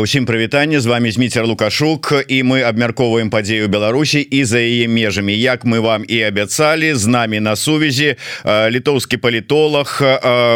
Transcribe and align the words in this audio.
усім 0.00 0.24
прывітанне. 0.24 0.80
З 0.80 0.86
вами 0.86 1.12
зміцер 1.12 1.46
лукашук 1.46 2.24
і 2.28 2.42
мы 2.42 2.62
абмяркоўваем 2.64 3.28
падзею 3.30 3.68
Беларусі 3.68 4.20
і 4.20 4.44
за 4.44 4.58
яе 4.58 4.88
межамі. 4.88 5.36
Як 5.36 5.64
мы 5.64 5.80
вам 5.84 6.04
і 6.08 6.22
абяцалі 6.22 6.94
з 6.94 7.06
намі 7.06 7.40
на 7.40 7.56
сувязі 7.56 8.16
літоўскі 8.44 9.16
палітолог 9.20 10.00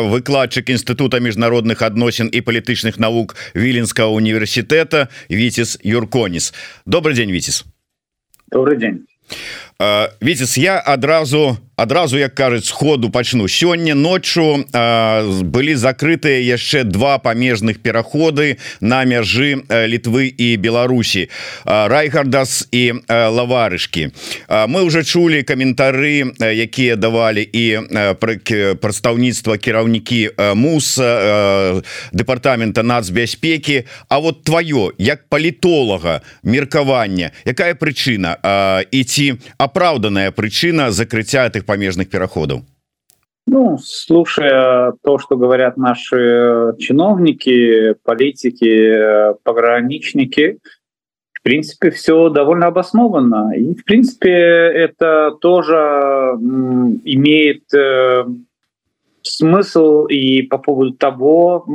выкладчык 0.08 0.72
інстытута 0.72 1.20
міжнародных 1.20 1.84
адносін 1.84 2.32
і 2.32 2.40
палітычных 2.40 2.96
навук 2.96 3.36
віленскага 3.52 4.08
універсітэта 4.08 5.12
Віцис 5.28 5.76
юрконіс 5.84 6.54
добрый 6.86 7.12
день 7.12 7.28
Віцис 7.28 7.64
добрый 8.48 8.80
день 8.80 9.04
Віцис 10.22 10.58
я 10.58 10.82
адразу 10.86 11.56
адразу 11.76 12.18
як 12.18 12.34
кажуць 12.34 12.64
сходу 12.64 13.10
пачну 13.10 13.44
сёння 13.48 13.94
ноччу 13.94 14.64
былі 14.72 15.74
закрытыя 15.76 16.40
яшчэ 16.40 16.84
два 16.84 17.18
памежных 17.18 17.84
пераходы 17.84 18.56
на 18.80 19.04
мяжы 19.04 19.60
літвы 19.68 20.32
і 20.32 20.56
Беларусі 20.56 21.28
райгардас 21.68 22.68
і 22.72 23.04
лаварышкі 23.08 24.08
мы 24.48 24.88
уже 24.88 25.04
чулі 25.04 25.44
каментары 25.44 26.32
якія 26.40 26.96
давалі 26.96 27.44
і 27.44 27.84
прадстаўніцтва 28.80 29.60
кіраўнікі 29.60 30.32
мус 30.56 30.96
дэпартамента 30.96 32.82
нацбяспекі. 32.82 33.84
А 34.08 34.18
вот 34.18 34.48
твоё 34.48 34.96
як 34.96 35.28
палітолага 35.28 36.24
меркавання 36.42 37.30
якая 37.44 37.76
прычына 37.76 38.40
і 38.90 39.04
ці 39.04 39.36
апраўданая 39.66 40.30
прычына 40.30 40.90
закрыцця 40.90 41.46
этих 41.46 41.66
помежных 41.66 42.08
переходов 42.10 42.60
ну 43.46 43.78
слушая 43.78 44.92
то 45.02 45.18
что 45.18 45.36
говорят 45.36 45.76
наши 45.76 46.74
чиновники 46.78 47.94
политики 48.02 49.34
пограничники 49.44 50.58
в 51.32 51.42
принципе 51.42 51.90
все 51.90 52.28
довольно 52.28 52.66
обоснованно 52.66 53.52
и 53.56 53.74
в 53.74 53.84
принципе 53.84 54.32
это 54.32 55.32
тоже 55.40 55.76
имеет 57.04 57.72
э, 57.74 58.24
смысл 59.22 60.06
и 60.06 60.42
по 60.42 60.58
поводу 60.58 60.92
того 60.92 61.66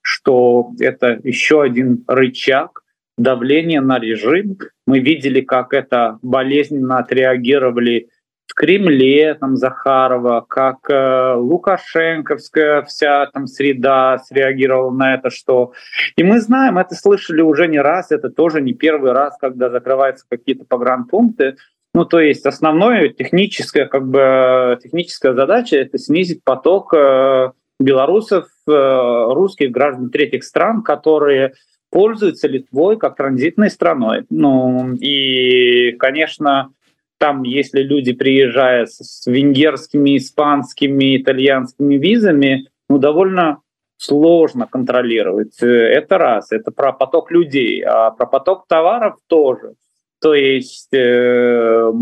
что 0.00 0.70
это 0.80 1.20
еще 1.22 1.62
один 1.62 2.04
рычаг 2.06 2.82
давления 3.18 3.80
на 3.80 3.98
режим 3.98 4.56
мы 4.86 5.00
видели 5.00 5.40
как 5.40 5.74
это 5.74 6.18
болезненно 6.22 6.98
отреагировали 6.98 8.08
в 8.46 8.54
Кремле 8.54 9.34
там 9.34 9.56
Захарова, 9.56 10.44
как 10.48 10.78
э, 10.88 11.34
Лукашенковская 11.34 12.82
вся 12.82 13.26
там 13.26 13.46
среда 13.46 14.18
среагировала 14.18 14.90
на 14.90 15.14
это, 15.14 15.28
что 15.28 15.72
и 16.16 16.22
мы 16.22 16.40
знаем, 16.40 16.78
это 16.78 16.94
слышали 16.94 17.42
уже 17.42 17.68
не 17.68 17.78
раз, 17.78 18.10
это 18.10 18.30
тоже 18.30 18.62
не 18.62 18.72
первый 18.72 19.12
раз, 19.12 19.36
когда 19.38 19.68
закрываются 19.68 20.24
какие-то 20.28 20.64
погранпункты. 20.64 21.56
Ну, 21.94 22.04
то 22.04 22.20
есть 22.20 22.46
основное 22.46 23.08
техническая, 23.10 23.86
как 23.86 24.08
бы 24.08 24.78
техническая 24.82 25.34
задача 25.34 25.76
это 25.76 25.98
снизить 25.98 26.42
поток 26.42 26.94
э, 26.94 27.50
белорусов, 27.78 28.46
э, 28.66 28.72
русских 28.72 29.70
граждан 29.70 30.10
третьих 30.10 30.42
стран, 30.42 30.82
которые 30.82 31.52
пользуются 31.90 32.48
Литвой 32.48 32.98
как 32.98 33.16
транзитной 33.16 33.70
страной. 33.70 34.24
Ну 34.30 34.94
и, 34.94 35.92
конечно, 35.92 36.70
там, 37.18 37.42
если 37.42 37.82
люди 37.82 38.12
приезжают 38.12 38.90
с 38.90 39.26
венгерскими, 39.26 40.16
испанскими, 40.16 41.16
итальянскими 41.16 41.96
визами, 41.96 42.68
ну, 42.88 42.98
довольно 42.98 43.58
сложно 43.96 44.66
контролировать. 44.66 45.60
Это 45.60 46.18
раз, 46.18 46.52
это 46.52 46.70
про 46.70 46.92
поток 46.92 47.30
людей, 47.30 47.82
а 47.82 48.12
про 48.12 48.26
поток 48.26 48.66
товаров 48.68 49.16
тоже. 49.26 49.74
То 50.20 50.34
есть, 50.34 50.92
э, 50.92 51.92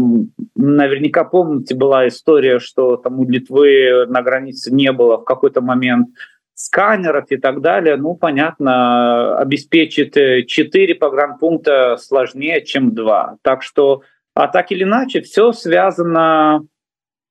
наверняка 0.54 1.24
помните, 1.24 1.74
была 1.74 2.08
история, 2.08 2.58
что 2.60 2.96
там 2.96 3.20
у 3.20 3.28
Литвы 3.28 4.06
на 4.06 4.22
границе 4.22 4.72
не 4.72 4.90
было 4.92 5.18
в 5.18 5.24
какой-то 5.24 5.60
момент 5.60 6.08
сканеров 6.56 7.26
и 7.30 7.36
так 7.36 7.60
далее. 7.60 7.96
Ну, 7.96 8.16
понятно, 8.16 9.38
обеспечить 9.38 10.14
4 10.48 10.94
погранпункта 10.96 11.96
сложнее, 11.98 12.64
чем 12.64 12.94
2. 12.94 13.36
Так 13.42 13.62
что 13.62 14.02
а 14.36 14.48
так 14.48 14.70
или 14.70 14.82
иначе, 14.82 15.22
все 15.22 15.52
связано, 15.52 16.66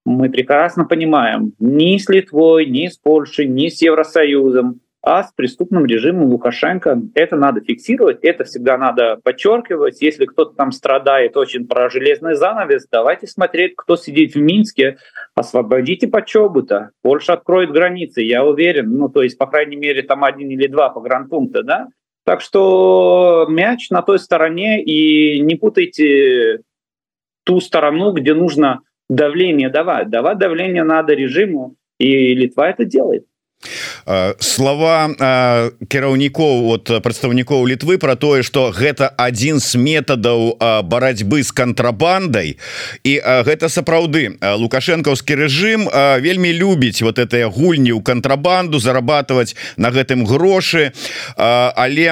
мы 0.06 0.32
прекрасно 0.32 0.86
понимаем, 0.86 1.54
ни 1.60 2.00
с 2.00 2.10
Литвой, 2.10 2.66
ни 2.66 2.88
с 2.88 2.98
Польшей, 2.98 3.48
ни 3.48 3.70
с 3.70 3.80
Евросоюзом, 3.84 4.80
а 5.06 5.24
с 5.24 5.32
преступным 5.34 5.86
режимом 5.86 6.32
Лукашенко. 6.32 7.00
Это 7.14 7.36
надо 7.36 7.62
фиксировать, 7.62 8.24
это 8.24 8.44
всегда 8.44 8.76
надо 8.76 9.20
подчеркивать. 9.24 10.02
Если 10.02 10.26
кто-то 10.26 10.56
там 10.56 10.72
страдает 10.72 11.38
очень 11.38 11.68
про 11.68 11.92
железный 11.92 12.34
занавес, 12.34 12.88
давайте 12.92 13.28
смотреть, 13.28 13.76
кто 13.78 13.98
сидит 13.98 14.34
в 14.34 14.40
Минске, 14.40 14.98
освободите 15.36 16.08
Почобута. 16.08 16.90
Польша 17.04 17.34
откроет 17.34 17.72
границы, 17.72 18.24
я 18.24 18.44
уверен. 18.44 18.98
Ну, 18.98 19.08
то 19.08 19.22
есть, 19.22 19.38
по 19.38 19.46
крайней 19.46 19.76
мере, 19.76 20.02
там 20.02 20.24
один 20.24 20.50
или 20.50 20.66
два 20.66 20.90
погранпункта, 20.90 21.62
да? 21.62 21.88
Так 22.26 22.42
что 22.42 23.46
мяч 23.48 23.92
на 23.92 24.02
той 24.02 24.18
стороне, 24.18 24.84
и 24.84 25.40
не 25.40 25.54
путайте 25.54 26.62
ту 27.44 27.62
сторону, 27.62 28.12
где 28.12 28.34
нужно 28.34 28.82
давление 29.08 29.70
давать. 29.70 30.10
Давать 30.10 30.40
давление 30.40 30.84
надо 30.84 31.14
режиму, 31.14 31.76
и 32.00 32.34
Литва 32.34 32.72
это 32.72 32.86
делает. 32.86 33.28
Слова 34.40 35.10
кіраўнікоў 35.90 36.54
вот 36.70 36.92
прадстаўнікоў 37.02 37.66
літвы 37.66 37.98
про 37.98 38.16
тое 38.16 38.44
что 38.44 38.70
гэта 38.70 39.10
один 39.18 39.60
з 39.60 39.76
метадаў 39.76 40.58
барацьбы 40.86 41.42
з 41.42 41.52
кантрабандай 41.52 42.58
і 43.04 43.14
гэта 43.20 43.70
сапраўды. 43.70 44.38
Лукашэнкаўскі 44.42 45.36
рэжым 45.36 45.90
вельмі 46.22 46.54
любіць 46.54 47.02
вот 47.02 47.18
этой 47.18 47.50
гульні 47.50 47.98
ў 47.98 48.02
кантрабанду 48.06 48.78
зарабатывать 48.80 49.56
на 49.78 49.90
гэтым 49.90 50.26
грошы. 50.26 50.94
Але 51.36 52.06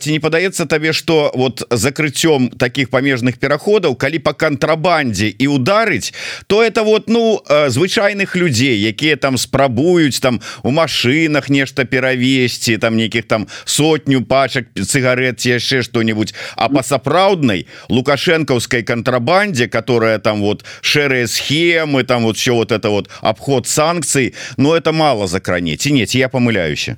ці 0.00 0.08
не 0.12 0.20
падаецца 0.20 0.64
табе 0.64 0.92
что 0.92 1.30
вот 1.34 1.66
закрыццём 1.70 2.56
таких 2.56 2.88
памежных 2.88 3.36
пераходаў 3.38 3.96
калі 3.96 4.18
по 4.18 4.32
кантрабандзе 4.32 5.28
і 5.28 5.46
ударыць 5.48 6.14
то 6.46 6.64
это 6.64 6.82
вот 6.82 7.08
ну 7.08 7.42
звычайных 7.68 8.36
людзей 8.36 8.80
якія 8.80 9.16
там 9.16 9.36
спрабуюць 9.36 10.20
там 10.20 10.40
у 10.62 10.70
маш 10.70 11.04
машинах 11.33 11.49
нешта 11.49 11.85
перавесці 11.85 12.77
там 12.77 12.95
нейкіх 12.95 13.25
там 13.25 13.47
сотню 13.65 14.21
пачак 14.21 14.65
цыгарет 14.75 15.41
яшчэ 15.45 15.81
что-нибудь 15.81 16.33
а 16.55 16.69
по 16.69 16.83
сапраўднай 16.83 17.67
лукашэнкаўской 17.89 18.83
контрабанде 18.83 19.67
которая 19.67 20.19
там 20.19 20.41
вот 20.41 20.63
шэрыя 20.81 21.27
схемы 21.27 22.03
там 22.03 22.23
вот 22.23 22.37
все 22.37 22.53
вот 22.53 22.71
это 22.71 22.89
вот 22.89 23.09
обход 23.21 23.67
санкций 23.67 24.33
но 24.57 24.75
это 24.75 24.91
мало 24.91 25.27
закране 25.27 25.75
ці 25.77 25.91
нет 25.91 26.15
я 26.15 26.29
помыляюся 26.29 26.97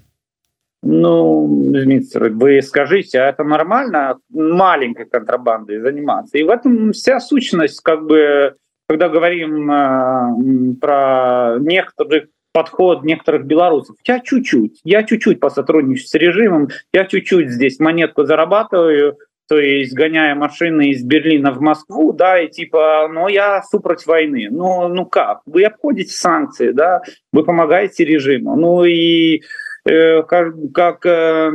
Ну, 0.84 1.48
Дмитрий, 1.72 2.32
вы 2.32 2.62
скажите, 2.64 3.20
а 3.20 3.30
это 3.30 3.44
нормально 3.44 4.18
маленькой 4.34 5.06
контрабандой 5.06 5.80
заниматься? 5.80 6.40
И 6.40 6.44
в 6.44 6.50
этом 6.50 6.92
вся 6.92 7.20
сущность, 7.20 7.82
как 7.84 8.02
бы, 8.08 8.56
когда 8.90 9.08
говорим 9.08 9.72
э, 9.72 10.76
про 10.82 11.60
некоторых 11.60 12.24
подход 12.57 13.05
некоторых 13.05 13.45
белорусов. 13.45 13.97
Я 14.07 14.19
чуть-чуть, 14.21 14.81
я 14.83 15.03
чуть-чуть 15.03 15.41
посотрудничаю 15.41 16.07
с 16.07 16.15
режимом, 16.15 16.69
я 16.91 17.05
чуть-чуть 17.05 17.51
здесь 17.51 17.79
монетку 17.79 18.25
зарабатываю, 18.25 19.19
то 19.47 19.59
есть 19.59 19.93
гоняя 19.95 20.35
машины 20.35 20.89
из 20.89 21.05
Берлина 21.05 21.53
в 21.53 21.61
Москву, 21.61 22.15
да, 22.15 22.41
и 22.41 22.49
типа, 22.49 23.11
ну 23.13 23.29
я 23.29 23.63
супроть 23.63 24.07
войны. 24.07 24.49
Ну, 24.51 24.89
ну 24.89 25.05
как? 25.05 25.43
Вы 25.45 25.65
обходите 25.65 26.13
санкции, 26.13 26.71
да, 26.71 27.03
вы 27.31 27.45
помогаете 27.45 28.07
режиму. 28.07 28.57
Ну 28.57 28.85
и 28.85 29.43
как, 29.87 30.55
как 30.75 31.07
э, 31.07 31.53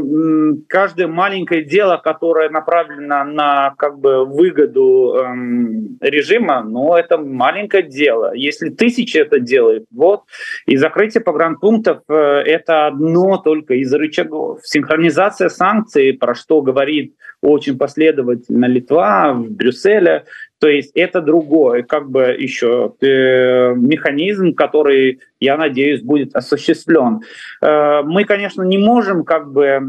каждое 0.68 1.08
маленькое 1.08 1.64
дело, 1.64 1.98
которое 1.98 2.50
направлено 2.50 3.24
на 3.26 3.74
как 3.78 4.00
бы 4.00 4.26
выгоду 4.26 5.16
эм, 5.16 5.98
режима, 6.00 6.64
но 6.64 6.98
это 6.98 7.18
маленькое 7.18 7.84
дело. 7.84 8.34
Если 8.34 8.70
тысячи 8.70 9.18
это 9.18 9.40
делают, 9.40 9.86
вот 9.92 10.24
и 10.66 10.78
закрытие 10.78 11.22
погранпунктов 11.22 12.04
э, 12.08 12.14
это 12.14 12.88
одно 12.88 13.38
только 13.38 13.74
из 13.74 13.94
рычагов. 13.94 14.60
Синхронизация 14.64 15.50
санкций, 15.50 16.14
про 16.14 16.34
что 16.34 16.62
говорит 16.62 17.16
очень 17.42 17.78
последовательно 17.78 18.66
Литва 18.66 19.34
в 19.34 19.52
Брюсселе, 19.52 20.26
то 20.62 20.68
есть 20.68 20.92
это 20.94 21.22
другое, 21.22 21.82
как 21.82 22.12
бы 22.12 22.36
еще 22.38 22.94
э, 23.02 23.74
механизм, 23.74 24.54
который, 24.54 25.20
я 25.40 25.58
надеюсь, 25.58 26.04
будет 26.04 26.36
осуществлен. 26.36 27.22
Э, 27.64 28.04
мы, 28.04 28.26
конечно, 28.26 28.62
не 28.62 28.78
можем 28.78 29.24
как 29.24 29.52
бы 29.52 29.80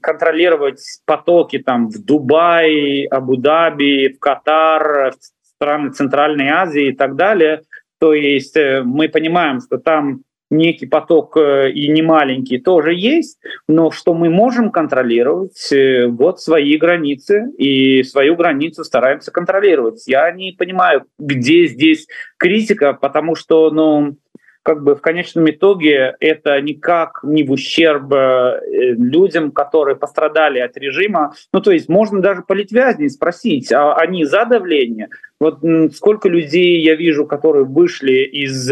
контролировать 0.00 0.80
потоки 1.04 1.58
там 1.58 1.90
в 1.90 2.02
Дубай, 2.02 3.04
Абу-Даби, 3.10 4.14
в 4.14 4.18
Катар, 4.18 5.12
в 5.12 5.46
страны 5.46 5.90
Центральной 5.90 6.48
Азии 6.48 6.88
и 6.88 6.96
так 6.96 7.14
далее. 7.14 7.60
То 7.98 8.14
есть 8.14 8.56
э, 8.56 8.82
мы 8.82 9.10
понимаем, 9.10 9.60
что 9.60 9.76
там 9.76 10.22
некий 10.50 10.86
поток 10.86 11.36
э, 11.36 11.70
и 11.70 11.88
не 11.88 12.02
маленький 12.02 12.58
тоже 12.58 12.92
есть, 12.92 13.38
но 13.68 13.90
что 13.90 14.14
мы 14.14 14.28
можем 14.28 14.70
контролировать 14.70 15.72
э, 15.72 16.06
вот 16.08 16.40
свои 16.40 16.76
границы 16.76 17.50
и 17.56 18.02
свою 18.02 18.36
границу 18.36 18.84
стараемся 18.84 19.30
контролировать. 19.30 20.02
Я 20.06 20.30
не 20.32 20.52
понимаю, 20.52 21.04
где 21.18 21.66
здесь 21.66 22.06
критика, 22.36 22.92
потому 22.92 23.36
что, 23.36 23.70
ну, 23.70 24.16
как 24.62 24.82
бы 24.82 24.94
в 24.94 25.00
конечном 25.00 25.48
итоге 25.50 26.16
это 26.20 26.60
никак 26.60 27.20
не 27.22 27.44
в 27.44 27.52
ущерб 27.52 28.12
э, 28.12 28.60
людям, 28.98 29.52
которые 29.52 29.96
пострадали 29.96 30.58
от 30.58 30.76
режима. 30.76 31.32
Ну, 31.52 31.60
то 31.60 31.70
есть 31.70 31.88
можно 31.88 32.20
даже 32.20 32.42
политвязней 32.42 33.08
спросить, 33.08 33.72
а 33.72 33.94
они 33.94 34.24
за 34.24 34.44
давление? 34.44 35.08
Вот 35.38 35.60
сколько 35.94 36.28
людей 36.28 36.82
я 36.82 36.96
вижу, 36.96 37.24
которые 37.24 37.64
вышли 37.64 38.24
из 38.24 38.70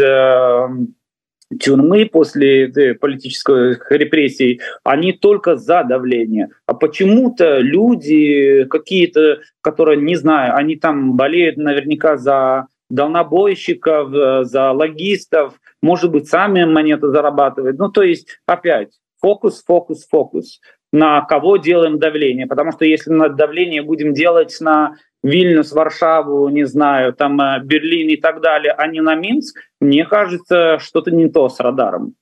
тюрьмы 1.57 2.05
после 2.05 2.67
э, 2.67 2.93
политических 2.93 3.91
репрессий, 3.91 4.61
они 4.83 5.13
только 5.13 5.55
за 5.55 5.83
давление. 5.83 6.49
А 6.65 6.73
почему-то 6.73 7.59
люди 7.59 8.65
какие-то, 8.65 9.39
которые, 9.61 10.01
не 10.01 10.15
знаю, 10.15 10.55
они 10.55 10.75
там 10.75 11.15
болеют 11.15 11.57
наверняка 11.57 12.17
за 12.17 12.67
дальнобойщиков, 12.89 14.13
э, 14.13 14.43
за 14.43 14.71
логистов, 14.71 15.59
может 15.81 16.11
быть, 16.11 16.27
сами 16.27 16.65
монеты 16.65 17.07
зарабатывают. 17.09 17.77
Ну, 17.79 17.89
то 17.89 18.03
есть, 18.03 18.27
опять, 18.45 18.89
фокус, 19.21 19.63
фокус, 19.65 20.07
фокус. 20.07 20.59
На 20.91 21.21
кого 21.21 21.57
делаем 21.57 21.99
давление? 21.99 22.47
Потому 22.47 22.71
что 22.71 22.83
если 22.83 23.11
на 23.11 23.29
давление 23.29 23.83
будем 23.83 24.13
делать 24.13 24.57
на 24.59 24.95
Вильнюс, 25.23 25.71
Варшаву, 25.71 26.49
не 26.49 26.65
знаю, 26.65 27.13
там 27.13 27.39
э, 27.41 27.59
Берлин 27.63 28.09
и 28.09 28.15
так 28.15 28.41
далее, 28.41 28.71
а 28.71 28.87
не 28.87 29.01
на 29.01 29.15
Минск, 29.15 29.59
мне 29.79 30.05
кажется, 30.05 30.79
что-то 30.79 31.11
не 31.11 31.29
то 31.29 31.49
с 31.49 31.59
радаром. 31.59 32.15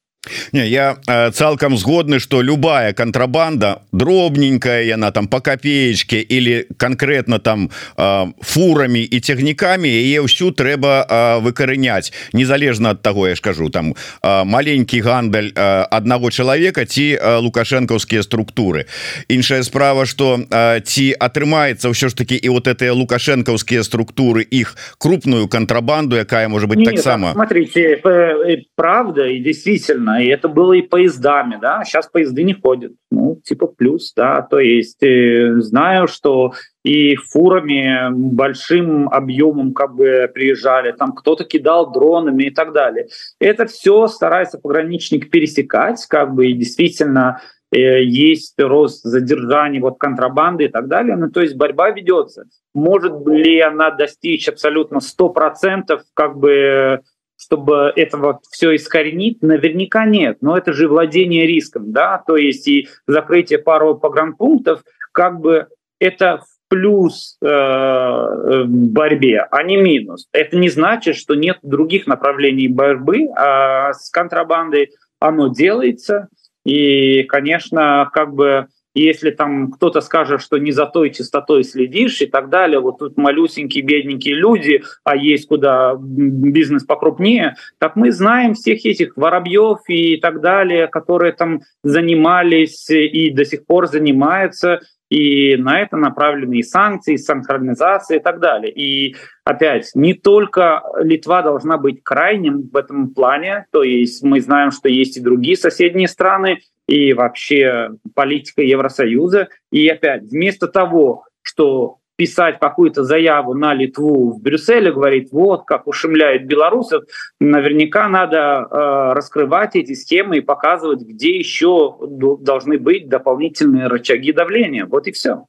Не, 0.51 0.67
я 0.67 0.97
э, 1.07 1.31
цалкам 1.31 1.77
згодны 1.77 2.19
что 2.19 2.41
любая 2.41 2.93
контрабанда 2.93 3.81
дробненькая 3.91 4.83
яна 4.83 5.11
там 5.11 5.27
по 5.27 5.39
копеечке 5.39 6.21
или 6.21 6.67
конкретно 6.77 7.39
там 7.39 7.69
э, 7.97 8.25
фурами 8.41 8.99
и 8.99 9.19
цягнікамі 9.19 9.89
яе 9.89 10.21
ўсю 10.21 10.51
трэба 10.51 11.05
э, 11.07 11.39
выкараняць 11.41 12.13
незалежна 12.33 12.91
от 12.91 13.01
того 13.01 13.27
я 13.27 13.35
скажу 13.35 13.69
там 13.69 13.95
э, 14.23 14.43
маленькі 14.43 15.01
гандаль 15.01 15.51
э, 15.55 15.83
одного 15.91 16.31
чалавека 16.31 16.85
ці 16.85 17.17
э, 17.17 17.37
лукашэнкаўскія 17.39 18.23
структуры. 18.23 18.85
Іншая 19.27 19.63
справа 19.63 20.05
что 20.05 20.39
э, 20.39 20.81
ці 20.81 21.15
атрымаецца 21.19 21.89
ўсё 21.89 22.09
ж 22.09 22.15
таки 22.15 22.35
і 22.35 22.49
вот 22.49 22.67
этыя 22.67 22.93
лукашэнкаўскія 22.93 23.83
структуры 23.83 24.43
іх 24.43 24.75
крупную 24.97 25.47
контрабанду 25.47 26.15
якая 26.15 26.47
может 26.47 26.69
быть 26.69 26.85
таксама 26.85 27.31
смотрите 27.33 28.01
э, 28.03 28.57
правда 28.75 29.27
и 29.27 29.39
действительно 29.39 30.16
и 30.19 30.27
это 30.27 30.47
было 30.47 30.73
и 30.73 30.81
поездами, 30.81 31.57
да, 31.61 31.83
сейчас 31.83 32.07
поезды 32.07 32.43
не 32.43 32.53
ходят, 32.53 32.93
ну, 33.11 33.39
типа 33.43 33.67
плюс, 33.67 34.13
да, 34.15 34.41
то 34.41 34.59
есть 34.59 35.01
э, 35.03 35.55
знаю, 35.59 36.07
что 36.07 36.53
и 36.83 37.15
фурами 37.15 38.09
большим 38.11 39.09
объемом 39.09 39.73
как 39.73 39.95
бы 39.95 40.29
приезжали, 40.33 40.91
там 40.91 41.13
кто-то 41.13 41.43
кидал 41.43 41.91
дронами 41.91 42.43
и 42.43 42.49
так 42.49 42.73
далее. 42.73 43.07
Это 43.39 43.65
все 43.65 44.07
старается 44.07 44.57
пограничник 44.57 45.29
пересекать, 45.29 46.05
как 46.07 46.33
бы, 46.33 46.47
и 46.47 46.53
действительно 46.53 47.41
э, 47.71 48.03
есть 48.03 48.55
рост 48.57 49.03
задержаний, 49.03 49.79
вот 49.79 49.97
контрабанды 49.97 50.65
и 50.65 50.69
так 50.69 50.87
далее. 50.87 51.17
Ну, 51.17 51.29
то 51.29 51.41
есть 51.41 51.55
борьба 51.55 51.89
ведется. 51.89 52.45
Может 52.73 53.13
ли 53.27 53.59
она 53.59 53.91
достичь 53.91 54.47
абсолютно 54.47 54.99
100% 54.99 55.99
как 56.13 56.37
бы 56.37 57.01
чтобы 57.37 57.93
этого 57.95 58.41
все 58.51 58.75
искоренить, 58.75 59.41
наверняка 59.41 60.05
нет. 60.05 60.37
Но 60.41 60.57
это 60.57 60.73
же 60.73 60.87
владение 60.87 61.45
риском, 61.45 61.91
да, 61.91 62.21
то 62.25 62.35
есть 62.35 62.67
и 62.67 62.89
закрытие 63.05 63.59
пару 63.59 63.95
погранпунктов, 63.95 64.83
как 65.11 65.39
бы 65.39 65.67
это 65.99 66.39
в 66.39 66.57
плюс 66.69 67.37
э, 67.41 68.63
борьбе, 68.65 69.47
а 69.51 69.63
не 69.63 69.77
минус. 69.77 70.27
Это 70.33 70.57
не 70.57 70.69
значит, 70.69 71.15
что 71.15 71.35
нет 71.35 71.59
других 71.61 72.07
направлений 72.07 72.67
борьбы, 72.67 73.27
а 73.35 73.93
с 73.93 74.09
контрабандой 74.09 74.91
оно 75.19 75.47
делается. 75.47 76.27
И, 76.65 77.23
конечно, 77.23 78.09
как 78.13 78.33
бы 78.33 78.67
если 78.99 79.31
там 79.31 79.71
кто-то 79.71 80.01
скажет, 80.01 80.41
что 80.41 80.57
не 80.57 80.71
за 80.71 80.85
той 80.85 81.11
частотой 81.11 81.63
следишь 81.63 82.21
и 82.21 82.25
так 82.25 82.49
далее, 82.49 82.79
вот 82.79 82.99
тут 82.99 83.17
малюсенькие, 83.17 83.83
бедненькие 83.83 84.35
люди, 84.35 84.83
а 85.03 85.15
есть 85.15 85.47
куда 85.47 85.95
бизнес 85.99 86.83
покрупнее, 86.83 87.55
так 87.77 87.95
мы 87.95 88.11
знаем 88.11 88.53
всех 88.53 88.85
этих 88.85 89.15
воробьев 89.15 89.79
и 89.87 90.17
так 90.17 90.41
далее, 90.41 90.87
которые 90.87 91.33
там 91.33 91.61
занимались 91.83 92.89
и 92.89 93.29
до 93.31 93.45
сих 93.45 93.65
пор 93.65 93.87
занимаются, 93.87 94.81
и 95.09 95.55
на 95.57 95.81
это 95.81 95.97
направлены 95.97 96.55
и 96.59 96.63
санкции, 96.63 97.13
и 97.13 97.17
синхронизация 97.17 98.17
и 98.17 98.21
так 98.21 98.39
далее. 98.39 98.71
И 98.71 99.15
опять, 99.43 99.91
не 99.95 100.13
только 100.13 100.83
Литва 100.99 101.41
должна 101.41 101.77
быть 101.77 102.03
крайним 102.03 102.69
в 102.71 102.75
этом 102.75 103.13
плане, 103.13 103.65
то 103.71 103.83
есть 103.83 104.23
мы 104.23 104.41
знаем, 104.41 104.71
что 104.71 104.89
есть 104.89 105.17
и 105.17 105.21
другие 105.21 105.55
соседние 105.55 106.07
страны, 106.07 106.59
и 106.87 107.13
вообще 107.13 107.89
политика 108.15 108.61
Евросоюза. 108.61 109.49
И 109.71 109.87
опять, 109.87 110.23
вместо 110.23 110.67
того, 110.67 111.25
что 111.41 111.97
писать 112.17 112.59
какую-то 112.59 113.03
заяву 113.03 113.53
на 113.53 113.73
Литву 113.73 114.31
в 114.33 114.41
Брюсселе, 114.41 114.91
говорит, 114.91 115.29
вот 115.31 115.63
как 115.65 115.87
ушемляют 115.87 116.43
белорусов, 116.43 117.03
наверняка 117.39 118.09
надо 118.09 118.67
э, 118.69 119.13
раскрывать 119.13 119.75
эти 119.75 119.93
схемы 119.93 120.37
и 120.37 120.41
показывать, 120.41 121.01
где 121.01 121.37
еще 121.37 121.95
должны 122.41 122.77
быть 122.77 123.07
дополнительные 123.07 123.87
рычаги 123.87 124.33
давления. 124.33 124.85
Вот 124.85 125.07
и 125.07 125.11
все. 125.11 125.45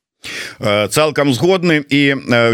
Э, 0.59 0.89
цалкам 0.91 1.33
згодны 1.35 1.85
і 1.89 2.03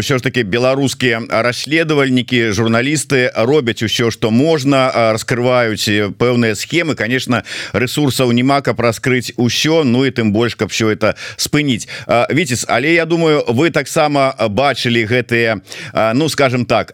ўсё 0.01 0.15
э, 0.15 0.17
ж 0.17 0.21
таки 0.21 0.43
беларускія 0.43 1.21
расследавальнікі 1.29 2.51
журналісты 2.51 3.31
робяць 3.35 3.83
усё 3.83 4.11
что 4.11 4.31
можна 4.31 4.91
э, 4.93 5.11
раскрываюць 5.13 6.13
пэўныя 6.17 6.55
схемы. 6.55 6.95
Конечно 6.95 7.43
ресурсаў 7.73 8.31
немака 8.31 8.73
праскрыць 8.73 9.33
усё 9.37 9.83
Ну 9.85 10.05
і 10.05 10.11
тым 10.11 10.31
больш 10.31 10.55
каб 10.55 10.69
все 10.69 10.89
это 10.93 11.15
спыніць 11.37 11.87
Віцес 12.07 12.65
але 12.67 12.93
я 12.93 13.05
думаю 13.05 13.43
вы 13.47 13.71
таксама 13.71 14.35
бачылі 14.49 15.05
гэтые 15.05 15.61
ну 16.13 16.29
скажем 16.29 16.65
так 16.65 16.93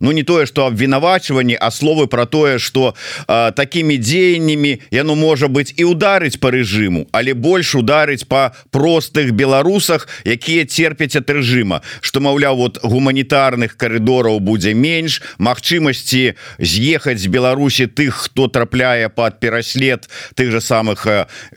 ну 0.00 0.12
не 0.12 0.22
тое 0.22 0.46
что 0.46 0.66
абвінавачванні 0.66 1.56
а 1.60 1.70
словы 1.70 2.06
про 2.06 2.26
тое 2.26 2.58
что 2.58 2.94
такими 3.26 3.96
дзеяннями 3.96 4.80
яно 4.90 5.14
можа 5.14 5.48
быть 5.48 5.74
і 5.76 5.84
ударыць 5.84 6.38
по 6.38 6.50
рэжыму 6.50 7.06
але 7.12 7.34
больш 7.34 7.74
ударыць 7.74 8.24
по 8.24 8.52
простых 8.70 9.32
беларусах 9.32 10.08
якія 10.24 10.64
терпяць 10.64 11.16
от 11.16 11.30
рэжыма 11.30 11.82
что 12.00 12.20
маўляў 12.20 12.56
вот 12.56 12.78
гуманітарных 12.82 13.76
коридораў 13.76 14.40
будзе 14.40 14.74
менш 14.74 15.22
Мачымасці 15.38 16.34
з'ехаць 16.58 17.18
з 17.18 17.26
Беларусі 17.26 17.86
тых 17.86 18.28
хто 18.28 18.48
трапляе 18.48 19.08
под 19.08 19.40
пераслед 19.40 20.08
тых 20.34 20.50
же 20.50 20.60
самых 20.60 21.06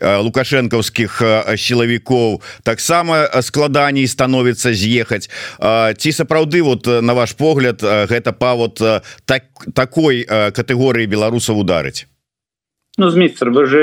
лукашэнкаўскіх 0.00 1.22
сілавікоў. 1.56 2.42
Таксама 2.62 3.28
складаней 3.42 4.06
становіцца 4.06 4.72
з'ехаць. 4.72 5.30
Ці 5.60 6.10
сапраўды 6.12 6.62
вот 6.62 6.86
на 6.86 7.14
ваш 7.14 7.34
погляд 7.36 7.82
гэта 7.82 8.32
па 8.32 8.54
вот 8.54 8.82
так 9.24 9.42
такой 9.74 10.24
катэгорыі 10.26 11.06
беларусаў 11.06 11.62
ударыць? 11.62 12.06
Ну, 12.98 13.10
Змитер, 13.10 13.50
вы 13.50 13.66
же 13.66 13.82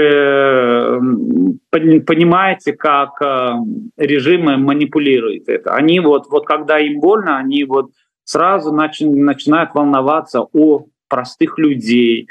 понимаете, 1.70 2.74
как 2.74 3.22
э, 3.22 3.54
режимы 3.98 4.58
манипулируют 4.58 5.48
это. 5.48 5.74
Они 5.76 6.00
вот, 6.00 6.28
вот 6.30 6.46
когда 6.46 6.80
им 6.80 7.00
больно, 7.00 7.38
они 7.38 7.64
вот 7.64 7.92
сразу 8.24 8.72
начи, 8.72 9.06
начинают 9.06 9.74
волноваться 9.74 10.42
о 10.42 10.86
простых 11.10 11.58
людей, 11.60 12.28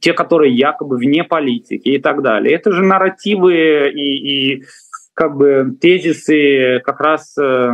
те, 0.00 0.12
которые 0.12 0.54
якобы 0.54 0.96
вне 0.96 1.24
политики 1.24 1.88
и 1.88 1.98
так 1.98 2.22
далее. 2.22 2.54
Это 2.54 2.72
же 2.72 2.82
нарративы 2.82 3.90
и, 3.90 4.54
и 4.56 4.64
как 5.14 5.36
бы 5.36 5.76
тезисы 5.80 6.80
как 6.84 7.00
раз 7.00 7.36
э, 7.38 7.70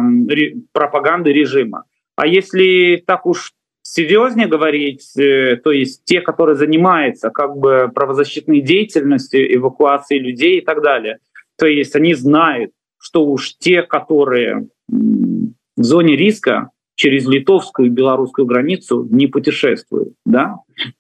пропаганды 0.73 1.33
режима. 1.33 1.85
А 2.17 2.27
если 2.27 3.03
так 3.07 3.27
уж 3.27 3.53
серьезнее 3.91 4.49
говорить, 4.49 5.17
э, 5.17 5.57
то 5.57 5.71
есть 5.71 6.05
те, 6.05 6.21
которые 6.21 6.57
занимаются 6.57 7.31
как 7.31 7.57
бы 7.57 7.91
правозащитной 7.95 8.61
деятельностью, 8.61 9.55
эвакуацией 9.55 10.23
людей 10.23 10.59
и 10.59 10.61
так 10.61 10.83
далее, 10.83 11.19
то 11.57 11.67
есть 11.67 11.97
они 11.97 12.15
знают, 12.15 12.73
что 12.99 13.25
уж 13.25 13.57
те, 13.57 13.83
которые 13.83 14.69
в 14.89 15.83
зоне 15.83 16.17
риска 16.17 16.71
через 16.97 17.27
литовскую 17.27 17.87
и 17.87 17.91
белорусскую 17.91 18.47
границу 18.47 19.07
не 19.11 19.27
путешествуют, 19.27 20.15
да, 20.27 20.57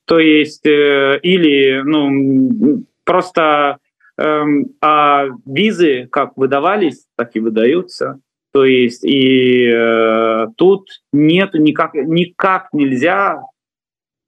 то 0.06 0.18
есть 0.18 0.64
э, 0.64 1.18
или 1.22 1.82
ну 1.84 2.84
просто 3.04 3.78
э, 4.16 4.42
а 4.80 5.26
визы 5.44 6.08
как 6.10 6.36
выдавались, 6.36 7.04
так 7.16 7.34
и 7.34 7.40
выдаются, 7.40 8.20
то 8.52 8.64
есть 8.64 9.04
и 9.04 9.68
э, 9.68 10.46
тут 10.56 10.88
нет 11.12 11.54
никак, 11.54 11.94
никак 11.94 12.68
нельзя 12.72 13.42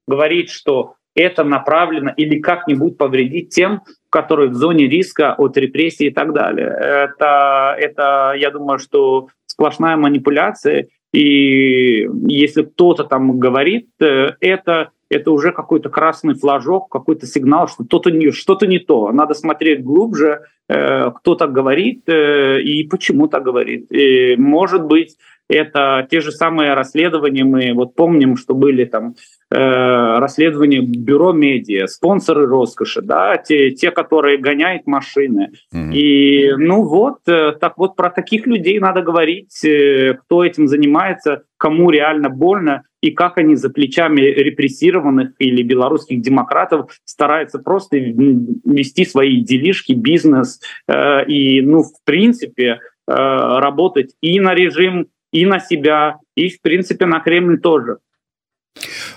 говорить, 0.07 0.49
что 0.49 0.95
это 1.15 1.43
направлено 1.43 2.13
или 2.15 2.39
как-нибудь 2.39 2.97
повредить 2.97 3.49
тем, 3.49 3.81
которые 4.09 4.49
в 4.49 4.53
зоне 4.53 4.87
риска 4.87 5.33
от 5.37 5.57
репрессий 5.57 6.07
и 6.07 6.11
так 6.11 6.33
далее. 6.33 6.67
Это, 6.67 7.75
это 7.77 8.33
я 8.37 8.51
думаю, 8.51 8.79
что 8.79 9.27
сплошная 9.45 9.97
манипуляция. 9.97 10.87
И 11.13 12.07
если 12.27 12.63
кто-то 12.63 13.03
там 13.03 13.39
говорит, 13.39 13.89
э, 13.99 14.35
это 14.39 14.91
это 15.11 15.31
уже 15.31 15.51
какой-то 15.51 15.89
красный 15.89 16.35
флажок, 16.35 16.89
какой-то 16.89 17.27
сигнал, 17.27 17.67
что 17.67 17.83
что-то 17.83 18.11
не, 18.11 18.31
что 18.31 18.57
не 18.61 18.79
то. 18.79 19.11
Надо 19.11 19.33
смотреть 19.33 19.83
глубже, 19.83 20.45
кто 21.11 21.35
так 21.35 21.51
говорит 21.51 22.07
э, 22.07 22.61
и 22.61 22.87
почему 22.87 23.27
так 23.27 23.43
говорит. 23.43 23.91
И, 23.91 24.35
может 24.37 24.85
быть, 24.85 25.17
это 25.51 26.07
те 26.09 26.21
же 26.21 26.31
самые 26.31 26.73
расследования. 26.73 27.43
Мы 27.43 27.73
вот 27.73 27.95
помним, 27.95 28.37
что 28.37 28.53
были 28.53 28.85
там 28.85 29.15
э, 29.51 29.55
расследования 30.19 30.81
бюро 30.81 31.33
медиа, 31.33 31.87
спонсоры 31.87 32.47
роскоши, 32.47 33.01
да, 33.01 33.37
те, 33.37 33.71
те 33.71 33.91
которые 33.91 34.37
гоняют 34.37 34.87
машины. 34.87 35.51
Mm-hmm. 35.73 35.93
И 35.93 36.53
ну 36.57 36.83
вот, 36.83 37.19
э, 37.27 37.53
так 37.59 37.77
вот 37.77 37.95
про 37.95 38.09
таких 38.09 38.47
людей 38.47 38.79
надо 38.79 39.01
говорить, 39.01 39.63
э, 39.65 40.15
кто 40.21 40.43
этим 40.43 40.67
занимается, 40.67 41.43
кому 41.57 41.91
реально 41.91 42.29
больно 42.29 42.83
и 43.01 43.11
как 43.11 43.37
они 43.37 43.55
за 43.55 43.69
плечами 43.69 44.21
репрессированных 44.21 45.33
или 45.39 45.63
белорусских 45.63 46.21
демократов 46.21 46.91
стараются 47.03 47.59
просто 47.59 47.97
вести 47.97 49.05
свои 49.05 49.41
делишки, 49.41 49.93
бизнес 49.93 50.61
э, 50.87 51.25
и, 51.25 51.61
ну, 51.61 51.83
в 51.83 51.93
принципе, 52.05 52.65
э, 52.65 52.77
работать 53.07 54.13
и 54.21 54.39
на 54.39 54.53
режим 54.53 55.07
и 55.31 55.45
на 55.45 55.59
себя 55.59 56.17
и 56.35 56.49
в 56.49 56.61
принципе 56.61 57.05
на 57.05 57.19
Кремль 57.19 57.59
тоже. 57.59 57.97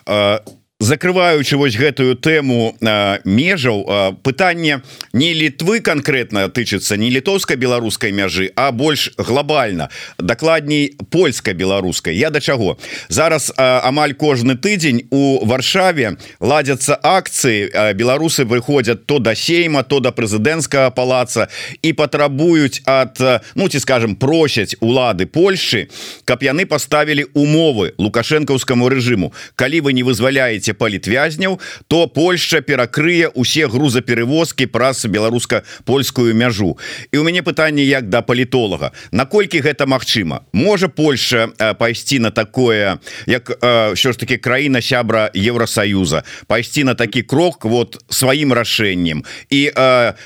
А, 0.07 0.41
закрываючы 0.85 1.57
вось 1.57 1.77
гэтую 1.81 2.15
тэму 2.21 2.77
межаў 3.25 4.21
пытанне 4.21 4.83
не 5.17 5.33
літвы 5.33 5.81
конкретно 5.81 6.49
тычыцца 6.53 7.01
не 7.01 7.09
літоўска-беларускай 7.09 8.13
мяжы 8.13 8.53
а 8.55 8.71
больш 8.71 9.11
глобальна 9.17 9.89
дакладней 10.19 10.97
польска-беларускай. 11.11 12.17
Я 12.17 12.31
да 12.31 12.41
чаго? 12.41 12.77
Зараз 13.09 13.53
амаль 13.57 14.13
кожны 14.13 14.57
тыдзень 14.57 15.09
у 15.11 15.45
варшаве 15.47 16.19
ладзяцца 16.41 17.01
акцыі 17.01 17.95
беларусы 17.95 18.45
выходят 18.45 19.07
то 19.07 19.19
да 19.19 19.35
сейма 19.35 19.83
то 19.83 20.01
да 20.01 20.13
прэзідэнцкага 20.13 20.91
палаца 20.91 21.49
і 21.81 21.93
патрабуюць 21.93 22.85
ад 22.85 23.17
ну 23.55 23.69
ці 23.69 23.81
скажем 23.81 24.17
просяць 24.17 24.77
улады 24.81 25.25
Польшы 25.25 25.89
каб 26.25 26.45
яны 26.45 26.67
поставілі 26.67 27.25
умовы 27.33 27.95
лукашэнкаўскаму 27.97 28.93
рэжыму. 28.93 29.33
Калі 29.57 29.81
вы 29.81 29.93
не 29.97 30.03
вызваляете 30.03 30.74
маеце 30.75 30.85
палітвязняў 30.85 31.61
то 31.89 32.07
Польша 32.07 32.61
перакрые 32.61 33.29
усе 33.29 33.67
грузаперевозкі 33.67 34.67
праз 34.67 35.07
беларуска-польскую 35.07 36.35
мяжу. 36.35 36.79
І 37.13 37.19
у 37.19 37.25
мяне 37.25 37.43
пытанне 37.43 37.85
як 37.85 38.09
да 38.09 38.23
палітолага. 38.23 38.93
Наколькі 39.13 39.61
гэта 39.61 39.87
Мачыма 39.87 40.41
можа 40.53 40.89
Польша 40.89 41.49
пайсці 41.79 42.19
на 42.19 42.31
такое 42.31 42.99
як 43.27 43.59
що 43.95 44.13
ж 44.13 44.19
таки 44.19 44.37
краіна 44.37 44.83
сябра 44.83 45.31
Евросоюза 45.35 46.23
пайсці 46.47 46.85
на 46.85 46.95
такі 46.95 47.23
крок 47.23 47.65
вот 47.65 48.05
сваім 48.09 48.53
рашэннем. 48.53 49.25
І 49.51 49.71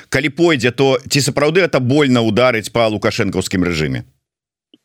калі 0.09 0.29
пойдзе 0.29 0.71
то 0.71 0.99
ці 1.09 1.21
сапраўды 1.21 1.61
это 1.61 1.81
больно 1.81 2.21
ударыць 2.23 2.71
по 2.73 2.89
лукашэнкаўскім 2.89 3.65
рэжыме 3.65 4.05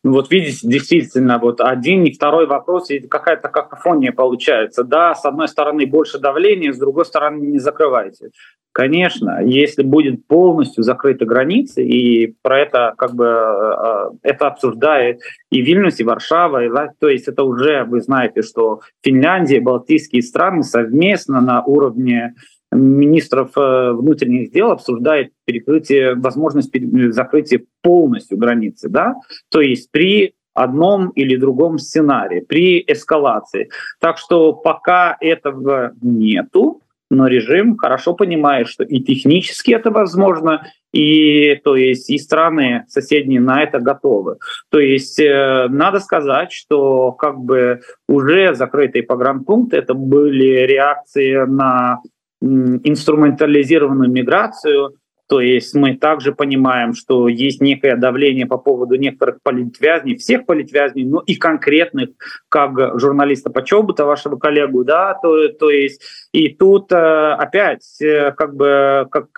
вот 0.04 0.32
видите, 0.32 0.68
действительно, 0.68 1.40
вот 1.40 1.62
один 1.62 2.04
и 2.04 2.12
второй 2.12 2.46
вопрос, 2.46 2.90
и 2.90 3.00
какая-то 3.00 3.48
какофония 3.48 4.12
получается. 4.12 4.84
Да, 4.84 5.16
с 5.16 5.24
одной 5.24 5.48
стороны 5.48 5.86
больше 5.86 6.20
давления, 6.20 6.74
с 6.74 6.78
другой 6.78 7.06
стороны 7.06 7.46
не 7.46 7.60
закрывайте. 7.60 8.32
Конечно, 8.74 9.40
если 9.44 9.84
будет 9.84 10.26
полностью 10.26 10.84
закрыты 10.84 11.26
границы, 11.26 11.86
и 11.86 12.36
про 12.42 12.60
это 12.60 12.96
как 12.98 13.14
бы 13.14 13.26
э, 13.26 14.10
это 14.24 14.48
обсуждает 14.48 15.22
и 15.52 15.62
Вильнюс, 15.62 16.00
и 16.00 16.04
Варшава, 16.04 16.66
и, 16.66 16.70
то 17.00 17.08
есть 17.08 17.28
это 17.28 17.44
уже, 17.44 17.84
вы 17.84 18.02
знаете, 18.02 18.42
что 18.42 18.82
Финляндия, 19.04 19.62
Балтийские 19.62 20.24
страны 20.24 20.64
совместно 20.64 21.40
на 21.40 21.64
уровне 21.64 22.34
министров 22.74 23.52
э, 23.56 23.92
внутренних 23.92 24.52
дел 24.52 24.72
обсуждает 24.72 25.32
перекрытие, 25.46 26.16
возможность 26.16 26.72
закрытия 27.14 27.62
полностью 27.82 28.38
границы, 28.38 28.90
да, 28.90 29.16
то 29.50 29.62
есть 29.62 29.92
при 29.92 30.36
одном 30.54 31.10
или 31.10 31.36
другом 31.36 31.80
сценарии, 31.80 32.42
при 32.42 32.84
эскалации. 32.86 33.70
Так 34.00 34.18
что 34.18 34.54
пока 34.54 35.18
этого 35.20 35.94
нету, 36.02 36.82
но 37.10 37.28
режим 37.28 37.78
хорошо 37.78 38.14
понимает, 38.14 38.68
что 38.68 38.84
и 38.84 39.00
технически 39.00 39.72
это 39.72 39.92
возможно, 39.92 40.66
и 40.92 41.56
то 41.64 41.76
есть 41.76 42.10
и 42.10 42.18
страны 42.18 42.86
соседние 42.88 43.40
на 43.40 43.62
это 43.64 43.80
готовы. 43.80 44.38
То 44.70 44.80
есть 44.80 45.20
э, 45.20 45.68
надо 45.70 46.00
сказать, 46.00 46.52
что 46.52 47.12
как 47.12 47.40
бы 47.40 47.82
уже 48.08 48.56
закрытые 48.56 49.04
погранпункты 49.04 49.78
это 49.78 49.94
были 49.94 50.66
реакции 50.66 51.46
на 51.46 52.00
инструментализированную 52.44 54.12
миграцию. 54.12 54.96
То 55.28 55.40
есть 55.40 55.74
мы 55.74 55.96
также 55.96 56.34
понимаем, 56.34 56.94
что 56.94 57.30
есть 57.30 57.62
некое 57.62 57.96
давление 57.96 58.46
по 58.46 58.58
поводу 58.58 58.96
некоторых 58.96 59.38
политвязней, 59.42 60.18
всех 60.18 60.46
политвязней, 60.46 61.06
но 61.06 61.22
и 61.26 61.36
конкретных, 61.36 62.10
как 62.50 63.00
журналиста 63.00 63.50
Почобута, 63.50 64.06
вашего 64.06 64.36
коллегу, 64.36 64.84
да, 64.84 65.18
то, 65.22 65.48
то 65.48 65.70
есть 65.70 66.02
и 66.34 66.50
тут 66.50 66.92
э, 66.92 66.96
опять 66.96 68.02
э, 68.02 68.34
как 68.34 68.56
бы 68.56 69.08
как 69.10 69.30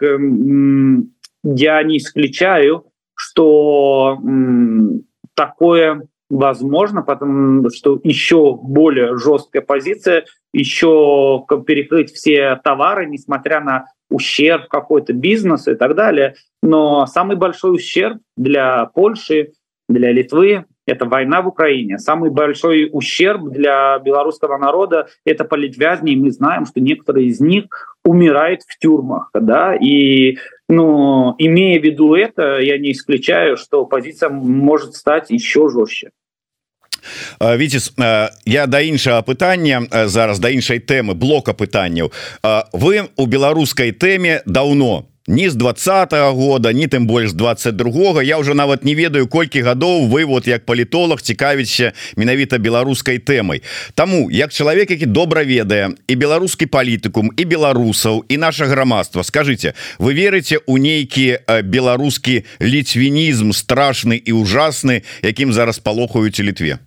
я 1.43 1.83
не 1.83 1.97
исключаю, 1.97 2.85
что 3.13 4.19
такое 5.35 6.07
возможно, 6.29 7.01
потому 7.01 7.69
что 7.69 7.99
еще 8.03 8.55
более 8.55 9.17
жесткая 9.17 9.61
позиция, 9.61 10.25
еще 10.53 11.45
перекрыть 11.67 12.11
все 12.11 12.59
товары, 12.63 13.05
несмотря 13.05 13.61
на 13.61 13.85
ущерб 14.09 14.67
какой-то 14.67 15.13
бизнесу 15.13 15.71
и 15.71 15.75
так 15.75 15.95
далее. 15.95 16.35
Но 16.61 17.05
самый 17.05 17.35
большой 17.35 17.75
ущерб 17.75 18.19
для 18.37 18.85
Польши, 18.85 19.53
для 19.87 20.11
Литвы– 20.11 20.65
это 20.87 21.05
война 21.05 21.41
в 21.41 21.47
Украине. 21.47 21.99
Самый 21.99 22.29
большой 22.29 22.89
ущерб 22.91 23.49
для 23.49 23.99
белорусского 23.99 24.57
народа– 24.57 25.07
это 25.25 25.45
политвязни. 25.45 26.13
И 26.13 26.15
мы 26.15 26.31
знаем, 26.31 26.65
что 26.65 26.79
некоторые 26.79 27.27
из 27.27 27.39
них 27.39 27.97
умирают 28.03 28.61
в 28.67 28.77
тюрьмах. 28.79 29.29
Да? 29.33 29.75
И 29.75 30.37
ну, 30.69 31.35
имея 31.37 31.79
в 31.79 31.83
виду 31.83 32.15
это, 32.15 32.59
я 32.59 32.77
не 32.77 32.91
исключаю, 32.91 33.57
что 33.57 33.85
позиция 33.85 34.29
может 34.29 34.95
стать 34.95 35.31
еще 35.31 35.69
жестче. 35.69 36.09
Віцес 37.41 37.93
я 38.45 38.65
да 38.67 38.79
іншага 38.79 39.21
пытання 39.21 40.07
зараз 40.07 40.39
да 40.39 40.49
іншай 40.49 40.79
тэмы 40.79 41.13
блока 41.13 41.53
пытанняў 41.53 42.11
вы 42.73 43.09
у 43.15 43.25
беларускай 43.25 43.91
тэме 43.91 44.41
даўно 44.45 45.05
не 45.27 45.49
з 45.49 45.55
двадцатого 45.55 46.31
года 46.33 46.73
не 46.73 46.87
тым 46.87 47.07
больш 47.07 47.31
22 47.31 48.21
я 48.21 48.37
уже 48.37 48.53
нават 48.53 48.85
не 48.85 48.93
ведаю 48.93 49.27
колькі 49.27 49.61
гадоў 49.61 50.07
вы 50.07 50.25
вот 50.25 50.47
як 50.47 50.65
палітолог 50.65 51.21
цікавіце 51.21 51.93
менавіта 52.15 52.57
беларускай 52.57 53.17
тэмай 53.17 53.61
Таму 53.95 54.29
як 54.31 54.53
чалавек 54.53 54.91
які 54.91 55.05
добра 55.05 55.43
ведае 55.43 55.89
і 56.07 56.15
беларускі 56.15 56.65
палітыкум 56.65 57.33
і 57.37 57.45
беларусаў 57.45 58.25
і 58.29 58.37
наше 58.37 58.65
грамадства 58.65 59.23
скажите 59.23 59.73
вы 59.97 60.13
верыце 60.13 60.61
у 60.65 60.77
нейкі 60.77 61.39
беларускі 61.63 62.45
ліцвінізм 62.61 63.49
страшны 63.49 64.21
і 64.21 64.31
ужасны 64.33 65.01
якім 65.21 65.53
зараз 65.53 65.79
палохаюць 65.79 66.39
літве 66.39 66.84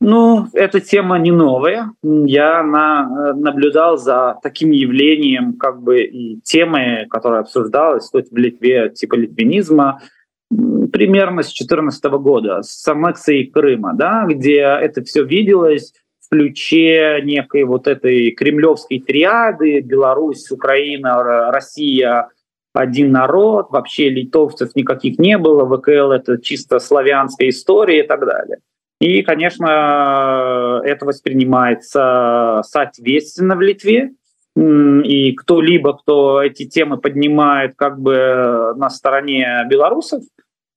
Ну, 0.00 0.48
эта 0.52 0.80
тема 0.80 1.18
не 1.18 1.30
новая. 1.30 1.92
Я 2.02 2.62
на, 2.62 3.32
наблюдал 3.34 3.96
за 3.96 4.38
таким 4.42 4.70
явлением, 4.70 5.54
как 5.54 5.82
бы 5.82 6.02
и 6.02 6.40
темы, 6.42 7.06
которая 7.08 7.40
обсуждалась 7.40 8.10
тут 8.10 8.28
в 8.30 8.36
Литве, 8.36 8.90
типа 8.90 9.14
литвинизма, 9.14 10.00
примерно 10.92 11.42
с 11.42 11.46
2014 11.46 12.04
года, 12.04 12.62
с 12.62 12.86
аннексией 12.86 13.46
Крыма, 13.46 13.92
да, 13.94 14.26
где 14.28 14.60
это 14.60 15.02
все 15.02 15.24
виделось 15.24 15.92
в 16.20 16.28
ключе 16.30 17.20
некой 17.24 17.64
вот 17.64 17.86
этой 17.86 18.30
кремлевской 18.32 19.00
триады 19.00 19.80
Беларусь, 19.80 20.50
Украина, 20.50 21.50
Россия, 21.50 22.28
один 22.72 23.12
народ, 23.12 23.68
вообще 23.70 24.10
литовцев 24.10 24.74
никаких 24.74 25.18
не 25.18 25.38
было, 25.38 25.64
ВКЛ 25.64 26.10
это 26.10 26.40
чисто 26.40 26.78
славянская 26.78 27.48
история 27.48 28.00
и 28.00 28.06
так 28.06 28.20
далее. 28.26 28.58
И, 29.00 29.22
конечно, 29.22 30.80
это 30.84 31.04
воспринимается 31.04 32.62
соответственно 32.64 33.56
в 33.56 33.60
Литве. 33.60 34.12
И 34.56 35.32
кто-либо, 35.32 35.94
кто 35.94 36.40
эти 36.40 36.66
темы 36.66 36.98
поднимает 36.98 37.74
как 37.76 38.00
бы 38.00 38.72
на 38.76 38.88
стороне 38.88 39.66
белорусов, 39.68 40.22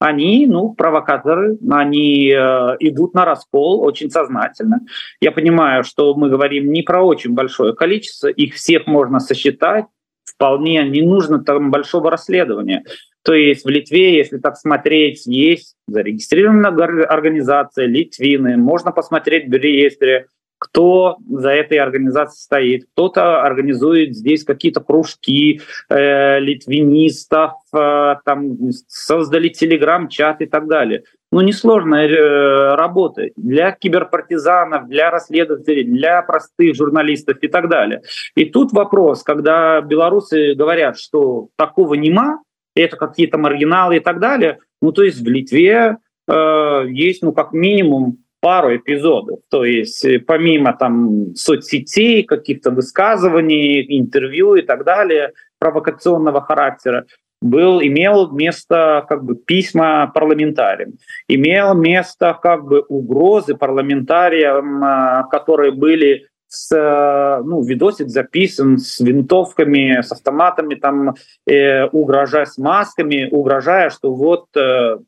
они, 0.00 0.46
ну, 0.46 0.74
провокаторы, 0.74 1.58
они 1.70 2.30
э, 2.30 2.76
идут 2.80 3.14
на 3.14 3.24
раскол 3.24 3.80
очень 3.82 4.10
сознательно. 4.10 4.80
Я 5.20 5.32
понимаю, 5.32 5.82
что 5.82 6.14
мы 6.14 6.30
говорим 6.30 6.70
не 6.70 6.82
про 6.82 7.02
очень 7.02 7.34
большое 7.34 7.74
количество, 7.74 8.28
их 8.28 8.54
всех 8.54 8.86
можно 8.86 9.18
сосчитать, 9.18 9.86
вполне 10.24 10.88
не 10.88 11.02
нужно 11.02 11.42
там 11.42 11.72
большого 11.72 12.12
расследования. 12.12 12.84
То 13.28 13.34
есть 13.34 13.66
в 13.66 13.68
Литве, 13.68 14.16
если 14.16 14.38
так 14.38 14.56
смотреть, 14.56 15.26
есть 15.26 15.74
зарегистрированная 15.86 17.04
организация 17.04 17.84
Литвины, 17.84 18.56
можно 18.56 18.90
посмотреть 18.90 19.50
в 19.50 19.52
реестре, 19.52 20.28
кто 20.56 21.18
за 21.28 21.50
этой 21.50 21.76
организацией 21.76 22.42
стоит. 22.42 22.84
Кто-то 22.94 23.42
организует 23.42 24.16
здесь 24.16 24.44
какие-то 24.44 24.80
кружки 24.80 25.60
э, 25.90 26.40
литвинистов, 26.40 27.52
э, 27.74 28.14
там 28.24 28.56
создали 28.86 29.50
телеграм-чат 29.50 30.40
и 30.40 30.46
так 30.46 30.66
далее. 30.66 31.02
Ну, 31.30 31.42
несложная 31.42 32.08
э, 32.08 32.76
работа 32.76 33.28
для 33.36 33.72
киберпартизанов, 33.72 34.88
для 34.88 35.10
расследователей, 35.10 35.84
для 35.84 36.22
простых 36.22 36.74
журналистов 36.74 37.36
и 37.42 37.48
так 37.48 37.68
далее. 37.68 38.00
И 38.34 38.46
тут 38.46 38.72
вопрос, 38.72 39.22
когда 39.22 39.82
белорусы 39.82 40.54
говорят, 40.54 40.98
что 40.98 41.48
такого 41.56 41.92
нема, 41.92 42.40
это 42.82 42.96
какие-то 42.96 43.38
маргиналы 43.38 43.96
и 43.96 44.00
так 44.00 44.20
далее, 44.20 44.58
ну, 44.80 44.92
то 44.92 45.02
есть 45.02 45.20
в 45.20 45.28
Литве 45.28 45.96
э, 46.28 46.84
есть, 46.88 47.22
ну, 47.22 47.32
как 47.32 47.52
минимум 47.52 48.18
пару 48.40 48.76
эпизодов. 48.76 49.40
То 49.50 49.64
есть 49.64 50.04
э, 50.04 50.18
помимо 50.20 50.72
там 50.72 51.34
соцсетей, 51.34 52.22
каких-то 52.22 52.70
высказываний, 52.70 53.84
интервью 53.98 54.54
и 54.54 54.62
так 54.62 54.84
далее, 54.84 55.32
провокационного 55.58 56.40
характера, 56.40 57.06
был, 57.40 57.80
имел 57.80 58.30
место 58.30 59.04
как 59.08 59.24
бы 59.24 59.36
письма 59.36 60.10
парламентариям, 60.12 60.94
имел 61.28 61.74
место 61.74 62.36
как 62.40 62.64
бы 62.64 62.80
угрозы 62.88 63.54
парламентариям, 63.54 64.82
а, 64.82 65.24
которые 65.24 65.72
были 65.72 66.26
с, 66.48 67.42
ну, 67.44 67.62
видосик 67.62 68.08
записан 68.08 68.78
с 68.78 69.00
винтовками, 69.00 70.00
с 70.00 70.10
автоматами, 70.10 70.74
там, 70.74 71.14
э, 71.46 71.86
угрожая 71.86 72.46
с 72.46 72.58
масками, 72.58 73.28
угрожая, 73.30 73.90
что 73.90 74.14
вот 74.14 74.46
э, 74.56 74.98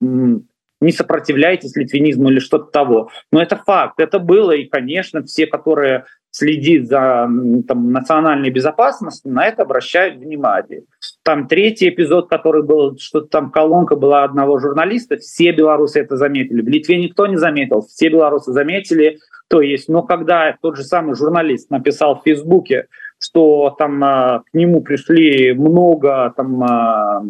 не 0.00 0.92
сопротивляйтесь 0.92 1.76
литвинизму 1.76 2.30
или 2.30 2.40
что-то 2.40 2.70
того. 2.70 3.10
Но 3.32 3.40
это 3.40 3.56
факт, 3.56 4.00
это 4.00 4.18
было, 4.18 4.52
и, 4.52 4.64
конечно, 4.64 5.22
все, 5.22 5.46
которые 5.46 6.04
следит 6.30 6.88
за 6.88 7.28
там, 7.66 7.92
национальной 7.92 8.50
безопасностью, 8.50 9.32
на 9.32 9.46
это 9.46 9.62
обращают 9.62 10.18
внимание. 10.18 10.82
Там 11.28 11.46
третий 11.46 11.90
эпизод, 11.90 12.30
который 12.30 12.62
был, 12.62 12.96
что 12.96 13.20
там 13.20 13.50
колонка 13.50 13.96
была 13.96 14.24
одного 14.24 14.58
журналиста, 14.58 15.18
все 15.18 15.52
белорусы 15.52 16.00
это 16.00 16.16
заметили. 16.16 16.62
В 16.62 16.68
Литве 16.68 16.96
никто 16.96 17.26
не 17.26 17.36
заметил, 17.36 17.82
все 17.82 18.08
белорусы 18.08 18.50
заметили. 18.52 19.18
То 19.46 19.60
есть, 19.60 19.90
но 19.90 20.02
когда 20.02 20.56
тот 20.62 20.78
же 20.78 20.84
самый 20.84 21.14
журналист 21.16 21.68
написал 21.68 22.18
в 22.18 22.22
Фейсбуке, 22.24 22.86
что 23.18 23.76
там 23.78 24.02
а, 24.02 24.38
к 24.38 24.54
нему 24.54 24.80
пришли 24.80 25.52
много 25.52 26.32
там 26.34 26.64
а, 26.64 27.22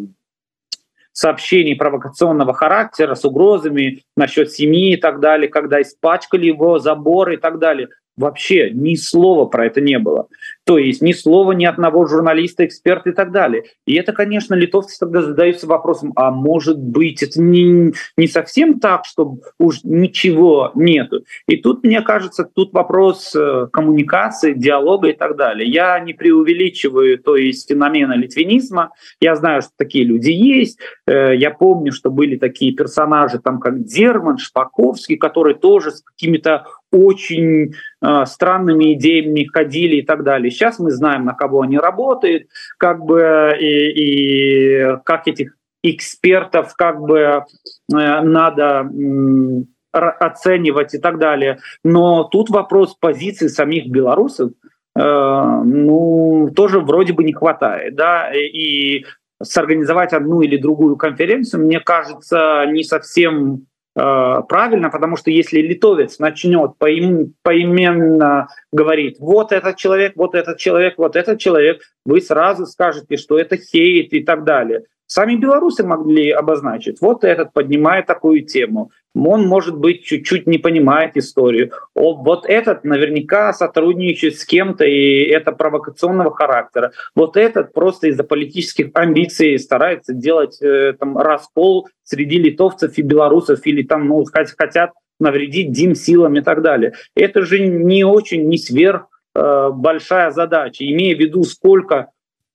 сообщений 1.11 1.75
провокационного 1.75 2.55
характера 2.55 3.17
с 3.17 3.25
угрозами 3.25 4.05
насчет 4.17 4.53
семьи 4.53 4.93
и 4.93 4.97
так 4.97 5.19
далее, 5.19 5.49
когда 5.49 5.83
испачкали 5.83 6.47
его 6.47 6.79
заборы 6.79 7.35
и 7.35 7.39
так 7.39 7.59
далее. 7.59 7.89
Вообще 8.19 8.71
ни 8.73 8.97
слова 8.97 9.47
про 9.47 9.67
это 9.67 9.81
не 9.81 9.99
было. 9.99 10.27
То 10.65 10.77
есть 10.77 11.01
ни 11.01 11.13
слова 11.13 11.53
ни 11.53 11.65
одного 11.65 12.05
журналиста, 12.07 12.67
эксперта 12.67 13.11
и 13.11 13.13
так 13.13 13.33
далее. 13.33 13.65
И 13.87 13.95
это, 13.95 14.13
конечно, 14.13 14.55
литовцы 14.55 14.99
тогда 14.99 15.23
задаются 15.23 15.67
вопросом, 15.67 16.13
а 16.17 16.31
может 16.31 16.79
быть, 16.79 17.23
это 17.23 17.41
не, 17.41 17.95
не 18.17 18.27
совсем 18.27 18.81
так, 18.81 19.05
что 19.05 19.39
уж 19.59 19.81
ничего 19.85 20.73
нету. 20.75 21.25
И 21.47 21.57
тут, 21.57 21.85
мне 21.85 22.03
кажется, 22.03 22.45
тут 22.45 22.73
вопрос 22.75 23.35
э, 23.35 23.69
коммуникации, 23.73 24.53
диалога 24.53 25.09
и 25.09 25.13
так 25.15 25.37
далее. 25.37 25.71
Я 25.71 25.99
не 26.01 26.13
преувеличиваю, 26.13 27.19
то 27.19 27.37
есть 27.37 27.69
феномена 27.69 28.15
литвинизма. 28.15 28.91
Я 29.21 29.37
знаю, 29.37 29.63
что 29.63 29.71
такие 29.77 30.05
люди 30.05 30.31
есть. 30.31 30.79
Э, 31.07 31.35
я 31.37 31.51
помню, 31.51 31.93
что 31.93 32.11
были 32.11 32.37
такие 32.37 32.73
персонажи, 32.73 33.39
там 33.39 33.61
как 33.61 33.85
Дерман, 33.85 34.39
Шпаковский, 34.39 35.17
которые 35.17 35.55
тоже 35.55 35.93
с 35.93 36.03
какими-то 36.03 36.67
очень 36.91 37.75
э, 38.03 38.25
странными 38.27 38.95
идеями 38.95 39.45
ходили 39.45 39.97
и 39.97 40.03
так 40.03 40.25
далее. 40.25 40.51
Сейчас 40.51 40.79
мы 40.79 40.91
знаем, 40.91 41.25
на 41.25 41.35
кого 41.35 41.63
они 41.63 41.79
работают, 41.79 42.49
как 42.79 43.05
бы 43.05 43.57
и, 43.61 44.83
и 44.85 44.97
как 45.05 45.29
этих 45.29 45.55
экспертов 45.83 46.75
как 46.75 47.01
бы 47.01 47.19
э, 47.19 47.43
надо 47.91 48.91
э, 48.91 49.99
оценивать 49.99 50.95
и 50.95 50.99
так 50.99 51.19
далее. 51.19 51.59
Но 51.85 52.25
тут 52.25 52.51
вопрос 52.51 52.97
позиции 52.99 53.49
самих 53.49 53.89
белорусов, 53.89 54.53
э, 54.97 55.01
ну 55.01 56.51
тоже 56.55 56.81
вроде 56.81 57.13
бы 57.13 57.25
не 57.25 57.33
хватает, 57.33 57.95
да, 57.95 58.33
и 58.35 59.05
сорганизовать 59.43 60.13
одну 60.13 60.41
или 60.41 60.57
другую 60.57 60.97
конференцию, 60.97 61.65
мне 61.65 61.81
кажется, 61.81 62.65
не 62.67 62.83
совсем 62.83 63.67
правильно, 63.99 64.91
потому 64.91 65.17
что 65.17 65.31
если 65.31 65.61
литовец 65.61 66.19
начнет 66.19 66.79
поим, 66.79 67.35
поименно 67.43 68.49
говорить, 68.71 69.17
вот 69.19 69.51
этот 69.51 69.77
человек, 69.77 70.13
вот 70.15 70.35
этот 70.35 70.59
человек, 70.59 70.95
вот 70.99 71.17
этот 71.17 71.41
человек, 71.41 71.83
вы 72.05 72.21
сразу 72.21 72.67
скажете, 72.67 73.17
что 73.17 73.39
это 73.39 73.57
хейт 73.57 74.13
и 74.13 74.23
так 74.23 74.45
далее. 74.45 74.85
Сами 75.11 75.37
белорусы 75.37 75.85
могли 75.85 76.31
обозначить, 76.31 77.01
вот 77.01 77.25
этот 77.25 77.55
поднимает 77.55 78.05
такую 78.05 78.45
тему, 78.45 78.91
он, 79.15 79.47
может 79.47 79.77
быть, 79.77 80.05
чуть-чуть 80.05 80.47
не 80.47 80.59
понимает 80.59 81.17
историю. 81.17 81.73
О, 81.95 82.15
вот 82.15 82.45
этот 82.47 82.85
наверняка 82.85 83.55
сотрудничает 83.55 84.39
с 84.39 84.45
кем-то, 84.45 84.85
и 84.85 85.23
это 85.25 85.53
провокационного 85.53 86.35
характера. 86.35 86.93
Вот 87.15 87.39
этот 87.39 87.73
просто 87.73 88.09
из-за 88.09 88.23
политических 88.23 88.91
амбиций 88.93 89.59
старается 89.59 90.13
делать 90.13 90.61
э, 90.61 90.93
там, 90.93 91.17
раскол 91.17 91.89
среди 92.05 92.39
литовцев 92.39 92.99
и 92.99 93.03
белорусов, 93.03 93.67
или 93.67 93.83
там 93.83 94.07
ну, 94.09 94.25
хотят 94.59 94.93
навредить 95.19 95.73
Дим 95.73 95.95
силам 95.95 96.37
и 96.37 96.43
так 96.43 96.61
далее. 96.61 96.93
Это 97.17 97.43
же 97.43 97.67
не 97.67 98.05
очень, 98.05 98.47
не 98.47 98.59
сверх 98.59 99.07
э, 99.35 99.71
большая 99.73 100.33
задача, 100.33 100.85
имея 100.85 101.17
в 101.17 101.19
виду, 101.19 101.45
сколько 101.45 102.11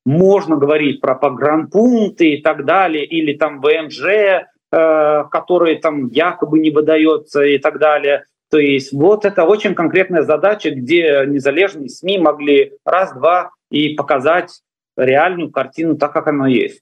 можно 0.05 0.57
говорить 0.57 1.01
про 1.01 1.15
погранпункты 1.15 2.35
и 2.35 2.41
так 2.41 2.65
далее, 2.65 3.05
или 3.05 3.37
там 3.37 3.61
ВМЖ, 3.61 4.47
Э, 4.75 5.25
который 5.29 5.75
там 5.75 6.07
якобы 6.07 6.57
не 6.57 6.71
выдается 6.71 7.43
и 7.43 7.59
так 7.59 7.77
далее. 7.77 8.25
То 8.49 8.57
есть 8.57 8.91
вот 8.91 9.23
это 9.23 9.43
очень 9.43 9.75
конкретная 9.75 10.23
задача, 10.23 10.71
где 10.71 11.25
незалежные 11.27 11.89
СМИ 11.89 12.17
могли 12.17 12.73
раз-два 12.83 13.51
и 13.69 13.93
показать 13.93 14.61
реальную 14.97 15.51
картину 15.51 15.95
так, 15.95 16.11
как 16.11 16.25
оно 16.25 16.47
есть. 16.47 16.81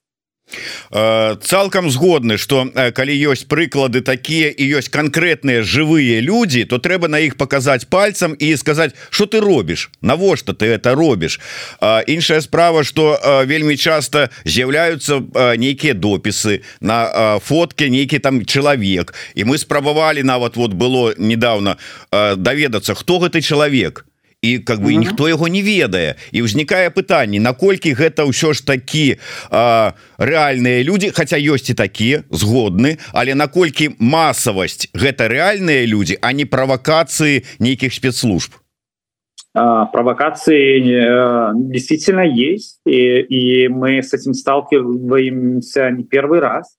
Э, 0.91 1.37
цалкам 1.41 1.89
згодны 1.89 2.37
что 2.37 2.67
э, 2.67 2.91
калі 2.91 3.15
ёсць 3.15 3.47
прыклады 3.47 4.01
такія 4.01 4.51
і 4.51 4.63
ёсць 4.75 4.91
конкретныя 4.91 5.63
живые 5.63 6.19
люди 6.19 6.65
то 6.65 6.79
трэба 6.79 7.07
на 7.07 7.19
іх 7.19 7.37
показать 7.37 7.87
пальцам 7.87 8.35
і 8.35 8.55
сказать 8.57 8.95
что 9.09 9.25
ты 9.25 9.39
робіш? 9.39 9.89
Навошта 10.01 10.53
ты 10.53 10.67
это 10.67 10.95
робіш? 10.95 11.39
Іншая 12.07 12.41
справа 12.41 12.83
что 12.83 13.19
вельмі 13.47 13.77
часто 13.77 14.29
з'яўляются 14.45 15.21
нейкія 15.57 15.93
допісы 15.93 16.61
на 16.81 17.39
фотке 17.39 17.89
нейкі 17.89 18.19
там 18.19 18.45
чалавек. 18.45 19.13
І 19.35 19.45
мы 19.45 19.57
спрабавалі 19.57 20.23
нават 20.23 20.57
вот 20.57 20.73
было 20.73 21.13
недавно 21.17 21.77
даведацца 22.11 22.95
хто 22.95 23.19
гэты 23.19 23.41
чалавек 23.41 24.05
і 24.41 24.59
как 24.59 24.81
бы 24.81 24.95
ніхто 24.95 25.29
яго 25.29 25.47
не 25.47 25.61
ведае. 25.61 26.17
І 26.33 26.41
ўзнікае 26.41 26.89
пытанне 26.89 27.37
наколькі 27.37 27.93
гэта 27.93 28.25
ўсё 28.25 28.57
ж 28.57 28.65
такі 28.65 29.21
рэальныя 30.17 30.81
люди 30.81 31.13
хотя 31.13 31.37
ёсць 31.37 31.69
і 31.69 31.77
такія 31.77 32.25
згодны 32.33 32.97
але 33.13 33.37
наколькі 33.37 33.93
масавасць 34.01 34.89
гэта 34.97 35.29
рэальныя 35.29 35.85
люди 35.85 36.17
а 36.21 36.33
не 36.33 36.49
правакацыі 36.49 37.45
нейкіх 37.61 37.93
спецслужб? 37.93 38.57
Провокации 39.53 40.79
э, 40.79 41.51
действительно 41.55 42.23
есть 42.23 42.79
и, 42.85 43.19
и 43.19 43.67
мы 43.67 44.01
с 44.01 44.13
этим 44.13 44.33
сталкиваемся 44.33 45.91
не 45.91 46.03
первый 46.03 46.39
раз. 46.39 46.77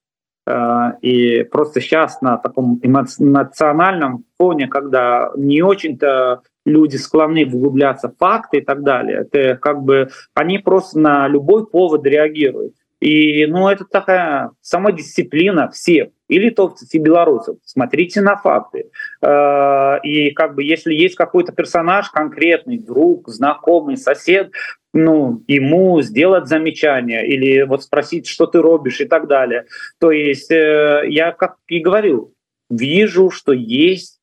И 1.03 1.46
просто 1.53 1.81
сейчас 1.81 2.20
на 2.20 2.37
таком 2.37 2.81
эмоциональном 2.83 4.25
фоне 4.37 4.66
когда 4.66 5.31
не 5.37 5.62
очень-то 5.62 6.42
люди 6.64 6.96
склонны 6.96 7.44
вглубляться 7.44 8.09
в 8.09 8.16
факты 8.16 8.59
и 8.59 8.61
так 8.61 8.83
далее. 8.83 9.27
Это 9.31 9.57
как 9.57 9.83
бы 9.83 10.09
они 10.35 10.59
просто 10.59 10.98
на 10.98 11.29
любой 11.29 11.66
повод 11.66 12.07
реагируют. 12.07 12.75
И 13.03 13.46
ну, 13.46 13.68
это 13.68 13.85
такая 13.85 14.53
самодисциплина 14.61 15.68
всех, 15.70 16.11
и 16.29 16.38
литовцев, 16.38 16.88
и 16.92 16.98
белорусов. 16.98 17.57
Смотрите 17.64 18.20
на 18.20 18.37
факты. 18.37 18.90
Э, 19.20 19.98
и 20.05 20.31
как 20.31 20.55
бы 20.55 20.62
если 20.62 20.94
есть 20.94 21.16
какой-то 21.16 21.51
персонаж 21.51 22.11
конкретный, 22.11 22.79
друг, 22.79 23.29
знакомый, 23.29 23.96
сосед, 23.96 24.53
ну, 24.94 25.42
ему 25.48 26.01
сделать 26.01 26.46
замечание 26.46 27.27
или 27.27 27.62
вот 27.62 27.83
спросить, 27.83 28.29
что 28.29 28.46
ты 28.46 28.61
робишь 28.61 29.01
и 29.01 29.05
так 29.05 29.27
далее. 29.27 29.64
То 29.98 30.12
есть 30.12 30.53
э, 30.53 31.03
я, 31.09 31.33
как 31.33 31.57
и 31.66 31.81
говорил, 31.81 32.33
вижу, 32.70 33.31
что 33.31 33.53
есть 33.53 34.20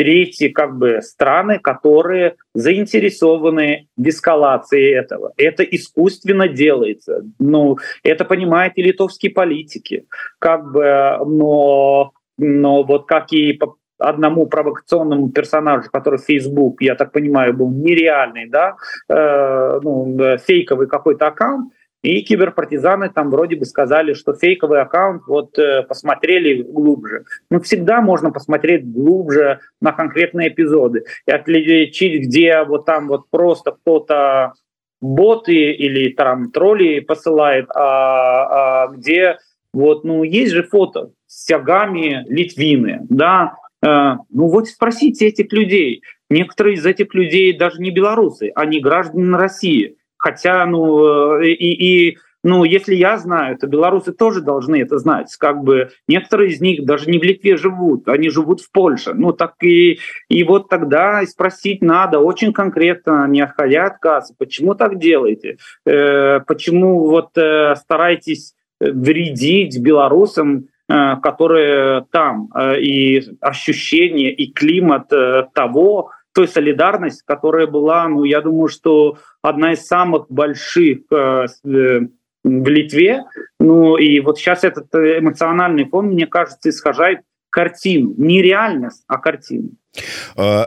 третьи 0.00 0.48
как 0.48 0.78
бы 0.78 1.02
страны, 1.02 1.58
которые 1.58 2.36
заинтересованы 2.54 3.86
в 3.98 4.08
эскалации 4.08 4.94
этого. 4.98 5.34
Это 5.36 5.62
искусственно 5.62 6.48
делается. 6.48 7.22
Ну, 7.38 7.76
это 8.02 8.24
понимают 8.24 8.72
и 8.76 8.82
литовские 8.82 9.30
политики. 9.30 10.06
Как 10.38 10.72
бы, 10.72 11.18
но, 11.26 12.12
но 12.38 12.82
вот 12.82 13.06
как 13.06 13.30
и 13.32 13.52
по 13.52 13.76
одному 13.98 14.46
провокационному 14.46 15.28
персонажу, 15.28 15.90
который 15.92 16.18
в 16.18 16.24
Facebook, 16.24 16.80
я 16.80 16.94
так 16.94 17.12
понимаю, 17.12 17.52
был 17.52 17.70
нереальный, 17.70 18.48
да, 18.48 18.76
э, 19.10 19.80
ну, 19.82 20.16
фейковый 20.38 20.86
какой-то 20.86 21.26
аккаунт, 21.26 21.74
и 22.02 22.22
киберпартизаны 22.22 23.10
там 23.10 23.30
вроде 23.30 23.56
бы 23.56 23.64
сказали, 23.64 24.14
что 24.14 24.34
фейковый 24.34 24.80
аккаунт, 24.80 25.22
вот 25.26 25.58
э, 25.58 25.82
посмотрели 25.82 26.62
глубже. 26.62 27.24
Ну, 27.50 27.60
всегда 27.60 28.00
можно 28.00 28.30
посмотреть 28.30 28.90
глубже 28.90 29.60
на 29.80 29.92
конкретные 29.92 30.48
эпизоды 30.48 31.04
и 31.26 31.30
отличить, 31.30 32.22
где 32.22 32.62
вот 32.64 32.86
там 32.86 33.08
вот 33.08 33.28
просто 33.30 33.72
кто-то 33.72 34.54
боты 35.00 35.72
или 35.72 36.12
там 36.12 36.50
тролли 36.50 37.00
посылает, 37.00 37.68
а, 37.74 38.84
а 38.84 38.88
где 38.88 39.38
вот, 39.72 40.04
ну, 40.04 40.22
есть 40.24 40.52
же 40.52 40.62
фото 40.62 41.12
с 41.26 41.44
тягами 41.46 42.24
Литвины, 42.28 43.06
да, 43.08 43.56
э, 43.82 43.86
ну 43.86 44.48
вот 44.48 44.68
спросите 44.68 45.28
этих 45.28 45.52
людей. 45.52 46.02
Некоторые 46.28 46.76
из 46.76 46.86
этих 46.86 47.14
людей 47.14 47.56
даже 47.56 47.80
не 47.80 47.90
белорусы, 47.90 48.52
они 48.54 48.80
граждане 48.80 49.36
России. 49.36 49.96
Хотя, 50.20 50.66
ну, 50.66 51.40
э, 51.40 51.48
и, 51.48 52.10
и 52.10 52.18
ну, 52.42 52.64
если 52.64 52.94
я 52.94 53.18
знаю, 53.18 53.58
то 53.58 53.66
белорусы 53.66 54.12
тоже 54.12 54.40
должны 54.40 54.80
это 54.80 54.98
знать. 54.98 55.34
Как 55.36 55.62
бы 55.62 55.90
некоторые 56.08 56.50
из 56.50 56.60
них 56.60 56.84
даже 56.84 57.10
не 57.10 57.18
в 57.18 57.22
Литве 57.22 57.56
живут, 57.56 58.08
они 58.08 58.30
живут 58.30 58.60
в 58.60 58.70
Польше. 58.70 59.12
Ну, 59.14 59.32
так 59.32 59.54
и, 59.62 59.98
и 60.28 60.44
вот 60.44 60.68
тогда 60.68 61.24
спросить 61.26 61.82
надо 61.82 62.18
очень 62.18 62.52
конкретно, 62.52 63.26
не 63.28 63.40
отходя 63.40 63.86
от 63.86 63.98
кассы, 63.98 64.34
почему 64.38 64.74
так 64.74 64.98
делаете? 64.98 65.56
Э, 65.84 66.40
почему 66.40 67.08
вот 67.08 67.36
э, 67.36 67.74
стараетесь 67.76 68.54
вредить 68.80 69.78
белорусам, 69.80 70.68
э, 70.88 71.16
которые 71.22 72.06
там, 72.10 72.48
э, 72.54 72.80
и 72.80 73.22
ощущение, 73.40 74.32
и 74.32 74.52
климат 74.52 75.12
э, 75.12 75.46
того, 75.54 76.10
той 76.32 76.48
солидарность, 76.48 77.22
которая 77.22 77.66
была, 77.66 78.08
ну, 78.08 78.24
я 78.24 78.40
думаю, 78.40 78.68
что 78.68 79.18
одна 79.42 79.72
из 79.72 79.86
самых 79.86 80.26
больших 80.30 81.00
э, 81.10 81.46
э, 81.64 82.00
в 82.44 82.68
Литве. 82.68 83.24
Ну 83.58 83.96
и 83.96 84.20
вот 84.20 84.38
сейчас 84.38 84.64
этот 84.64 84.94
эмоциональный 84.94 85.84
фон, 85.84 86.06
мне 86.06 86.26
кажется, 86.26 86.70
исхожает 86.70 87.20
картину. 87.50 88.14
Не 88.16 88.42
реальность, 88.42 89.04
а 89.08 89.18
картину. 89.18 89.70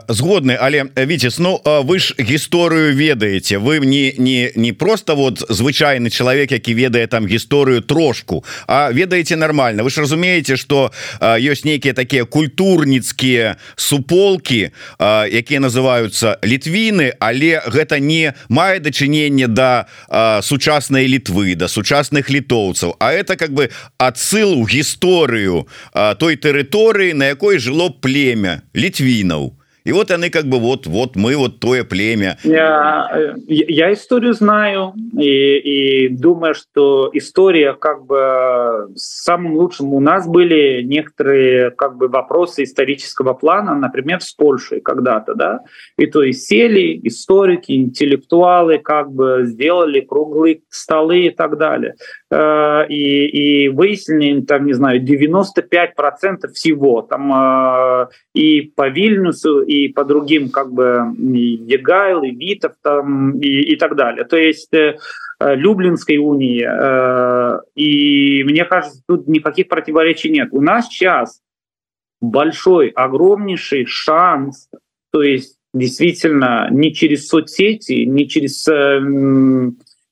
Згодны 0.08 0.56
але 0.60 0.84
Віцес 0.96 1.38
Ну 1.38 1.60
вы 1.64 1.98
ж 1.98 2.14
гісторыю 2.18 2.94
ведаеце. 2.94 3.58
Вы 3.58 3.80
не 3.80 4.12
не 4.18 4.52
не 4.54 4.72
просто 4.72 5.14
вот 5.14 5.40
звычайны 5.48 6.10
чалавек 6.10 6.52
які 6.52 6.74
ведае 6.74 7.06
там 7.06 7.26
гісторыю 7.26 7.80
трошку 7.80 8.44
а 8.66 8.92
ведаеце 8.92 9.36
нормально 9.36 9.82
вы 9.82 9.90
ж 9.90 10.00
разумееце 10.00 10.56
что 10.56 10.92
ёсць 11.20 11.64
нейкія 11.64 11.94
такія 11.94 12.24
культурніцкія 12.24 13.56
суполки 13.76 14.70
якія 15.00 15.60
называются 15.60 16.38
літвіны 16.44 17.14
але 17.18 17.62
гэта 17.66 17.98
не 18.00 18.34
мае 18.48 18.80
дачыненне 18.80 19.48
да 19.48 19.86
сучаснай 20.42 21.08
літвы 21.08 21.54
да 21.54 21.68
сучасных 21.68 22.30
літоўцаў. 22.30 22.96
А 23.00 23.12
это 23.12 23.36
как 23.36 23.52
бы 23.52 23.70
адсыл 23.98 24.52
у 24.60 24.66
гісторыю 24.66 25.66
той 26.18 26.36
тэрыторыі 26.36 27.14
на 27.14 27.32
якой 27.32 27.58
жыло 27.58 27.90
племя 27.90 28.62
літві 28.76 29.13
літвінаў 29.13 29.51
и 29.85 29.91
вот 29.91 30.11
они 30.11 30.29
как 30.29 30.45
бы 30.45 30.59
вот 30.59 30.87
вот 30.87 31.15
мы 31.15 31.35
вот 31.37 31.59
тое 31.59 31.83
племя 31.83 32.37
я, 32.43 33.33
я 33.47 33.93
историю 33.93 34.33
знаю 34.33 34.93
и, 35.17 36.05
и 36.05 36.09
думаю 36.09 36.53
что 36.53 37.09
история 37.13 37.73
как 37.73 38.05
бы 38.05 38.89
самым 38.95 39.53
лучшим 39.53 39.93
у 39.93 39.99
нас 39.99 40.27
были 40.27 40.81
некоторые 40.83 41.71
как 41.71 41.97
бы 41.97 42.07
вопросы 42.07 42.63
исторического 42.63 43.33
плана 43.33 43.73
например 43.73 44.21
с 44.21 44.33
Польшей 44.33 44.81
когда-то 44.81 45.33
да 45.33 45.61
и 45.97 46.05
то 46.05 46.23
есть 46.23 46.45
сели 46.45 46.99
историки 47.03 47.71
интеллектуалы 47.71 48.79
как 48.79 49.11
бы 49.11 49.43
сделали 49.45 50.01
круглые 50.01 50.61
столы 50.69 51.27
и 51.27 51.29
так 51.29 51.57
далее 51.57 51.95
э, 52.34 52.86
и, 52.88 53.64
и 53.64 53.68
выяснили 53.68 54.40
там 54.42 54.66
не 54.66 54.72
знаю 54.72 55.00
95 55.00 55.94
процентов 55.94 56.52
всего 56.52 57.02
там 57.02 57.32
э, 57.32 58.08
и 58.34 58.62
по 58.62 58.88
Вильнюсу 58.88 59.60
и 59.62 59.88
по 59.88 60.04
другим 60.04 60.50
как 60.50 60.72
бы 60.72 61.14
и 61.18 61.62
Егайл, 61.66 62.22
и 62.22 62.30
Витов 62.30 62.72
там, 62.82 63.38
и, 63.38 63.72
и 63.72 63.76
так 63.76 63.96
далее. 63.96 64.24
То 64.24 64.36
есть 64.36 64.72
э, 64.72 64.96
Люблинской 65.40 66.16
унии. 66.16 66.64
Э, 66.66 67.60
и 67.74 68.42
мне 68.44 68.64
кажется, 68.64 69.02
тут 69.06 69.28
никаких 69.28 69.68
противоречий 69.68 70.30
нет. 70.30 70.48
У 70.52 70.60
нас 70.60 70.88
сейчас 70.88 71.40
большой, 72.20 72.88
огромнейший 72.88 73.86
шанс, 73.86 74.68
то 75.12 75.22
есть 75.22 75.58
действительно 75.72 76.68
не 76.70 76.94
через 76.94 77.28
соцсети, 77.28 78.04
не 78.04 78.28
через 78.28 78.66
э, 78.68 79.00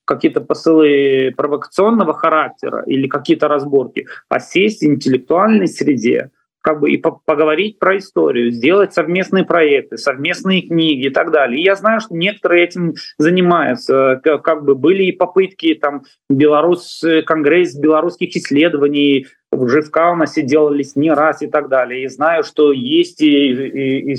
какие-то 0.05 0.41
посылы 0.41 1.33
провокационного 1.35 2.13
характера 2.13 2.83
или 2.85 3.07
какие-то 3.07 3.47
разборки, 3.47 4.07
а 4.29 4.39
сесть 4.39 4.81
в 4.81 4.85
интеллектуальной 4.85 5.67
среде, 5.67 6.31
как 6.63 6.79
бы 6.79 6.91
и 6.91 6.97
по 6.97 7.11
поговорить 7.25 7.77
про 7.77 7.97
историю, 7.97 8.49
сделать 8.51 8.93
совместные 8.93 9.43
проекты, 9.43 9.97
совместные 9.97 10.61
книги 10.61 11.07
и 11.07 11.09
так 11.09 11.31
далее. 11.31 11.59
И 11.59 11.63
я 11.63 11.75
знаю, 11.75 11.99
что 11.99 12.15
некоторые 12.15 12.63
этим 12.63 12.93
занимаются. 13.17 14.21
Как 14.23 14.63
бы 14.63 14.73
были 14.73 15.03
и 15.03 15.11
попытки 15.11 15.75
там 15.75 16.03
Беларусь, 16.29 17.03
Конгресс 17.25 17.75
белорусских 17.75 18.35
исследований 18.35 19.27
в 19.51 19.89
Каунасе 19.91 20.41
делались 20.41 20.95
не 20.95 21.11
раз 21.11 21.41
и 21.41 21.47
так 21.47 21.67
далее. 21.69 22.05
И 22.05 22.07
знаю, 22.07 22.43
что 22.43 22.71
есть 22.71 23.21
и, 23.21 23.27
и, 23.27 24.13
и 24.13 24.15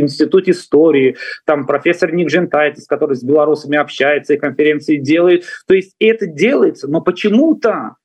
институт 0.00 0.48
истории, 0.48 1.16
там 1.44 1.66
профессор 1.66 2.14
Ник 2.14 2.30
Жентайтис, 2.30 2.86
который 2.86 3.16
с 3.16 3.24
белорусами 3.24 3.76
общается 3.76 4.34
и 4.34 4.38
конференции 4.38 4.96
делает. 4.96 5.44
То 5.66 5.74
есть 5.74 5.94
это 5.98 6.26
делается, 6.26 6.88
но 6.88 7.00
почему-то, 7.00 7.96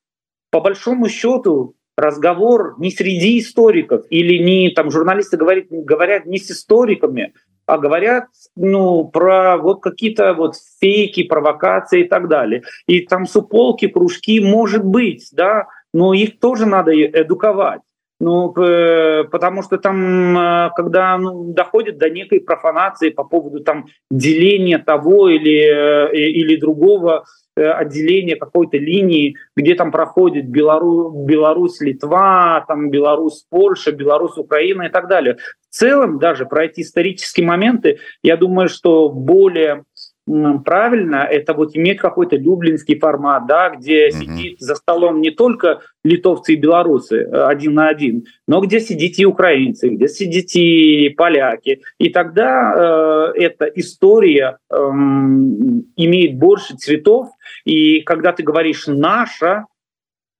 по 0.52 0.62
большому 0.62 1.08
счету, 1.08 1.76
разговор 1.98 2.76
не 2.80 2.92
среди 2.92 3.40
историков 3.40 4.06
или 4.10 4.42
не 4.44 4.70
там 4.72 4.92
журналисты 4.92 5.38
говорят, 5.38 5.66
говорят 5.70 6.26
не 6.26 6.38
с 6.38 6.50
историками, 6.52 7.34
а 7.66 7.78
говорят 7.78 8.26
ну, 8.56 9.06
про 9.06 9.58
вот 9.58 9.82
какие-то 9.82 10.34
вот 10.34 10.56
фейки, 10.82 11.24
провокации 11.24 12.02
и 12.02 12.08
так 12.08 12.28
далее. 12.28 12.64
И 12.88 13.02
там 13.02 13.26
суполки, 13.26 13.88
кружки, 13.88 14.40
может 14.42 14.84
быть, 14.84 15.30
да, 15.32 15.68
но 15.94 16.14
их 16.14 16.40
тоже 16.40 16.66
надо 16.66 16.92
эдуковать. 16.94 17.82
Ну, 18.20 18.54
потому 18.54 19.64
что 19.64 19.78
там, 19.78 20.38
э, 20.38 20.70
когда 20.78 21.18
ну, 21.18 21.52
доходит 21.52 21.98
до 21.98 22.10
некой 22.10 22.40
профанации 22.40 23.10
по 23.10 23.26
поводу 23.26 23.60
там 23.62 23.88
деления 24.10 24.80
того 24.80 25.28
или, 25.28 26.10
э, 26.10 26.16
или 26.16 26.56
другого 26.56 27.26
отделение 27.56 28.36
какой-то 28.36 28.78
линии, 28.78 29.36
где 29.56 29.76
там 29.76 29.92
проходит 29.92 30.48
Беларусь, 30.48 31.80
Литва, 31.82 32.66
там 32.68 32.90
Беларусь, 32.90 33.46
Польша, 33.50 33.92
Беларусь, 33.92 34.38
Украина 34.38 34.84
и 34.84 34.90
так 34.90 35.08
далее. 35.08 35.38
В 35.70 35.76
целом 35.76 36.20
даже 36.20 36.46
про 36.46 36.66
эти 36.66 36.82
исторические 36.82 37.46
моменты, 37.48 37.98
я 38.22 38.38
думаю, 38.38 38.70
что 38.70 39.10
более 39.10 39.84
правильно 40.26 41.28
это 41.30 41.54
вот 41.54 41.76
иметь 41.76 42.00
какой-то 42.00 42.36
люблинский 42.38 42.98
формат, 42.98 43.46
да, 43.48 43.70
где 43.70 44.08
mm-hmm. 44.08 44.12
сидит 44.12 44.60
за 44.60 44.76
столом 44.76 45.22
не 45.22 45.32
только 45.32 45.82
литовцы 46.04 46.54
и 46.54 46.58
белорусы 46.58 47.18
э, 47.18 47.46
один 47.46 47.74
на 47.74 47.88
один, 47.88 48.26
но 48.48 48.62
где 48.62 48.80
сидите 48.80 49.24
и 49.24 49.26
украинцы, 49.26 49.90
где 49.90 50.08
сидите 50.08 50.62
и 50.62 51.10
поляки. 51.10 51.82
И 51.98 52.10
тогда 52.10 53.34
э, 53.36 53.40
эта 53.40 53.66
история 53.66 54.58
э, 54.70 54.76
имеет 54.76 56.38
больше 56.38 56.76
цветов. 56.76 57.30
И 57.66 58.02
когда 58.02 58.32
ты 58.32 58.44
говоришь 58.44 58.88
«наша», 58.88 59.66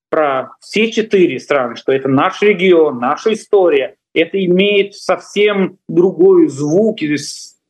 про 0.10 0.52
все 0.60 0.92
четыре 0.92 1.40
страны, 1.40 1.76
что 1.76 1.92
это 1.92 2.08
наш 2.08 2.40
регион, 2.44 3.00
наша 3.00 3.34
история, 3.34 3.96
это 4.14 4.44
имеет 4.46 4.94
совсем 4.94 5.80
другой 5.88 6.50
звук, 6.50 7.02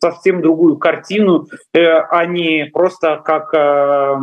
совсем 0.03 0.41
другую 0.41 0.75
картину, 0.75 1.47
э, 1.73 1.79
а 1.81 2.25
не 2.25 2.69
просто 2.73 3.21
как 3.23 3.53
э, 3.53 4.15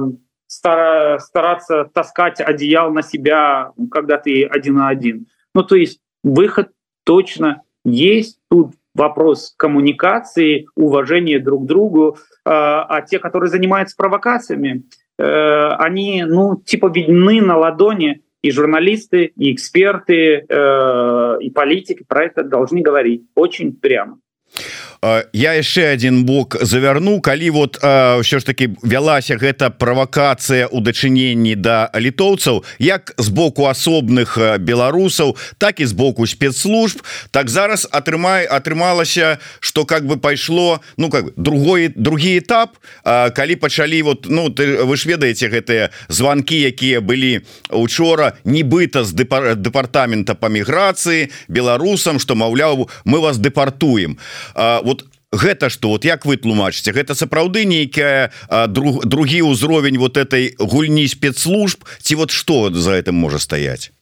стараться 0.46 1.88
таскать 1.94 2.38
одеял 2.40 2.92
на 2.92 3.02
себя, 3.02 3.72
когда 3.90 4.18
ты 4.18 4.44
один 4.44 4.74
на 4.74 4.88
один. 4.88 5.26
Ну, 5.54 5.62
то 5.62 5.76
есть 5.76 6.00
выход 6.22 6.68
точно 7.04 7.62
есть. 7.84 8.38
Тут 8.50 8.72
вопрос 8.94 9.54
коммуникации, 9.56 10.66
уважения 10.74 11.38
друг 11.38 11.64
к 11.64 11.66
другу, 11.66 12.18
а 12.44 13.00
те, 13.02 13.20
которые 13.20 13.48
занимаются 13.48 13.96
провокациями, 13.96 14.82
они, 15.16 16.24
ну, 16.26 16.56
типа 16.56 16.88
видны 16.88 17.40
на 17.40 17.56
ладони, 17.56 18.22
и 18.42 18.50
журналисты, 18.50 19.32
и 19.36 19.52
эксперты, 19.52 20.46
и 21.42 21.50
политики 21.50 22.04
про 22.08 22.24
это 22.24 22.42
должны 22.42 22.80
говорить 22.80 23.22
очень 23.36 23.72
прямо. 23.72 24.18
Я 25.32 25.54
яшчэ 25.56 25.92
один 25.92 26.24
бок 26.24 26.56
завярну. 26.60 27.20
Калі 27.20 27.50
вот 27.50 27.80
ўсё 27.80 28.36
ж 28.36 28.44
таки 28.44 28.76
вялася 28.84 29.40
гэта 29.40 29.72
правакацыя 29.72 30.68
у 30.68 30.80
дачыненні 30.84 31.56
да 31.56 31.88
літоўцаў 31.96 32.64
як 32.78 33.16
з 33.16 33.28
боку 33.32 33.64
асобных 33.64 34.36
беларусаў 34.60 35.36
так 35.56 35.80
і 35.80 35.86
з 35.86 35.92
боку 35.96 36.26
спецслужб 36.26 37.00
так 37.30 37.48
зараз 37.48 37.88
атрымай 37.88 38.44
атрымалася 38.44 39.40
что 39.60 39.88
как 39.88 40.04
бы 40.04 40.20
пайшло 40.20 40.80
ну 40.96 41.08
как 41.08 41.32
другой 41.36 41.88
другі 41.96 42.36
этап. 42.44 42.76
Калі 43.04 43.56
пачалі 43.56 44.02
вот 44.02 44.26
ну 44.28 44.50
ты 44.50 44.84
вы 44.84 44.96
ж 44.96 45.08
ведаеце 45.08 45.48
гэтыя 45.48 45.88
звонки 46.08 46.60
якія 46.60 47.00
былі 47.00 47.40
учора 47.72 48.36
нібыта 48.44 49.04
з 49.04 49.16
дэпартамента 49.56 50.34
по 50.34 50.52
міграцыі 50.52 51.32
беларусам 51.48 52.20
что 52.20 52.36
маўляў 52.36 52.90
мы 53.04 53.20
вас 53.20 53.38
дэпартуем. 53.38 54.18
Вот 54.54 54.89
гэта 55.32 55.70
что 55.70 55.90
вот 55.90 56.04
як 56.04 56.26
вы 56.26 56.36
тлумачыце 56.36 56.92
гэта 56.92 57.14
сапраўды 57.14 57.64
нейкая 57.64 58.32
друг 58.68 59.06
другі 59.06 59.46
ўзровень 59.50 59.98
вот 59.98 60.16
этой 60.16 60.54
гульні 60.58 61.06
спецслужб 61.06 61.86
ці 62.02 62.14
вот 62.14 62.30
что 62.30 62.70
за 62.70 62.92
этим 62.92 63.14
можа 63.14 63.38
стаять 63.38 63.92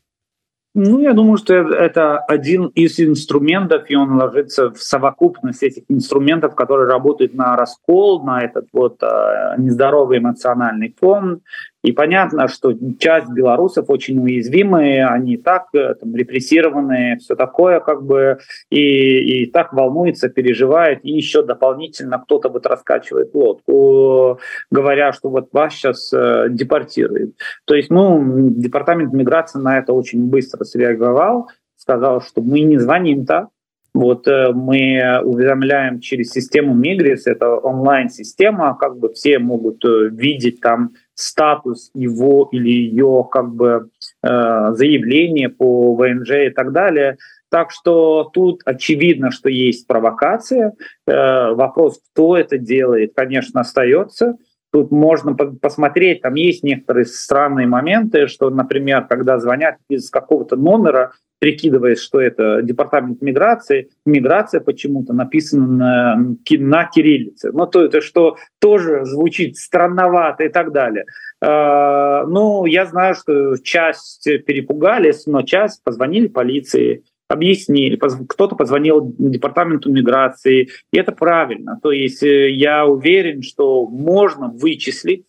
Ну, 0.75 1.01
я 1.01 1.13
думаю, 1.13 1.39
что 1.39 1.55
это 1.55 2.19
один 2.19 2.67
из 2.67 3.01
инструментов, 3.01 3.91
и 3.91 3.97
он 3.97 4.13
ложится 4.13 4.71
в 4.71 4.81
совокупность 4.81 5.63
этих 5.63 5.83
инструментов, 5.89 6.55
которые 6.55 6.87
работают 6.87 7.35
на 7.35 7.57
раскол, 7.57 8.23
на 8.23 8.45
этот 8.45 8.69
вот 8.73 9.03
э, 9.03 9.55
нездоровый 9.57 10.19
эмоциональный 10.19 10.95
фон. 11.01 11.41
И 11.85 11.93
понятно, 11.93 12.49
что 12.49 12.73
часть 12.99 13.31
белорусов 13.31 13.89
очень 13.89 14.19
уязвимые, 14.19 15.07
они 15.07 15.37
так 15.37 15.69
э, 15.75 15.95
там, 15.95 16.15
репрессированные, 16.15 17.19
все 17.19 17.37
такое, 17.37 17.79
как 17.79 18.03
бы, 18.03 18.39
и, 18.69 19.43
и 19.43 19.47
так 19.47 19.73
волнуется, 19.73 20.29
переживает, 20.29 21.05
и 21.05 21.13
еще 21.13 21.45
дополнительно 21.45 22.19
кто-то 22.19 22.49
вот 22.49 22.67
раскачивает 22.67 23.33
лодку, 23.33 24.41
говоря, 24.73 25.13
что 25.13 25.29
вот 25.29 25.53
вас 25.53 25.73
сейчас 25.73 26.13
э, 26.13 26.47
депортируют. 26.51 27.37
То 27.65 27.77
есть, 27.77 27.91
ну, 27.91 28.51
департамент 28.51 29.13
миграции 29.13 29.61
на 29.61 29.79
это 29.79 29.93
очень 29.93 30.25
быстро 30.25 30.65
среагировал, 30.65 31.49
сказал, 31.77 32.21
что 32.21 32.43
мы 32.43 32.61
не 32.61 32.79
звоним 32.79 33.25
так, 33.25 33.51
вот 33.95 34.27
э, 34.27 34.53
мы 34.53 35.21
уведомляем 35.25 36.01
через 36.01 36.31
систему 36.31 36.75
Мигрис, 36.75 37.27
это 37.27 37.55
онлайн-система, 37.55 38.77
как 38.79 38.99
бы 38.99 39.13
все 39.13 39.39
могут 39.39 39.85
э, 39.85 40.09
видеть 40.11 40.61
там 40.61 40.91
статус 41.19 41.91
его 41.95 42.49
или 42.53 42.69
ее 42.69 43.27
как 43.31 43.55
бы 43.55 43.91
э, 44.23 44.73
заявление 44.73 45.49
по 45.49 45.95
ВНЖ 45.95 46.31
и 46.47 46.51
так 46.51 46.73
далее. 46.73 47.17
Так 47.51 47.71
что 47.71 48.25
тут 48.33 48.63
очевидно, 48.67 49.31
что 49.31 49.49
есть 49.49 49.87
провокация. 49.87 50.75
Вопрос, 51.07 51.99
кто 52.13 52.37
это 52.37 52.59
делает, 52.59 53.13
конечно, 53.17 53.63
остается. 53.63 54.37
Тут 54.71 54.91
можно 54.91 55.35
посмотреть, 55.35 56.21
там 56.21 56.35
есть 56.35 56.63
некоторые 56.63 57.07
странные 57.07 57.67
моменты, 57.67 58.27
что, 58.27 58.51
например, 58.51 59.07
когда 59.07 59.39
звонят 59.39 59.77
из 59.89 60.11
какого-то 60.11 60.57
номера, 60.57 61.13
прикидываясь, 61.39 62.01
что 62.01 62.21
это 62.21 62.63
департамент 62.63 63.23
миграции, 63.23 63.91
миграция 64.05 64.61
почему-то 64.61 65.13
написана 65.13 65.67
на, 65.67 66.37
на 66.51 66.85
кириллице. 66.85 67.53
Ну, 67.53 67.67
то 67.67 67.85
это 67.85 68.01
что 68.01 68.37
тоже 68.61 69.05
звучит 69.05 69.57
странновато 69.57 70.45
и 70.45 70.49
так 70.49 70.73
далее. 70.73 71.05
Э, 71.41 72.25
ну, 72.27 72.67
я 72.67 72.87
знаю, 72.87 73.15
что 73.15 73.57
часть 73.59 74.25
перепугались, 74.47 75.27
но 75.27 75.43
часть 75.43 75.83
позвонили 75.85 76.27
полиции, 76.27 77.05
объяснили, 77.29 77.97
кто-то 77.97 78.57
позвонил 78.57 79.15
департаменту 79.19 79.93
миграции, 79.93 80.71
и 80.93 80.99
это 80.99 81.13
правильно. 81.13 81.79
То 81.83 81.93
есть 81.93 82.23
э, 82.23 82.51
я 82.51 82.87
уверен, 82.87 83.43
что 83.43 83.87
можно 83.87 84.49
вычислить 84.49 85.27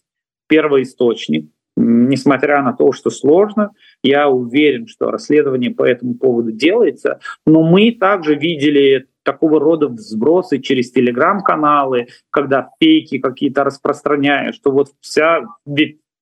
первоисточник, 0.48 1.50
несмотря 1.80 2.62
на 2.62 2.74
то, 2.74 2.92
что 2.92 3.10
сложно, 3.10 3.72
я 4.04 4.28
уверен, 4.30 4.88
что 4.88 5.12
расследование 5.12 5.72
по 5.72 5.84
этому 5.84 6.15
поводу 6.15 6.52
делается, 6.52 7.20
но 7.46 7.63
мы 7.63 7.92
также 7.92 8.36
видели 8.36 9.08
такого 9.24 9.60
рода 9.60 9.88
взбросы 9.88 10.60
через 10.60 10.92
телеграм-каналы, 10.92 12.08
когда 12.30 12.70
фейки 12.82 13.20
какие-то 13.20 13.63
распространяют, 13.63 14.56
что 14.56 14.72
вот 14.72 14.89
вся, 15.00 15.42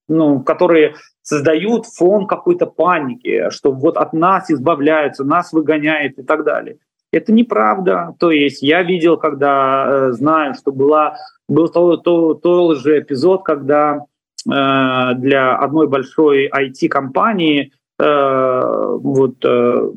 ну, 0.08 0.42
которые 0.42 0.96
создают 1.24 1.86
фон 1.86 2.28
какой-то 2.28 2.68
паники, 2.68 3.50
что 3.50 3.72
вот 3.72 3.98
от 3.98 4.14
нас 4.14 4.52
избавляются, 4.52 5.24
нас 5.24 5.52
выгоняют 5.54 6.20
и 6.20 6.24
так 6.24 6.44
далее. 6.44 6.78
Это 7.12 7.32
неправда. 7.32 8.14
То 8.20 8.32
есть 8.32 8.62
я 8.62 8.84
видел, 8.84 9.18
когда 9.18 9.88
э, 9.88 10.12
знаю, 10.12 10.54
что 10.54 10.72
была, 10.72 11.16
был 11.48 11.70
то, 11.70 11.96
то, 11.98 12.34
то 12.34 12.76
же 12.76 13.00
эпизод, 13.00 13.44
когда 13.44 14.02
для 14.48 15.58
одной 15.58 15.88
большой 15.88 16.50
IT-компании 16.50 17.74
э, 18.00 18.98
вот 19.02 19.44
э, 19.44 19.90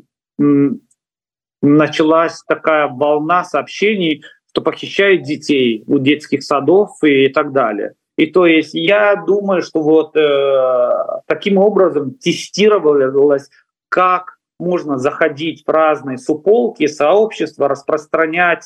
началась 1.61 2.43
такая 2.47 2.87
волна 2.87 3.43
сообщений, 3.43 4.23
что 4.49 4.61
похищают 4.61 5.23
детей 5.23 5.83
у 5.87 5.99
детских 5.99 6.43
садов 6.43 6.91
и 7.03 7.29
так 7.29 7.53
далее. 7.53 7.93
И 8.17 8.25
то 8.25 8.45
есть 8.45 8.73
я 8.73 9.15
думаю, 9.15 9.61
что 9.61 9.81
вот 9.81 10.15
э, 10.15 10.89
таким 11.27 11.57
образом 11.57 12.13
тестировалось, 12.15 13.49
как 13.89 14.37
можно 14.59 14.97
заходить 14.97 15.63
в 15.65 15.69
разные 15.71 16.17
суполки, 16.17 16.87
сообщества, 16.87 17.67
распространять 17.67 18.65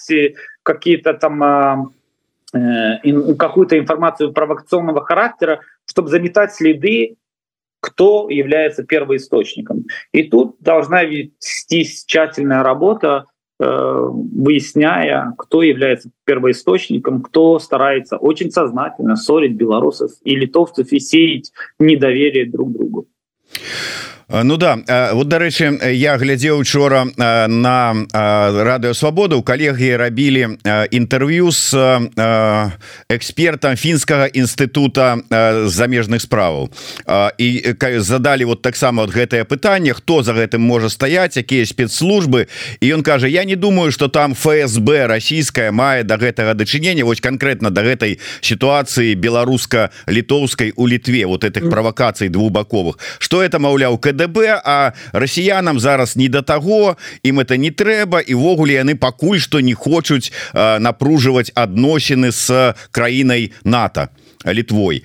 какие-то 0.64 1.14
там 1.14 1.44
э, 1.44 1.76
какую-то 3.38 3.78
информацию 3.78 4.34
провокационного 4.34 5.04
характера, 5.04 5.62
чтобы 5.86 6.10
заметать 6.10 6.54
следы, 6.54 7.18
кто 7.82 8.30
является 8.30 8.84
первоисточником. 8.84 9.86
И 10.12 10.24
тут 10.24 10.56
должна 10.60 11.04
вестись 11.04 12.04
тщательная 12.06 12.64
работа, 12.64 13.26
э, 13.60 13.64
выясняя, 13.64 15.34
кто 15.38 15.62
является 15.62 16.10
первоисточником, 16.24 17.22
кто 17.22 17.60
старается 17.60 18.18
очень 18.18 18.52
сознательно 18.52 19.16
ссорить 19.16 19.54
белорусов 19.54 20.12
и 20.24 20.36
литовцев 20.36 20.92
и 20.92 21.00
сеять 21.00 21.52
недоверие 21.78 22.50
друг 22.50 22.72
другу. 22.72 23.08
Ну 24.28 24.58
да 24.58 24.80
вот 25.14 25.28
дарэчы 25.30 25.94
я 25.94 26.18
глядзеў 26.18 26.58
учора 26.58 27.06
на 27.14 27.94
радыёвабоду 28.10 29.44
калегі 29.46 30.02
рабілі 30.02 30.58
інтэрв'ю 30.66 31.52
з 31.54 31.70
экспертам 33.06 33.78
фінскага 33.78 34.26
інстытута 34.34 35.22
замежных 35.70 36.26
справаў. 36.26 36.74
І 37.38 37.78
задалі 38.02 38.46
вот 38.46 38.62
таксама 38.62 39.06
вот 39.06 39.14
гэтае 39.14 39.46
пытанне 39.46 39.94
хто 39.94 40.24
за 40.24 40.34
гэтым 40.34 40.66
можа 40.66 40.90
стаяць 40.90 41.38
якія 41.38 41.66
спецслужбы. 41.66 42.50
І 42.82 42.98
ён 42.98 43.04
кажа 43.06 43.28
я 43.28 43.46
не 43.46 43.56
думаю 43.56 43.92
что 43.92 44.08
там 44.08 44.34
ФСБ 44.34 45.06
расійская 45.06 45.72
мае 45.72 46.02
до 46.02 46.18
да 46.18 46.26
гэтага 46.26 46.58
дачынення 46.58 47.06
вось 47.06 47.22
конкретно 47.22 47.70
до 47.70 47.86
да 47.86 47.94
гэтай 47.94 48.18
сітуацыі 48.42 49.14
беларуска-літоўскай 49.22 50.74
у 50.76 50.88
літве 50.88 51.26
вот 51.26 51.44
этих 51.44 51.70
правакацый 51.70 52.30
двухбаковых 52.30 52.98
что 53.20 53.44
это 53.44 53.60
маўляў 53.60 54.02
КД 54.02 54.15
КДБ 54.16 54.62
а 54.64 54.92
расіянам 55.12 55.80
зараз 55.80 56.16
не 56.16 56.30
до 56.30 56.42
таго 56.42 56.98
ім 57.24 57.40
это 57.40 57.58
не 57.58 57.72
трэба 57.72 58.24
івогуле 58.24 58.80
яны 58.80 58.96
пакуль 58.96 59.40
што 59.40 59.60
не 59.60 59.74
хочуць 59.74 60.32
напружваць 60.56 61.52
адносіны 61.56 62.32
с 62.32 62.74
краінай 62.92 63.52
НАТО 63.64 64.10
літвой. 64.46 65.04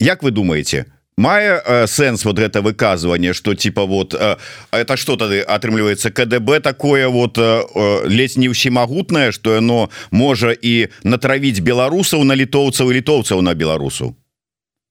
Як 0.00 0.22
вы 0.22 0.30
думаете 0.30 0.86
мае 1.16 1.86
сэнс 1.86 2.24
вот 2.24 2.38
гэта 2.38 2.60
выказывание 2.60 3.32
что 3.32 3.54
типа 3.54 3.86
вот 3.86 4.14
это 4.14 4.96
что 4.96 5.16
тады 5.16 5.40
атрымліваецца 5.40 6.10
КДБ 6.10 6.60
такое 6.60 7.08
вот 7.08 7.38
ледзь 7.38 8.36
не 8.36 8.48
ўсемагутнае 8.48 9.32
что 9.32 9.56
яно 9.56 9.88
можа 10.10 10.52
і 10.52 10.88
натравіць 11.04 11.60
беларусаў 11.60 12.24
на 12.24 12.36
літоўцаў 12.36 12.92
літоўцаў 12.92 13.40
на 13.40 13.54
беларусу 13.54 14.16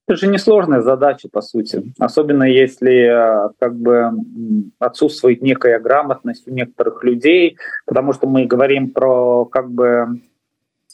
Это 0.08 0.16
же 0.18 0.28
несложная 0.28 0.82
задача, 0.82 1.28
по 1.28 1.40
сути. 1.40 1.92
Особенно 1.98 2.44
если 2.44 3.48
э, 3.48 3.50
как 3.58 3.74
бы 3.76 4.12
отсутствует 4.78 5.42
некая 5.42 5.80
грамотность 5.80 6.46
у 6.46 6.52
некоторых 6.52 7.02
людей, 7.02 7.56
потому 7.86 8.12
что 8.12 8.28
мы 8.28 8.46
говорим 8.46 8.92
про 8.92 9.46
как 9.46 9.68
бы 9.70 10.20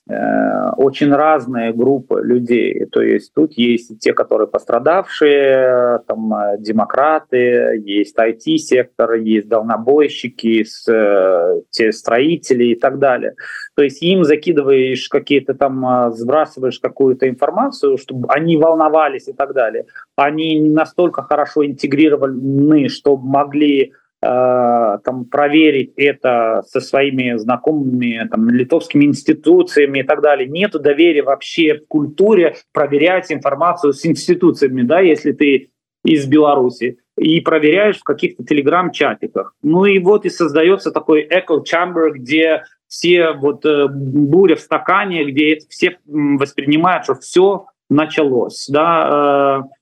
очень 0.08 1.12
разные 1.14 1.72
группы 1.72 2.20
людей. 2.22 2.86
То 2.86 3.02
есть 3.02 3.32
тут 3.34 3.52
есть 3.52 4.00
те, 4.00 4.12
которые 4.12 4.48
пострадавшие, 4.48 6.00
там 6.08 6.34
э, 6.34 6.56
демократы, 6.58 7.80
есть 7.84 8.16
IT-сектор, 8.18 9.14
есть 9.14 9.48
дальнобойщики, 9.48 10.64
э, 10.90 11.60
те 11.70 11.92
строители 11.92 12.64
и 12.64 12.74
так 12.74 12.98
далее. 12.98 13.34
То 13.76 13.82
есть 13.82 14.02
им 14.02 14.24
закидываешь 14.24 15.08
какие-то 15.08 15.54
там, 15.54 16.12
сбрасываешь 16.12 16.80
какую-то 16.80 17.28
информацию, 17.28 17.96
чтобы 17.96 18.28
они 18.28 18.56
волновались 18.56 19.28
и 19.28 19.32
так 19.32 19.54
далее. 19.54 19.86
Они 20.16 20.58
не 20.58 20.70
настолько 20.70 21.22
хорошо 21.22 21.64
интегрированы, 21.64 22.88
чтобы 22.88 23.24
могли 23.24 23.92
Э, 23.92 24.01
там, 24.22 25.24
проверить 25.24 25.94
это 25.96 26.62
со 26.66 26.80
своими 26.80 27.36
знакомыми 27.36 28.28
там, 28.30 28.48
литовскими 28.50 29.04
институциями 29.04 30.00
и 30.00 30.02
так 30.04 30.22
далее. 30.22 30.48
Нет 30.48 30.72
доверия 30.72 31.22
вообще 31.22 31.74
в 31.74 31.88
культуре 31.88 32.54
проверять 32.72 33.32
информацию 33.32 33.92
с 33.92 34.06
институциями, 34.06 34.82
да, 34.82 35.00
если 35.00 35.32
ты 35.32 35.70
из 36.04 36.26
Беларуси 36.26 36.98
и 37.18 37.40
проверяешь 37.40 37.98
в 37.98 38.04
каких-то 38.04 38.44
телеграм-чатиках. 38.44 39.54
Ну 39.62 39.84
и 39.84 39.98
вот 39.98 40.24
и 40.24 40.30
создается 40.30 40.92
такой 40.92 41.26
echo 41.26 41.62
chamber, 41.64 42.10
где 42.10 42.64
все 42.88 43.32
вот 43.32 43.64
э, 43.64 43.88
буря 43.88 44.56
в 44.56 44.60
стакане, 44.60 45.24
где 45.24 45.58
все 45.68 45.98
воспринимают, 46.06 47.04
что 47.04 47.14
все 47.16 47.66
началось, 47.88 48.66
да, 48.68 49.60
э, 49.60 49.81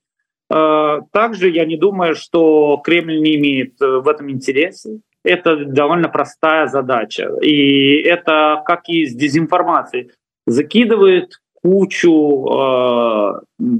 также 1.11 1.49
я 1.49 1.65
не 1.65 1.77
думаю, 1.77 2.15
что 2.15 2.81
Кремль 2.83 3.21
не 3.21 3.35
имеет 3.35 3.81
э, 3.81 3.99
в 3.99 4.07
этом 4.07 4.29
интереса. 4.29 4.99
Это 5.23 5.65
довольно 5.65 6.09
простая 6.09 6.67
задача. 6.67 7.29
И 7.41 8.01
это 8.01 8.63
как 8.65 8.89
и 8.89 9.05
с 9.05 9.15
дезинформацией. 9.15 10.11
Закидывает 10.47 11.40
кучу 11.63 12.47
э, 12.47 13.33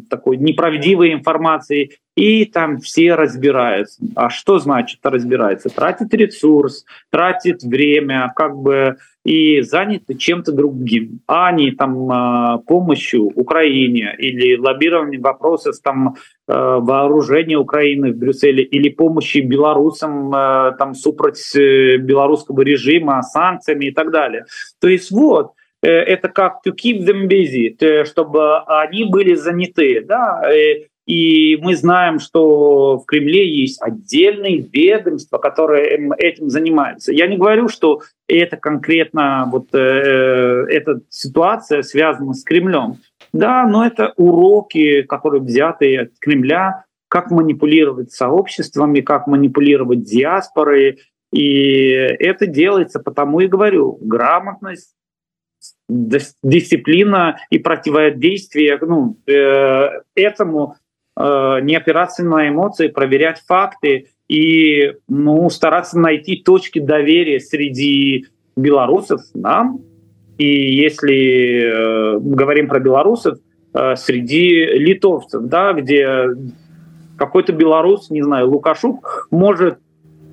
такой 0.10 0.38
неправдивой 0.38 1.14
информации, 1.14 1.92
и 2.16 2.46
там 2.46 2.78
все 2.80 3.16
разбираются. 3.16 4.04
А 4.16 4.30
что 4.30 4.60
значит 4.60 5.00
разбирается? 5.04 5.70
Тратит 5.70 6.14
ресурс, 6.14 6.86
тратит 7.10 7.64
время, 7.64 8.32
как 8.36 8.56
бы 8.58 8.98
и 9.24 9.62
заняты 9.62 10.16
чем-то 10.16 10.52
другим, 10.52 11.22
а 11.28 11.52
не 11.52 11.72
там 11.72 12.12
э, 12.12 12.60
помощью 12.68 13.26
Украине 13.26 14.16
или 14.18 14.58
лоббированием 14.58 15.22
вопросов 15.22 15.76
там 15.84 16.16
э, 16.48 16.54
вооружения 16.54 17.58
Украины 17.58 18.14
в 18.14 18.18
Брюсселе 18.18 18.64
или 18.64 18.90
помощи 18.90 19.40
белорусам 19.40 20.34
э, 20.34 20.76
там 20.78 20.96
супроть 20.96 21.40
белорусского 21.56 22.62
режима 22.62 23.22
санкциями 23.22 23.86
и 23.86 23.92
так 23.92 24.12
далее. 24.12 24.46
То 24.80 24.88
есть 24.88 25.12
вот 25.12 25.52
это 25.82 26.30
как 26.30 26.60
to 26.66 26.74
keep 26.74 27.06
them 27.06 27.28
busy, 27.28 28.06
чтобы 28.06 28.60
они 28.60 29.06
были 29.06 29.34
заняты, 29.34 30.02
да, 30.02 30.42
и 31.08 31.58
мы 31.62 31.76
знаем, 31.76 32.20
что 32.20 33.00
в 33.00 33.06
Кремле 33.06 33.46
есть 33.46 33.82
отдельные 33.82 34.60
ведомства, 34.60 35.40
которые 35.40 36.10
этим 36.18 36.50
занимаются. 36.50 37.12
Я 37.12 37.28
не 37.28 37.38
говорю, 37.38 37.68
что 37.68 38.02
это 38.28 38.56
конкретно 38.56 39.50
вот 39.52 39.74
э, 39.74 40.66
эта 40.70 41.02
ситуация 41.10 41.82
связана 41.82 42.34
с 42.34 42.44
Кремлем. 42.44 42.98
Да, 43.34 43.66
но 43.68 43.86
это 43.86 44.14
уроки, 44.16 45.02
которые 45.02 45.42
взяты 45.42 45.98
от 45.98 46.12
Кремля, 46.20 46.86
как 47.10 47.32
манипулировать 47.32 48.12
сообществами, 48.12 49.02
как 49.02 49.28
манипулировать 49.28 50.04
диаспорой. 50.04 51.00
И 51.34 51.90
это 51.90 52.46
делается, 52.46 53.00
потому 53.00 53.40
и 53.40 53.48
говорю, 53.48 53.98
грамотность, 54.02 54.94
дисциплина 56.44 57.38
и 57.50 57.60
противодействие 57.60 58.78
ну, 58.82 59.18
э, 59.28 60.02
этому 60.16 60.76
Э, 61.18 61.60
не 61.62 61.76
опираться 61.76 62.24
на 62.24 62.48
эмоции, 62.48 62.88
проверять 62.88 63.42
факты 63.46 64.08
и 64.28 64.94
ну, 65.08 65.50
стараться 65.50 66.00
найти 66.00 66.38
точки 66.38 66.80
доверия 66.80 67.40
среди 67.40 68.28
белорусов 68.56 69.22
нам. 69.34 69.82
И 70.38 70.76
если 70.76 72.16
э, 72.16 72.20
говорим 72.20 72.70
про 72.70 72.80
белорусов, 72.80 73.40
э, 73.74 73.96
среди 73.98 74.66
литовцев, 74.66 75.44
да, 75.44 75.74
где 75.74 76.28
какой-то 77.18 77.52
белорус, 77.52 78.10
не 78.10 78.24
знаю, 78.24 78.50
Лукашук, 78.50 79.28
может 79.32 79.80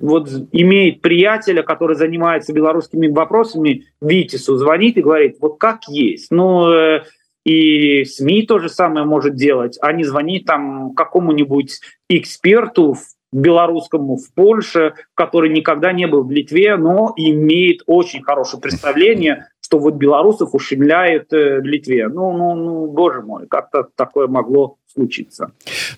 вот 0.01 0.29
имеет 0.51 1.01
приятеля, 1.01 1.63
который 1.63 1.95
занимается 1.95 2.53
белорусскими 2.53 3.07
вопросами, 3.07 3.85
Витису 4.01 4.57
звонит 4.57 4.97
и 4.97 5.01
говорит, 5.01 5.37
вот 5.39 5.59
как 5.59 5.87
есть. 5.87 6.31
Ну, 6.31 6.69
э, 6.71 7.03
и 7.45 8.03
СМИ 8.05 8.43
то 8.43 8.59
же 8.59 8.69
самое 8.69 9.05
может 9.05 9.35
делать, 9.35 9.77
а 9.81 9.93
не 9.93 10.03
звонить 10.03 10.45
там 10.45 10.93
какому-нибудь 10.93 11.79
эксперту 12.09 12.95
белорусскому 13.31 14.17
в 14.17 14.33
Польше, 14.33 14.95
который 15.13 15.49
никогда 15.49 15.91
не 15.93 16.07
был 16.07 16.23
в 16.23 16.31
Литве, 16.31 16.77
но 16.77 17.13
имеет 17.15 17.81
очень 17.85 18.23
хорошее 18.23 18.61
представление, 18.61 19.47
что 19.61 19.77
вот 19.77 19.95
белорусов 19.95 20.53
ушемляют 20.53 21.31
э, 21.31 21.59
в 21.59 21.65
Литве. 21.65 22.07
Ну, 22.07 22.35
ну, 22.35 22.55
ну, 22.55 22.87
боже 22.87 23.21
мой, 23.21 23.47
как-то 23.47 23.87
такое 23.95 24.27
могло 24.27 24.78
случиться. 24.93 25.51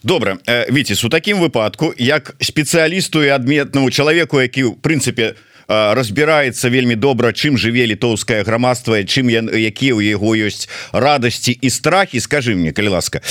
Добра 0.03 0.37
э, 0.45 0.71
Витис 0.71 1.03
у 1.03 1.09
таким 1.09 1.39
выпадку 1.39 1.93
як 1.97 2.35
спецыялісту 2.39 3.23
і 3.23 3.29
адметнаму 3.29 3.91
чалавеку 3.91 4.41
які 4.41 4.63
в 4.63 4.75
прынцыпе 4.81 5.35
разбіраецца 5.71 6.69
вельмі 6.69 6.95
добра 6.95 7.31
чым 7.31 7.55
жыве 7.55 7.85
літоўскае 7.87 8.43
грамадства 8.43 8.99
чым 9.07 9.31
я 9.31 9.41
якія 9.41 9.95
ў 9.95 10.11
яго 10.11 10.35
ёсць 10.35 10.67
радасці 10.91 11.55
і 11.55 11.69
страхі 11.69 12.19
скажи 12.19 12.55
мне 12.55 12.75
калі 12.75 12.99
ласка 12.99 13.21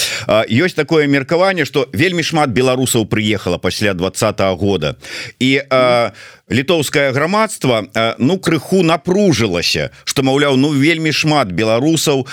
ёсць 0.49 0.79
такое 0.79 1.07
меркаванне 1.07 1.69
что 1.69 1.89
вельмі 1.93 2.23
шмат 2.23 2.51
беларусаў 2.51 3.05
приехала 3.05 3.59
пасля 3.59 3.93
двадцатого 3.93 4.57
года 4.57 4.97
і 5.39 5.61
а, 5.69 6.13
літоўскае 6.51 7.13
грамадства 7.13 7.87
ну 8.19 8.39
крыху 8.39 8.83
напружылася 8.83 9.91
что 10.05 10.23
маўляў 10.23 10.57
ну 10.57 10.73
вельмі 10.75 11.13
шмат 11.13 11.53
беларусаў 11.53 12.27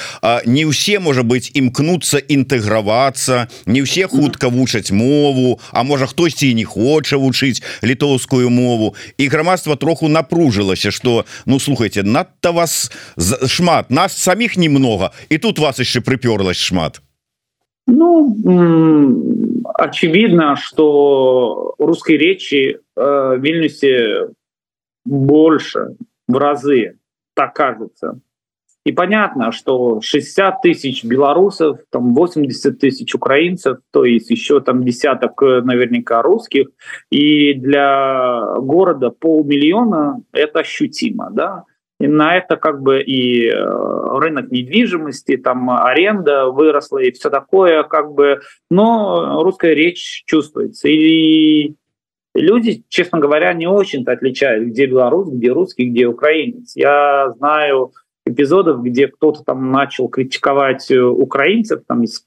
не 0.45 0.65
ўсе 0.65 0.99
можа 0.99 1.23
быть 1.23 1.51
імкнуцца 1.53 2.17
інтэгравацца 2.17 3.47
не 3.65 3.85
ўсе 3.85 4.07
хутка 4.07 4.49
вучаць 4.49 4.91
мову 4.91 5.59
А 5.71 5.83
можа 5.83 6.07
хтосьці 6.07 6.49
і 6.49 6.53
не 6.53 6.65
хоча 6.65 7.17
вучыць 7.17 7.61
літоўскую 7.83 8.49
мову. 8.49 8.95
І 9.17 9.27
грамадства 9.27 9.75
троху 9.75 10.07
напружылася 10.07 10.91
что 10.91 11.25
ну 11.45 11.59
слухайте 11.59 12.03
надта 12.03 12.51
вас 12.51 12.91
шмат 13.47 13.91
нас 13.91 14.17
самих 14.17 14.57
немного 14.57 15.11
і 15.29 15.37
тут 15.37 15.59
вас 15.59 15.79
еще 15.79 15.99
прыпёрлась 15.99 16.57
шмат. 16.57 17.01
Ну 17.87 18.35
очевидно, 19.77 20.55
что 20.55 21.75
русской 21.77 22.17
речи 22.17 22.79
э, 22.95 23.01
в 23.01 23.39
Вильнюсе 23.39 24.29
больше 25.05 25.95
в 26.27 26.37
разы, 26.37 26.97
так 27.33 27.53
кажется. 27.55 28.19
И 28.87 28.93
понятно, 28.93 29.51
что 29.51 29.99
60 30.01 30.61
тысяч 30.61 31.03
белорусов, 31.03 31.79
там 31.89 32.13
80 32.15 32.79
тысяч 32.79 33.13
украинцев, 33.13 33.79
то 33.91 34.05
есть 34.05 34.29
еще 34.29 34.61
там 34.61 34.83
десяток 34.83 35.41
э, 35.43 35.61
наверняка 35.61 36.21
русских. 36.21 36.67
И 37.11 37.53
для 37.53 38.55
города 38.59 39.09
полмиллиона 39.09 40.21
это 40.31 40.59
ощутимо, 40.59 41.29
да. 41.31 41.65
И 41.99 42.07
на 42.07 42.37
это 42.37 42.57
как 42.57 42.81
бы 42.81 43.01
и 43.01 43.47
э, 43.47 43.55
рынок 44.19 44.51
недвижимости, 44.51 45.37
там 45.37 45.69
аренда 45.71 46.45
выросла 46.45 46.99
и 46.99 47.11
все 47.11 47.29
такое, 47.29 47.83
как 47.83 48.11
бы, 48.11 48.41
но 48.69 49.41
русская 49.41 49.73
речь 49.73 50.23
чувствуется. 50.27 50.87
И 50.89 51.73
люди, 52.35 52.83
честно 52.87 53.19
говоря, 53.19 53.51
не 53.53 53.67
очень-то 53.67 54.11
отличают, 54.11 54.67
где 54.67 54.85
белорус, 54.85 55.29
где 55.29 55.51
русский, 55.51 55.85
где 55.85 56.05
украинец. 56.05 56.73
Я 56.75 57.33
знаю 57.37 57.93
эпизодов, 58.27 58.83
где 58.83 59.07
кто-то 59.07 59.43
там 59.43 59.71
начал 59.71 60.07
критиковать 60.07 60.91
э, 60.91 61.01
украинцев 61.01 61.81
там 61.87 62.03
из 62.03 62.23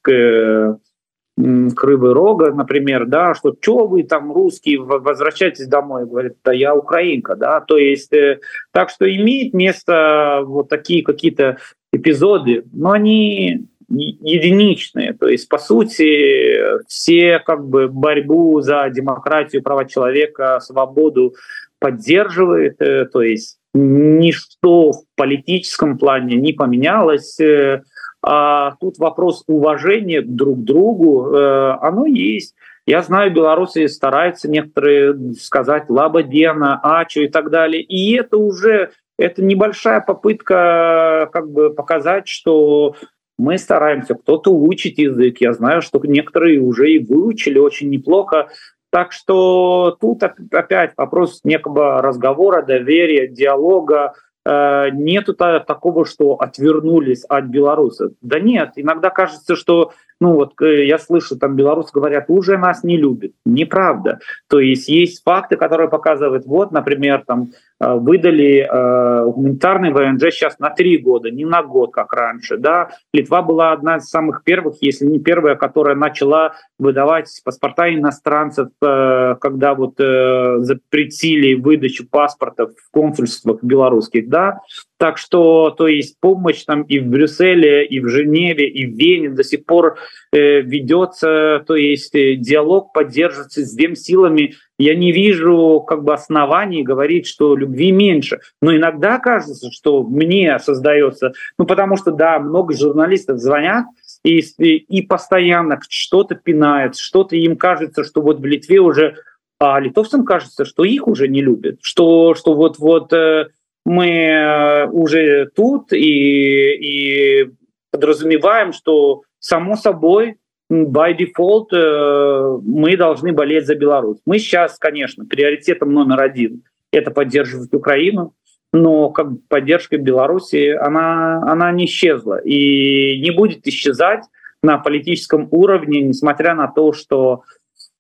Крывы 1.75 2.15
Рога, 2.15 2.53
например, 2.53 3.07
да, 3.07 3.35
что 3.35 3.55
что 3.61 3.87
вы 3.87 4.03
там 4.03 4.33
русские, 4.33 4.81
возвращайтесь 4.81 5.67
домой, 5.67 6.07
говорит, 6.07 6.35
да 6.45 6.53
я 6.53 6.75
украинка, 6.75 7.37
да, 7.37 7.61
то 7.61 7.77
есть 7.77 8.13
э, 8.13 8.41
так 8.73 8.91
что 8.91 9.05
имеет 9.05 9.55
место 9.55 10.43
вот 10.45 10.69
такие 10.69 11.03
какие-то 11.03 11.59
эпизоды, 11.93 12.65
но 12.73 12.93
они 12.93 13.67
единичные, 13.89 15.15
то 15.15 15.27
есть 15.27 15.49
по 15.49 15.59
сути 15.59 16.85
все 16.87 17.41
как 17.41 17.67
бы 17.67 17.89
борьбу 17.89 18.61
за 18.61 18.89
демократию, 18.91 19.63
права 19.63 19.85
человека, 19.85 20.61
свободу 20.61 21.35
поддерживает, 21.81 22.81
э, 22.81 23.07
то 23.07 23.23
есть 23.23 23.59
ничто 23.75 24.93
в 24.93 25.05
политическом 25.17 25.99
плане 25.99 26.37
не 26.37 26.53
поменялось, 26.53 27.39
э, 27.41 27.83
а 28.23 28.73
тут 28.81 28.99
вопрос 28.99 29.45
уважения 29.47 30.23
друг 30.23 30.61
к 30.61 30.65
другу, 30.65 31.35
э, 31.35 31.77
оно 31.81 32.07
есть. 32.07 32.55
Я 32.87 33.03
знаю, 33.03 33.33
белорусы 33.33 33.89
стараются 33.89 34.51
некоторые 34.51 35.35
сказать 35.35 35.89
«лабадена», 35.89 36.81
«ачу» 36.83 37.21
и 37.21 37.29
так 37.29 37.51
далее. 37.51 37.83
И 37.83 38.17
это 38.17 38.37
уже 38.37 38.91
это 39.21 39.45
небольшая 39.45 40.01
попытка 40.01 41.29
как 41.33 41.51
бы 41.51 41.71
показать, 41.75 42.27
что 42.27 42.97
мы 43.39 43.59
стараемся, 43.59 44.15
кто-то 44.15 44.51
учить 44.51 44.99
язык. 44.99 45.39
Я 45.41 45.53
знаю, 45.53 45.83
что 45.83 46.01
некоторые 46.03 46.61
уже 46.61 46.91
и 46.91 47.05
выучили 47.05 47.59
очень 47.59 47.91
неплохо. 47.91 48.49
Так 48.91 49.13
что 49.13 49.97
тут 50.01 50.23
опять 50.23 50.95
вопрос 50.97 51.41
некого 51.45 52.03
разговора, 52.03 52.63
доверия, 52.63 53.29
диалога, 53.29 54.15
Э, 54.47 54.89
нету 54.91 55.35
такого, 55.35 56.07
что 56.07 56.35
отвернулись 56.35 57.25
от 57.29 57.45
белорусов. 57.47 58.13
Да 58.23 58.41
нет, 58.41 58.73
иногда 58.77 59.11
кажется, 59.11 59.55
что 59.55 59.93
ну 60.19 60.35
вот 60.35 60.61
э, 60.63 60.87
я 60.87 60.99
слышу, 60.99 61.37
там 61.37 61.57
белорусы 61.57 61.91
говорят, 61.93 62.27
уже 62.29 62.57
нас 62.57 62.83
не 62.83 62.97
любят. 62.97 63.33
Неправда. 63.45 64.21
То 64.49 64.59
есть 64.59 64.89
есть 64.89 65.23
факты, 65.23 65.57
которые 65.57 65.91
показывают, 65.91 66.47
вот, 66.47 66.73
например, 66.73 67.23
там 67.27 67.51
выдали 67.81 68.69
э, 68.71 69.25
гуманитарный 69.25 69.91
ВНЖ 69.91 70.33
сейчас 70.33 70.59
на 70.59 70.71
три 70.71 70.99
года, 70.99 71.31
не 71.31 71.47
на 71.47 71.63
год, 71.63 71.93
как 71.93 72.13
раньше. 72.13 72.59
Да? 72.59 72.91
Литва 73.13 73.43
была 73.43 73.73
одна 73.73 73.97
из 73.97 74.09
самых 74.09 74.45
первых, 74.45 74.77
если 74.83 75.07
не 75.07 75.19
первая, 75.19 75.57
которая 75.57 75.97
начала 75.97 76.53
выдавать 76.79 77.29
паспорта 77.43 77.93
иностранцев, 77.93 78.69
э, 78.83 79.37
когда 79.41 79.75
вот 79.75 79.99
э, 79.99 80.59
запретили 80.59 81.55
выдачу 81.55 82.07
паспортов 82.07 82.73
в 82.77 82.91
консульствах 82.91 83.63
белорусских. 83.63 84.29
Да? 84.29 84.61
Так 85.01 85.17
что, 85.17 85.71
то 85.71 85.89
есть 85.89 86.21
помощь 86.21 86.63
там 86.65 86.83
и 86.83 86.99
в 86.99 87.07
Брюсселе, 87.07 87.87
и 87.87 88.01
в 88.01 88.09
Женеве, 88.09 88.69
и 88.69 88.85
в 88.85 88.99
Вене 88.99 89.31
до 89.31 89.43
сих 89.43 89.65
пор 89.65 89.97
э, 90.31 90.61
ведется, 90.61 91.65
то 91.67 91.75
есть 91.75 92.15
э, 92.15 92.35
диалог 92.35 92.93
поддерживается 92.93 93.65
с 93.65 93.73
двем 93.73 93.97
силами. 93.97 94.57
Я 94.79 94.95
не 94.95 95.11
вижу 95.11 95.83
как 95.89 96.05
бы 96.05 96.13
оснований 96.13 96.83
говорить, 96.83 97.27
что 97.27 97.57
любви 97.57 97.93
меньше. 97.93 98.41
Но 98.61 98.77
иногда 98.77 99.19
кажется, 99.19 99.71
что 99.73 100.03
мне 100.03 100.59
создается, 100.59 101.33
ну 101.59 101.65
потому 101.65 101.97
что, 101.97 102.11
да, 102.11 102.39
много 102.39 102.75
журналистов 102.75 103.39
звонят, 103.39 103.87
и, 104.23 104.41
и 104.59 105.01
постоянно 105.01 105.81
что-то 105.89 106.35
пинает, 106.35 106.99
что-то 106.99 107.37
им 107.37 107.57
кажется, 107.57 108.05
что 108.05 108.21
вот 108.21 108.41
в 108.41 108.45
Литве 108.45 108.81
уже, 108.81 109.15
а 109.59 109.81
литовцам 109.81 110.27
кажется, 110.27 110.67
что 110.67 110.85
их 110.85 111.09
уже 111.09 111.27
не 111.27 111.41
любят, 111.41 111.79
что, 111.81 112.35
что 112.35 112.53
вот-вот 112.53 113.15
э, 113.15 113.49
мы 113.85 114.09
э, 114.09 114.87
уже 114.89 115.47
тут 115.55 115.93
и, 115.93 117.43
и 117.45 117.51
подразумеваем, 117.91 118.73
что 118.73 119.23
само 119.39 119.77
собой 119.77 120.37
by 120.71 121.17
default 121.17 121.73
э, 121.73 122.59
мы 122.65 122.97
должны 122.97 123.33
болеть 123.33 123.67
за 123.67 123.75
Беларусь. 123.75 124.19
Мы 124.27 124.39
сейчас, 124.39 124.79
конечно, 124.79 125.25
приоритетом 125.25 125.93
номер 125.93 126.21
один 126.21 126.63
это 126.93 127.11
поддерживать 127.11 127.73
Украину, 127.73 128.35
но 128.73 129.11
как 129.11 129.29
поддержка 129.49 129.99
Беларуси, 129.99 130.71
она, 130.71 131.43
она 131.43 131.73
не 131.73 131.87
исчезла 131.87 132.39
и 132.39 133.21
не 133.21 133.31
будет 133.31 133.67
исчезать 133.67 134.25
на 134.63 134.79
политическом 134.79 135.49
уровне, 135.51 136.03
несмотря 136.03 136.55
на 136.55 136.69
то, 136.69 136.93
что 136.93 137.43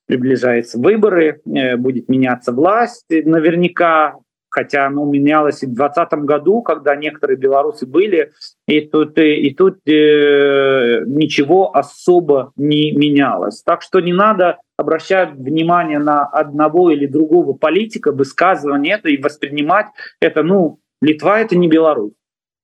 приближаются 0.06 0.78
выборы, 0.78 1.40
э, 1.46 1.76
будет 1.76 2.08
меняться 2.08 2.52
власть, 2.52 3.06
наверняка 3.08 4.16
хотя 4.50 4.86
оно 4.86 5.04
менялось 5.04 5.62
и 5.62 5.66
в 5.66 5.74
2020 5.74 6.12
году, 6.24 6.62
когда 6.62 6.96
некоторые 6.96 7.38
белорусы 7.38 7.86
были, 7.86 8.32
и 8.66 8.80
тут, 8.80 9.16
и, 9.18 9.46
и 9.46 9.54
тут 9.54 9.78
э, 9.86 11.02
ничего 11.06 11.74
особо 11.74 12.52
не 12.56 12.92
менялось. 12.92 13.62
Так 13.62 13.82
что 13.82 14.00
не 14.00 14.12
надо 14.12 14.58
обращать 14.76 15.32
внимание 15.32 15.98
на 15.98 16.24
одного 16.26 16.90
или 16.90 17.06
другого 17.06 17.52
политика, 17.52 18.12
высказывание 18.12 18.96
это 18.96 19.08
и 19.08 19.22
воспринимать 19.22 19.86
это, 20.20 20.42
ну, 20.42 20.80
Литва 21.00 21.40
это 21.40 21.56
не 21.56 21.68
Беларусь. 21.68 22.12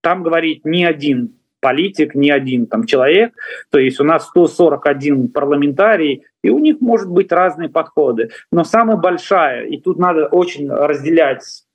Там 0.03 0.22
говорит 0.22 0.64
ни 0.64 0.84
один 0.84 1.37
политик, 1.61 2.14
ни 2.14 2.30
один 2.30 2.66
там 2.66 2.84
человек. 2.84 3.32
То 3.70 3.78
есть 3.78 3.99
у 3.99 4.05
нас 4.05 4.26
141 4.28 5.28
парламентарий, 5.28 6.24
и 6.43 6.51
у 6.51 6.59
них 6.59 6.80
может 6.80 7.09
быть 7.09 7.32
разные 7.32 7.68
подходы. 7.68 8.30
Но 8.53 8.62
самая 8.62 8.97
большая, 8.97 9.66
и 9.66 9.80
тут 9.80 9.99
надо 9.99 10.26
очень 10.26 10.70
разделять 10.70 11.66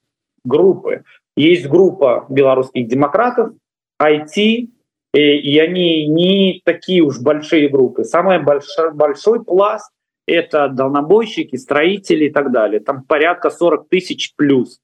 группы. 0.43 1.03
Есть 1.35 1.67
группа 1.67 2.25
белорусских 2.29 2.87
демократов, 2.87 3.53
IT, 4.01 4.69
и, 5.13 5.19
и 5.19 5.59
они 5.59 6.07
не 6.07 6.61
такие 6.65 7.01
уж 7.01 7.19
большие 7.19 7.69
группы. 7.69 8.03
Самый 8.03 8.41
большой, 8.41 8.93
большой 8.93 9.43
пласт— 9.43 9.91
это 10.27 10.69
дальнобойщики, 10.69 11.55
строители 11.55 12.25
и 12.25 12.29
так 12.29 12.51
далее. 12.51 12.79
Там 12.79 13.03
порядка 13.03 13.49
40 13.49 13.89
тысяч 13.89 14.33
плюс. 14.35 14.79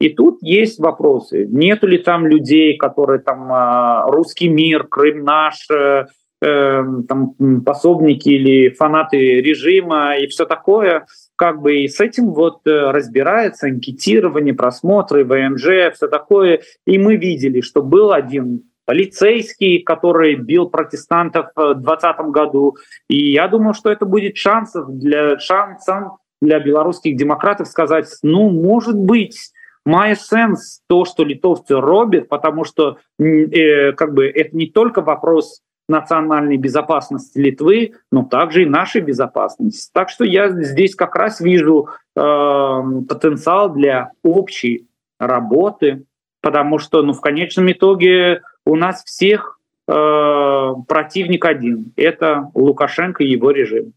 И 0.00 0.08
тут 0.08 0.38
есть 0.42 0.80
вопросы. 0.80 1.46
Нету 1.48 1.86
ли 1.86 1.98
там 1.98 2.26
людей, 2.26 2.76
которые 2.76 3.20
там 3.20 3.52
а, 3.52 4.04
русский 4.08 4.48
мир, 4.48 4.88
Крым 4.88 5.22
наш, 5.22 5.68
э, 5.70 6.06
э, 6.44 6.82
там, 7.08 7.34
пособники 7.64 8.28
или 8.28 8.70
фанаты 8.70 9.16
режима 9.16 10.16
и 10.16 10.26
все 10.26 10.44
такое 10.44 11.06
как 11.42 11.60
бы 11.60 11.80
и 11.80 11.88
с 11.88 11.98
этим 11.98 12.34
вот 12.34 12.64
э, 12.68 12.90
разбирается 12.92 13.66
анкетирование, 13.66 14.54
просмотры, 14.54 15.24
ВНЖ, 15.24 15.92
все 15.92 16.06
такое. 16.06 16.60
И 16.86 16.98
мы 16.98 17.16
видели, 17.16 17.62
что 17.62 17.82
был 17.82 18.12
один 18.12 18.62
полицейский, 18.84 19.80
который 19.80 20.36
бил 20.36 20.70
протестантов 20.70 21.46
в 21.56 21.74
2020 21.74 22.16
году. 22.26 22.76
И 23.08 23.32
я 23.32 23.48
думаю, 23.48 23.74
что 23.74 23.90
это 23.90 24.06
будет 24.06 24.36
шансов 24.36 24.86
для, 24.88 25.36
шансом 25.40 26.18
для 26.40 26.60
белорусских 26.60 27.16
демократов 27.16 27.66
сказать, 27.66 28.06
ну, 28.22 28.48
может 28.48 28.96
быть, 28.96 29.50
мае 29.84 30.14
сенс 30.14 30.80
то, 30.86 31.04
что 31.04 31.24
литовцы 31.24 31.74
робят, 31.74 32.28
потому 32.28 32.62
что 32.62 32.98
э, 33.18 33.90
как 33.94 34.14
бы 34.14 34.28
это 34.28 34.56
не 34.56 34.68
только 34.68 35.00
вопрос 35.00 35.60
национальной 35.88 36.56
безопасности 36.56 37.38
Литвы, 37.38 37.92
но 38.10 38.24
также 38.24 38.62
и 38.62 38.66
нашей 38.66 39.00
безопасности. 39.00 39.90
Так 39.92 40.08
что 40.08 40.24
я 40.24 40.48
здесь 40.48 40.94
как 40.94 41.16
раз 41.16 41.40
вижу 41.40 41.88
э, 42.16 42.20
потенциал 43.08 43.70
для 43.70 44.10
общей 44.22 44.86
работы, 45.18 46.04
потому 46.40 46.78
что 46.78 47.02
ну, 47.02 47.12
в 47.12 47.20
конечном 47.20 47.70
итоге 47.70 48.42
у 48.64 48.76
нас 48.76 49.04
всех 49.04 49.58
э, 49.88 50.72
противник 50.88 51.44
один. 51.44 51.92
Это 51.96 52.50
Лукашенко 52.54 53.24
и 53.24 53.28
его 53.28 53.50
режим. 53.50 53.92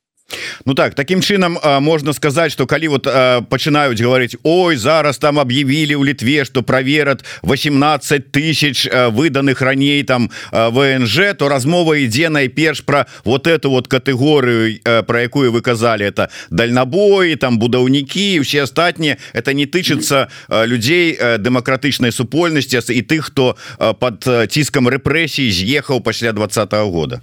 Ну 0.66 0.74
так 0.74 0.96
таким 0.96 1.22
чынам 1.22 1.58
можно 1.82 2.14
сказать 2.14 2.52
что 2.52 2.66
калі 2.66 2.88
вот 2.88 3.04
пачынаюць 3.50 4.02
говорить 4.02 4.36
Ой 4.44 4.76
зараз 4.76 5.18
там 5.18 5.40
объявілі 5.40 5.96
у 5.96 6.06
літве 6.06 6.46
что 6.46 6.64
проверят 6.64 7.24
18 7.44 8.32
тысяч 8.32 8.88
выданных 9.12 9.62
раней 9.62 10.04
там 10.04 10.32
ВНЖ 10.52 11.36
то 11.38 11.50
размова 11.50 11.98
ідзе 11.98 12.30
найперш 12.30 12.82
про 12.82 13.06
вот 13.24 13.48
эту 13.48 13.70
вот 13.70 13.88
катэгорыю 13.88 14.80
про 15.06 15.22
якую 15.22 15.52
вы 15.52 15.62
казали. 15.62 16.06
Это 16.06 16.30
дальнабои 16.50 17.36
там 17.36 17.60
будаўнікі 17.60 18.40
все 18.40 18.64
астатнія 18.64 19.18
это 19.34 19.54
не 19.54 19.66
тычыцца 19.66 20.28
людзей 20.50 21.18
дэмакратычнай 21.38 22.12
супольнасці 22.12 22.82
і 22.90 23.02
тых 23.02 23.30
хто 23.30 23.58
под 24.00 24.26
ціскам 24.50 24.90
рэпрэсій 24.90 25.52
з'ехаў 25.52 26.02
пасля 26.02 26.34
двадцатого 26.34 26.92
года 26.92 27.22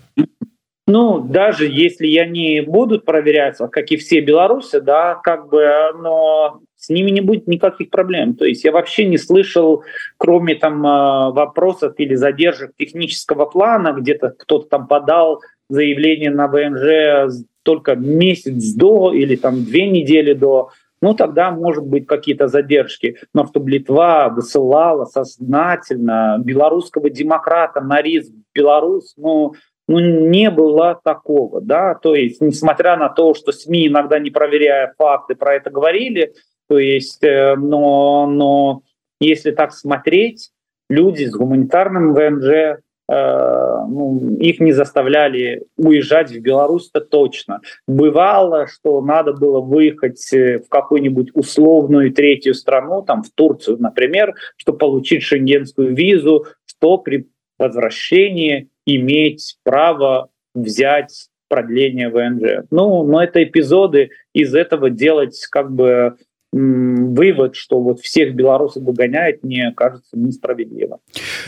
Ну, 0.93 1.21
даже 1.21 1.67
если 1.67 2.07
я 2.07 2.27
не 2.27 2.61
будут 2.61 3.07
проверяться, 3.07 3.67
как 3.67 3.91
и 3.91 3.97
все 3.97 4.21
белорусы, 4.21 4.83
да, 4.83 5.15
как 5.15 5.49
бы, 5.49 5.67
но 6.03 6.61
с 6.77 6.91
ними 6.91 7.11
не 7.11 7.23
будет 7.23 7.47
никаких 7.49 7.89
проблем. 7.89 8.35
То 8.35 8.45
есть 8.45 8.63
я 8.63 8.73
вообще 8.73 9.07
не 9.07 9.17
слышал, 9.17 9.85
кроме 10.19 10.55
там 10.55 10.87
э, 10.87 11.33
вопросов 11.33 11.95
или 11.97 12.15
задержек 12.15 12.73
технического 12.77 13.47
плана, 13.47 13.95
где-то 13.99 14.35
кто-то 14.39 14.69
там 14.69 14.87
подал 14.87 15.41
заявление 15.71 16.31
на 16.31 16.47
ВНЖ 16.47 17.43
только 17.63 17.95
месяц 17.97 18.75
до 18.75 19.15
или 19.15 19.37
там 19.37 19.65
две 19.65 19.89
недели 19.89 20.35
до, 20.35 20.73
ну 21.01 21.15
тогда 21.15 21.53
может 21.53 21.87
быть 21.87 22.07
какие-то 22.07 22.49
задержки. 22.49 23.17
Но 23.33 23.47
чтобы 23.47 23.71
Литва 23.71 24.29
высылала 24.29 25.07
сознательно 25.07 26.37
белорусского 26.39 27.09
демократа 27.09 27.81
на 27.81 28.03
риск 28.03 28.31
Беларусь, 28.55 29.15
ну, 29.17 29.55
ну, 29.89 29.99
не 29.99 30.51
было 30.51 31.01
такого, 31.03 31.61
да, 31.61 31.95
то 31.95 32.15
есть, 32.15 32.41
несмотря 32.41 32.97
на 32.97 33.09
то, 33.09 33.35
что 33.35 33.53
СМИ 33.53 33.89
иногда 33.89 34.19
не 34.19 34.31
проверяя 34.31 34.95
факты 34.97 35.35
про 35.35 35.55
это 35.55 35.71
говорили, 35.71 36.35
то 36.69 36.79
есть, 36.79 37.23
э, 37.25 37.57
но, 37.57 38.27
но 38.27 38.83
если 39.21 39.51
так 39.51 39.73
смотреть, 39.73 40.51
люди 40.89 41.25
с 41.25 41.33
гуманитарным 41.33 42.15
ВНЖ, 42.15 42.49
э, 42.49 42.77
ну, 43.09 44.37
их 44.39 44.61
не 44.61 44.73
заставляли 44.73 45.65
уезжать 45.77 46.31
в 46.31 46.41
Беларусь-то 46.41 47.01
точно. 47.01 47.61
Бывало, 47.87 48.69
что 48.69 49.01
надо 49.01 49.33
было 49.33 49.61
выехать 49.61 50.33
э, 50.33 50.61
в 50.61 50.69
какую-нибудь 50.69 51.31
условную 51.35 52.13
третью 52.13 52.55
страну, 52.55 53.03
там 53.03 53.23
в 53.23 53.31
Турцию, 53.35 53.79
например, 53.81 54.35
чтобы 54.57 54.79
получить 54.79 55.23
шенгенскую 55.23 55.95
визу, 55.95 56.47
что 56.67 56.99
при 56.99 57.29
возвращении 57.59 58.69
иметь 58.87 59.57
право 59.65 60.29
взять 60.55 61.29
продление 61.49 62.09
ВНЖ. 62.09 62.67
Ну, 62.71 63.05
но 63.05 63.23
это 63.23 63.43
эпизоды, 63.43 64.11
из 64.33 64.55
этого 64.55 64.91
делать 64.91 65.47
как 65.51 65.71
бы 65.73 66.17
вывод, 66.55 67.57
что 67.57 67.81
вот 67.81 68.01
всех 68.01 68.35
белорусов 68.35 68.83
выгоняет, 68.83 69.43
мне 69.43 69.73
кажется 69.75 70.11
несправедливо. 70.13 70.99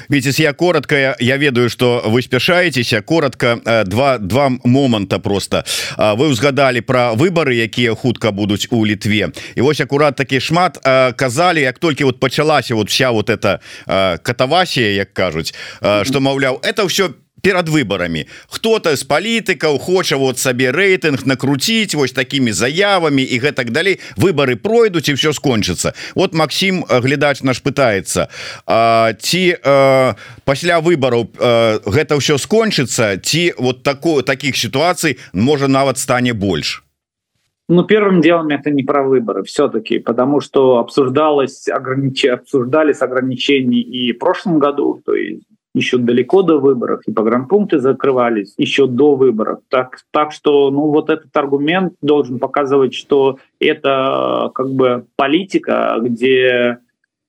Витис, 0.09 0.39
я 0.39 0.55
коротко, 0.55 1.15
я 1.19 1.37
ведаю, 1.37 1.69
что 1.69 2.03
вы 2.07 2.23
спяшаетесь, 2.23 2.95
коротко, 3.07 3.61
э, 3.67 3.85
два, 3.85 4.17
два 4.17 4.51
момента 4.65 5.19
просто. 5.19 5.65
Вы 5.99 6.29
узгадали 6.29 6.81
про 6.81 7.13
выборы, 7.13 7.55
якія 7.55 7.95
хутка 7.95 8.31
будуць 8.31 8.69
у 8.71 8.87
Литве. 8.87 9.33
И 9.55 9.61
вось 9.61 9.81
аккурат 9.81 10.17
таки 10.17 10.41
шмат 10.41 10.79
казали, 11.17 11.61
як 11.61 11.79
только 11.79 12.05
вот 12.07 12.19
почалася 12.19 12.75
вот 12.75 12.89
вся 12.89 13.11
вот 13.11 13.29
эта 13.29 13.61
катавасія, 14.23 14.91
як 14.91 15.13
кажуць, 15.13 15.55
что, 16.03 16.21
маўляў, 16.21 16.61
это 16.63 16.87
все 16.87 17.11
перад 17.45 17.69
выборами. 17.69 18.27
Кто-то 18.49 18.97
з 18.97 19.05
палітыкаў 19.05 19.79
хоча 19.79 20.17
вот 20.17 20.39
сабе 20.41 20.73
рейтынг 20.73 21.29
накруціць 21.29 21.95
вось 21.95 22.17
такими 22.17 22.57
заявами 22.57 23.23
і 23.23 23.37
гэтак 23.39 23.71
далей. 23.71 24.01
Выборы 24.17 24.57
пройдуць 24.57 25.13
і 25.13 25.15
все 25.15 25.33
скончыцца. 25.37 25.93
Вот 26.15 26.33
Максим 26.33 26.85
э, 26.89 27.01
глядач 27.01 27.43
наш 27.43 27.61
пытается 27.61 28.29
ці 28.65 29.57
а, 29.63 30.17
пасля 30.45 30.81
выбораў 30.81 31.29
гэта 31.85 32.17
ўсё 32.17 32.41
скончыцца 32.41 33.21
ці 33.21 33.53
вот 33.59 33.83
такое 33.83 34.23
таких 34.23 34.57
ситуаций 34.57 35.19
можа 35.33 35.69
нават 35.69 35.99
стане 35.99 36.33
больш? 36.33 36.83
Ну, 37.69 37.85
первым 37.85 38.21
делом 38.21 38.49
это 38.49 38.71
не 38.71 38.83
про 38.83 39.03
выборы 39.03 39.43
все-таки, 39.45 39.99
потому 39.99 40.41
что 40.41 40.79
обсуждалось 40.79 41.69
огранич... 41.69 42.25
обсуждались 42.25 43.03
ограничения 43.03 43.81
и 43.81 44.13
в 44.13 44.19
прошлом 44.19 44.59
году, 44.59 45.01
то 45.05 45.15
есть 45.15 45.45
еще 45.75 45.99
далеко 45.99 46.43
до 46.43 46.59
выборов, 46.59 47.03
и 47.07 47.13
погранпункты 47.13 47.81
закрывались 47.81 48.55
еще 48.57 48.87
до 48.87 49.17
выборов. 49.17 49.61
Так, 49.69 49.99
так 50.13 50.33
что 50.33 50.71
ну, 50.71 50.89
вот 50.89 51.11
этот 51.11 51.37
аргумент 51.37 51.95
должен 52.01 52.39
показывать, 52.39 52.95
что 52.95 53.39
это 53.59 54.51
как 54.55 54.71
бы 54.71 55.07
политика, 55.17 55.97
где 56.01 56.79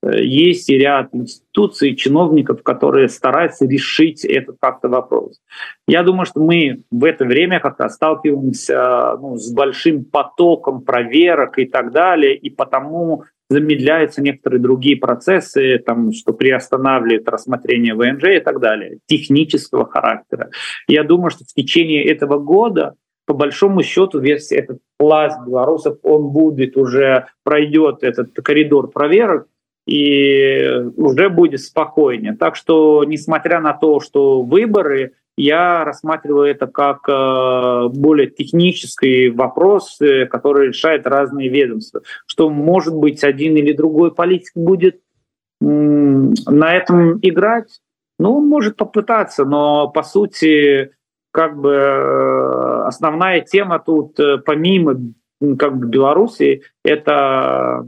э, 0.04 0.24
есть 0.24 0.70
ряд 0.70 1.10
институций, 1.14 1.96
чиновников, 1.96 2.62
которые 2.62 3.10
стараются 3.10 3.66
решить 3.66 4.24
этот 4.24 4.58
как-то 4.62 4.90
вопрос. 4.90 5.42
Я 5.88 6.04
думаю, 6.04 6.28
что 6.28 6.40
мы 6.40 6.84
в 6.92 7.04
это 7.04 7.26
время 7.26 7.60
как-то 7.60 7.90
сталкиваемся 7.90 9.18
ну, 9.20 9.38
с 9.38 9.52
большим 9.52 10.06
потоком 10.06 10.82
проверок 10.82 11.58
и 11.58 11.66
так 11.66 11.92
далее, 11.92 12.36
и 12.36 12.52
потому 12.52 13.24
замедляются 13.50 14.22
некоторые 14.22 14.62
другие 14.62 14.98
процессы, 14.98 15.78
там, 15.80 16.12
что 16.12 16.34
приостанавливает 16.34 17.28
рассмотрение 17.30 17.94
ВНЖ 17.94 18.38
и 18.38 18.40
так 18.40 18.60
далее, 18.60 19.00
технического 19.06 19.86
характера. 19.86 20.50
Я 20.88 21.04
думаю, 21.04 21.30
что 21.30 21.44
в 21.44 21.54
течение 21.54 22.04
этого 22.04 22.40
года 22.40 22.96
по 23.26 23.34
большому 23.34 23.82
счету 23.84 24.20
весь 24.20 24.52
этот 24.52 24.80
пласт 24.98 25.40
белорусов, 25.46 25.98
он 26.04 26.30
будет 26.30 26.78
уже, 26.78 27.26
пройдет 27.44 28.04
этот 28.04 28.34
коридор 28.36 28.92
проверок, 28.92 29.48
и 29.88 30.84
уже 30.96 31.30
будет 31.30 31.62
спокойнее. 31.62 32.36
Так 32.36 32.56
что, 32.56 33.04
несмотря 33.04 33.60
на 33.60 33.74
то, 33.74 34.00
что 34.00 34.42
выборы 34.42 35.14
я 35.38 35.84
рассматриваю 35.84 36.50
это 36.50 36.68
как 36.68 37.10
э, 37.10 37.90
более 37.90 38.30
технический 38.30 39.30
вопрос, 39.30 40.00
э, 40.00 40.26
который 40.26 40.70
решает 40.70 41.06
разные 41.08 41.50
ведомства. 41.50 42.02
Что, 42.26 42.50
может 42.50 42.96
быть, 42.96 43.24
один 43.24 43.56
или 43.58 43.74
другой 43.74 44.14
политик 44.14 44.54
будет 44.56 45.02
на 45.60 46.74
этом 46.74 47.20
играть? 47.22 47.82
Ну, 48.18 48.38
он 48.38 48.48
может 48.48 48.78
попытаться, 48.78 49.44
но, 49.44 49.90
по 49.90 50.04
сути, 50.04 50.92
как 51.32 51.60
бы 51.60 51.72
э, 51.74 52.84
основная 52.86 53.42
тема 53.42 53.80
тут, 53.80 54.18
помимо 54.46 54.98
как 55.60 55.78
бы 55.78 55.88
Беларуси, 55.88 56.64
это 56.84 57.86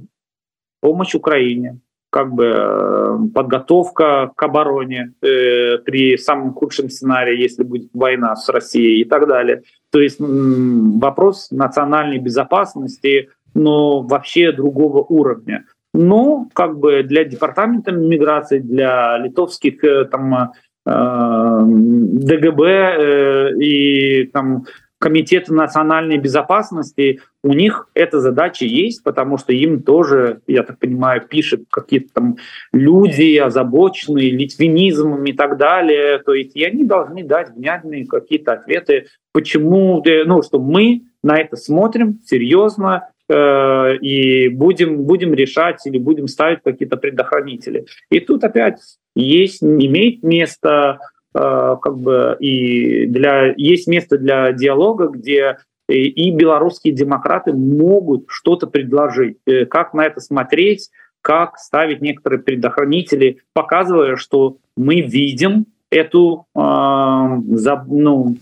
помощь 0.81 1.15
Украине, 1.15 1.79
как 2.17 2.33
бы 2.33 2.45
э, 2.45 3.17
подготовка 3.31 4.31
к 4.35 4.41
обороне 4.41 5.13
э, 5.21 5.77
при 5.85 6.17
самом 6.17 6.55
худшем 6.55 6.89
сценарии, 6.89 7.39
если 7.39 7.61
будет 7.61 7.91
война 7.93 8.35
с 8.35 8.49
Россией 8.49 9.01
и 9.01 9.05
так 9.05 9.27
далее. 9.27 9.61
То 9.91 9.99
есть 9.99 10.17
вопрос 10.19 11.51
национальной 11.51 12.17
безопасности, 12.17 13.29
но 13.53 14.01
вообще 14.01 14.51
другого 14.51 15.03
уровня. 15.03 15.65
Но 15.93 16.49
как 16.53 16.79
бы 16.79 17.03
для 17.03 17.23
департамента 17.23 17.91
миграции, 17.91 18.57
для 18.57 19.19
литовских 19.19 19.83
э, 19.83 20.05
там, 20.05 20.33
э, 20.33 21.61
ДГБ 21.67 22.63
э, 22.65 23.53
и 23.59 24.23
там 24.33 24.65
Комитета 24.99 25.53
национальной 25.53 26.17
безопасности, 26.17 27.21
у 27.43 27.53
них 27.53 27.87
эта 27.93 28.19
задача 28.19 28.65
есть, 28.65 29.03
потому 29.03 29.37
что 29.37 29.53
им 29.53 29.83
тоже, 29.83 30.41
я 30.47 30.63
так 30.63 30.79
понимаю, 30.79 31.21
пишут 31.27 31.65
какие-то 31.69 32.13
там 32.13 32.37
люди 32.73 33.37
озабоченные 33.37 34.31
литвинизмом 34.31 35.23
и 35.25 35.33
так 35.33 35.57
далее. 35.57 36.19
То 36.19 36.33
есть 36.33 36.55
и 36.55 36.63
они 36.63 36.83
должны 36.83 37.23
дать 37.23 37.51
внятные 37.55 38.07
какие-то 38.07 38.53
ответы, 38.53 39.07
почему, 39.33 40.03
ну, 40.25 40.41
что 40.41 40.59
мы 40.59 41.03
на 41.21 41.37
это 41.37 41.57
смотрим 41.57 42.19
серьезно, 42.25 43.09
э, 43.29 43.97
и 43.97 44.49
будем, 44.49 45.03
будем 45.03 45.33
решать 45.33 45.85
или 45.85 45.99
будем 45.99 46.27
ставить 46.27 46.59
какие-то 46.63 46.97
предохранители. 46.97 47.85
И 48.09 48.19
тут 48.19 48.43
опять 48.43 48.79
есть, 49.15 49.61
имеет 49.61 50.23
место 50.23 50.97
Э, 50.97 51.16
как 51.33 51.97
бы 51.97 52.35
и 52.39 53.05
для 53.05 53.53
есть 53.57 53.87
место 53.87 54.17
для 54.17 54.51
диалога, 54.53 55.07
где 55.07 55.57
и 55.87 56.31
белорусские 56.31 56.93
демократы 56.93 57.53
могут 57.53 58.25
что-то 58.27 58.67
предложить, 58.67 59.37
э, 59.45 59.65
как 59.65 59.93
на 59.93 60.05
это 60.05 60.19
смотреть, 60.19 60.89
как 61.21 61.57
ставить 61.57 62.01
некоторые 62.01 62.41
предохранители, 62.41 63.39
показывая, 63.53 64.15
что 64.15 64.57
мы 64.75 65.01
видим 65.01 65.65
эту, 65.89 66.45
э, 66.55 66.59
за, 66.59 67.85
ну, 67.87 68.35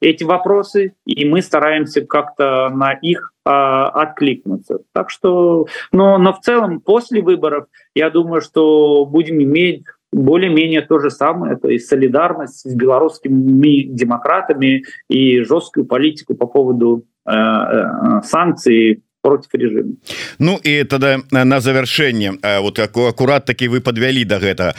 эти 0.00 0.24
вопросы, 0.24 0.94
и 1.06 1.24
мы 1.24 1.40
стараемся 1.40 2.02
как-то 2.02 2.68
на 2.68 2.92
их 2.92 3.32
э, 3.44 3.50
откликнуться. 3.50 4.80
Так 4.92 5.10
что, 5.10 5.66
но, 5.92 6.18
но 6.18 6.32
в 6.32 6.40
целом 6.40 6.80
после 6.80 7.22
выборов, 7.22 7.66
я 7.94 8.10
думаю, 8.10 8.40
что 8.42 9.06
будем 9.06 9.42
иметь 9.42 9.84
более-менее 10.12 10.82
то 10.82 10.98
же 10.98 11.10
самое, 11.10 11.56
то 11.56 11.68
есть 11.68 11.88
солидарность 11.88 12.68
с 12.68 12.74
белорусскими 12.74 13.82
демократами 13.82 14.84
и 15.08 15.42
жесткую 15.42 15.86
политику 15.86 16.34
по 16.34 16.46
поводу 16.46 17.04
э, 17.26 17.32
э, 17.32 18.22
санкций 18.24 19.02
против 19.22 19.48
режима. 19.54 19.94
Ну 20.38 20.60
и 20.66 20.84
тогда 20.84 21.18
на 21.30 21.60
завершэнне 21.60 22.38
вот 22.60 22.78
аккурат 22.78 23.44
таки 23.44 23.68
вы 23.68 23.80
подвялі 23.80 24.24
до 24.24 24.38
да 24.38 24.46
гэта 24.46 24.74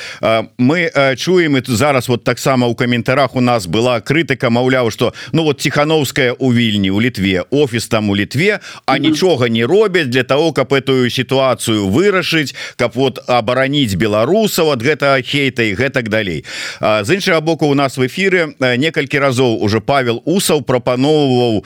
мы 0.57 0.91
чуем 1.17 1.55
это 1.55 1.75
зараз 1.75 2.07
вот 2.07 2.23
таксама 2.23 2.67
у 2.67 2.75
каментарах 2.75 3.35
у 3.35 3.41
нас 3.41 3.67
была 3.67 3.99
крытыка 3.99 4.49
Маўляў 4.49 4.91
что 4.91 5.13
ну 5.33 5.43
вот 5.43 5.57
тихохановская 5.57 6.33
у 6.33 6.53
вільні 6.53 6.91
у 6.91 7.01
Літве 7.01 7.43
офіс 7.49 7.87
там 7.87 8.09
у 8.09 8.15
Літве 8.15 8.59
а 8.85 8.91
mm 8.91 8.95
-hmm. 8.95 8.99
нічога 8.99 9.49
не 9.49 9.65
робяць 9.65 10.07
для 10.07 10.23
того 10.23 10.53
каб 10.53 10.73
эту 10.73 11.09
ситуацию 11.09 11.87
вырашыць 11.87 12.55
каб 12.75 12.91
вот 12.95 13.19
абараніць 13.27 13.93
беларусаў 13.93 14.67
от 14.69 14.83
гэта 14.83 15.21
хейта 15.21 15.63
і 15.63 15.75
гэтак 15.75 16.09
далей. 16.09 16.45
З 16.81 17.13
іншага 17.13 17.41
боку 17.41 17.67
у 17.67 17.75
нас 17.75 17.97
в 17.97 18.01
эфиры 18.01 18.53
некалькі 18.77 19.19
разоў 19.19 19.57
уже 19.61 19.79
Павел 19.79 20.21
усаў 20.25 20.61
прапаноўваў 20.61 21.63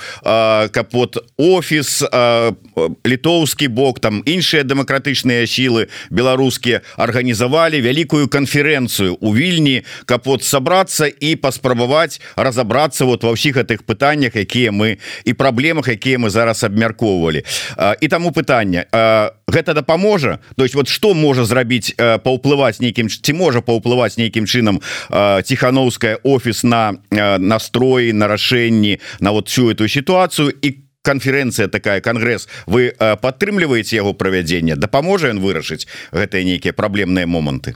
каб 0.71 0.87
вот 0.91 1.17
офіс 1.37 2.03
літоўскі 3.05 3.67
бок 3.67 3.99
там 3.99 4.21
іншыя 4.25 4.63
дэмакратычныя 4.63 5.45
сілы 5.47 5.87
беларускія 6.09 6.81
арганізавалі 6.97 7.81
вялікую 7.81 8.27
канферэнцыю 8.27 9.17
у 9.19 9.33
вільні 9.33 9.83
каб 10.05 10.25
вот 10.25 10.43
сабрацца 10.43 11.07
і 11.07 11.35
паспрабаваць 11.35 12.19
разаобрацца 12.35 13.05
вот 13.05 13.23
ва 13.23 13.33
ўсіх 13.33 13.61
гэтых 13.61 13.83
пытаннях 13.87 14.35
якія 14.35 14.71
мы 14.71 14.97
і 15.25 15.33
праблемах 15.33 15.87
якія 15.87 16.19
мы 16.19 16.29
зараз 16.29 16.63
абмяркоўвалі 16.63 17.43
і 18.01 18.07
таму 18.07 18.31
пытанне 18.31 18.85
гэта 19.47 19.73
дапаможа 19.73 20.39
то 20.55 20.63
есть 20.63 20.75
вот 20.75 20.87
что 20.87 21.13
можа 21.13 21.45
зрабіць 21.45 21.93
паўплываць 21.97 22.81
нейкім 22.81 23.09
ці 23.09 23.33
можа 23.33 23.61
паўплываць 23.61 24.17
нейкім 24.17 24.45
чынам 24.45 24.81
ціхановская 25.43 26.17
офіс 26.23 26.63
на 26.63 26.97
настроі 27.37 28.13
на 28.13 28.27
рашэнні 28.27 28.99
на 29.19 29.31
вот 29.31 29.47
всю 29.49 29.69
эту 29.69 29.87
ситуацию? 29.87 30.53
І 30.61 30.82
конференция 31.03 31.67
такая 31.67 32.01
конгресс. 32.01 32.47
Вы 32.65 32.95
э, 32.97 33.15
падтрымліваеце 33.21 33.95
яго 33.99 34.15
правядзення 34.15 34.75
дапаможа 34.79 35.29
ён 35.29 35.43
вырашыць 35.43 35.85
гэтыя 36.15 36.47
нейкія 36.47 36.73
праблемныя 36.73 37.27
моманты 37.27 37.75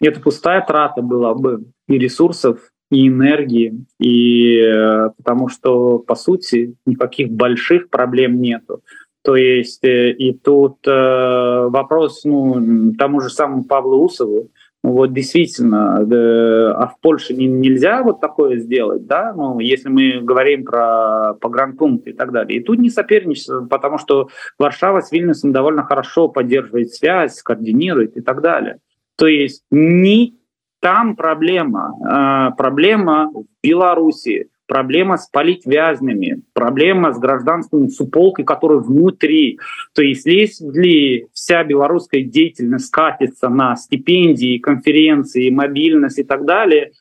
это 0.00 0.20
пустая 0.20 0.60
трата 0.60 1.00
была 1.00 1.34
бы 1.34 1.64
и 1.88 1.98
ресурсов 1.98 2.60
и 2.90 3.08
энергии 3.08 3.84
и 3.98 4.60
э, 4.60 5.10
потому 5.16 5.48
что 5.48 5.98
по 5.98 6.14
сути 6.14 6.76
никаких 6.86 7.30
больших 7.30 7.88
проблем 7.88 8.40
нету. 8.40 8.82
То 9.22 9.36
есть 9.36 9.82
э, 9.84 10.12
и 10.12 10.34
тут 10.34 10.84
вопрос 10.86 12.24
ну 12.24 12.92
тому 12.98 13.20
же 13.20 13.30
самому 13.30 13.64
Павлу 13.64 14.04
Усову 14.04 14.50
вот 14.84 15.14
действительно, 15.14 16.04
да, 16.04 16.74
а 16.76 16.88
в 16.88 17.00
Польше 17.00 17.32
не, 17.32 17.46
нельзя 17.46 18.02
вот 18.02 18.20
такое 18.20 18.58
сделать, 18.58 19.06
да, 19.06 19.32
ну, 19.34 19.58
если 19.58 19.88
мы 19.88 20.20
говорим 20.20 20.64
про 20.64 21.32
погранпункт 21.40 22.06
и 22.06 22.12
так 22.12 22.32
далее. 22.32 22.60
И 22.60 22.62
тут 22.62 22.78
не 22.78 22.90
соперничество, 22.90 23.64
потому 23.64 23.96
что 23.96 24.28
Варшава 24.58 25.00
с 25.00 25.10
Вильнюсом 25.10 25.52
довольно 25.52 25.84
хорошо 25.84 26.28
поддерживает 26.28 26.92
связь, 26.92 27.40
координирует 27.42 28.18
и 28.18 28.20
так 28.20 28.42
далее. 28.42 28.76
То 29.16 29.26
есть 29.26 29.64
не 29.70 30.36
там 30.80 31.16
проблема, 31.16 31.94
а 32.04 32.50
проблема 32.50 33.30
в 33.32 33.46
Беларуси, 33.62 34.50
проблема 34.66 35.16
с 35.16 35.28
политвязнями, 35.28 36.42
проблема 36.52 37.12
с 37.12 37.18
гражданской 37.18 37.88
суполкой, 37.88 38.44
которая 38.44 38.78
внутри. 38.78 39.58
То 39.94 40.02
есть 40.02 40.26
если 40.26 41.28
вся 41.32 41.64
белорусская 41.64 42.22
деятельность 42.22 42.90
катится 42.90 43.48
на 43.48 43.76
стипендии, 43.76 44.58
конференции, 44.58 45.50
мобильность 45.50 46.18
и 46.18 46.24
так 46.24 46.44
далее, 46.44 46.92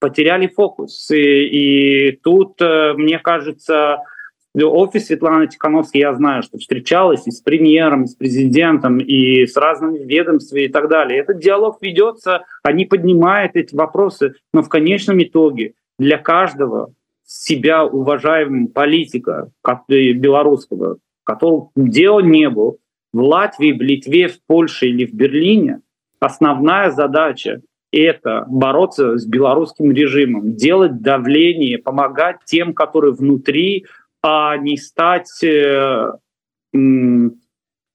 потеряли 0.00 0.46
фокус. 0.48 1.10
И, 1.10 1.16
и 1.16 2.12
тут, 2.22 2.60
э, 2.60 2.92
мне 2.94 3.18
кажется, 3.18 3.98
офис 4.62 5.06
Светланы 5.06 5.48
Тихановской, 5.48 6.02
я 6.02 6.14
знаю, 6.14 6.42
что 6.42 6.58
встречалась 6.58 7.26
и 7.26 7.30
с 7.30 7.40
премьером, 7.40 8.04
и 8.04 8.06
с 8.06 8.14
президентом, 8.14 8.98
и 8.98 9.46
с 9.46 9.56
разными 9.56 10.04
ведомствами 10.04 10.62
и 10.62 10.68
так 10.68 10.88
далее. 10.88 11.20
Этот 11.20 11.40
диалог 11.40 11.78
ведется, 11.80 12.44
они 12.62 12.84
поднимают 12.84 13.52
эти 13.56 13.74
вопросы, 13.74 14.34
но 14.52 14.62
в 14.62 14.68
конечном 14.68 15.22
итоге 15.22 15.72
для 15.98 16.18
каждого 16.18 16.92
себя 17.24 17.84
уважаемого 17.84 18.68
политика 18.68 19.50
белорусского, 19.88 20.98
которого 21.24 21.70
дела 21.76 22.20
не 22.20 22.50
было, 22.50 22.76
в 23.12 23.20
Латвии, 23.20 23.72
в 23.72 23.80
Литве, 23.80 24.28
в 24.28 24.38
Польше 24.46 24.88
или 24.88 25.06
в 25.06 25.14
Берлине, 25.14 25.80
основная 26.20 26.90
задача 26.90 27.62
это 27.92 28.44
бороться 28.48 29.16
с 29.16 29.26
белорусским 29.26 29.92
режимом, 29.92 30.56
делать 30.56 31.00
давление, 31.00 31.78
помогать 31.78 32.38
тем, 32.44 32.74
которые 32.74 33.12
внутри, 33.12 33.86
а 34.22 34.56
не 34.56 34.76
стать 34.76 35.42
э, 35.44 36.12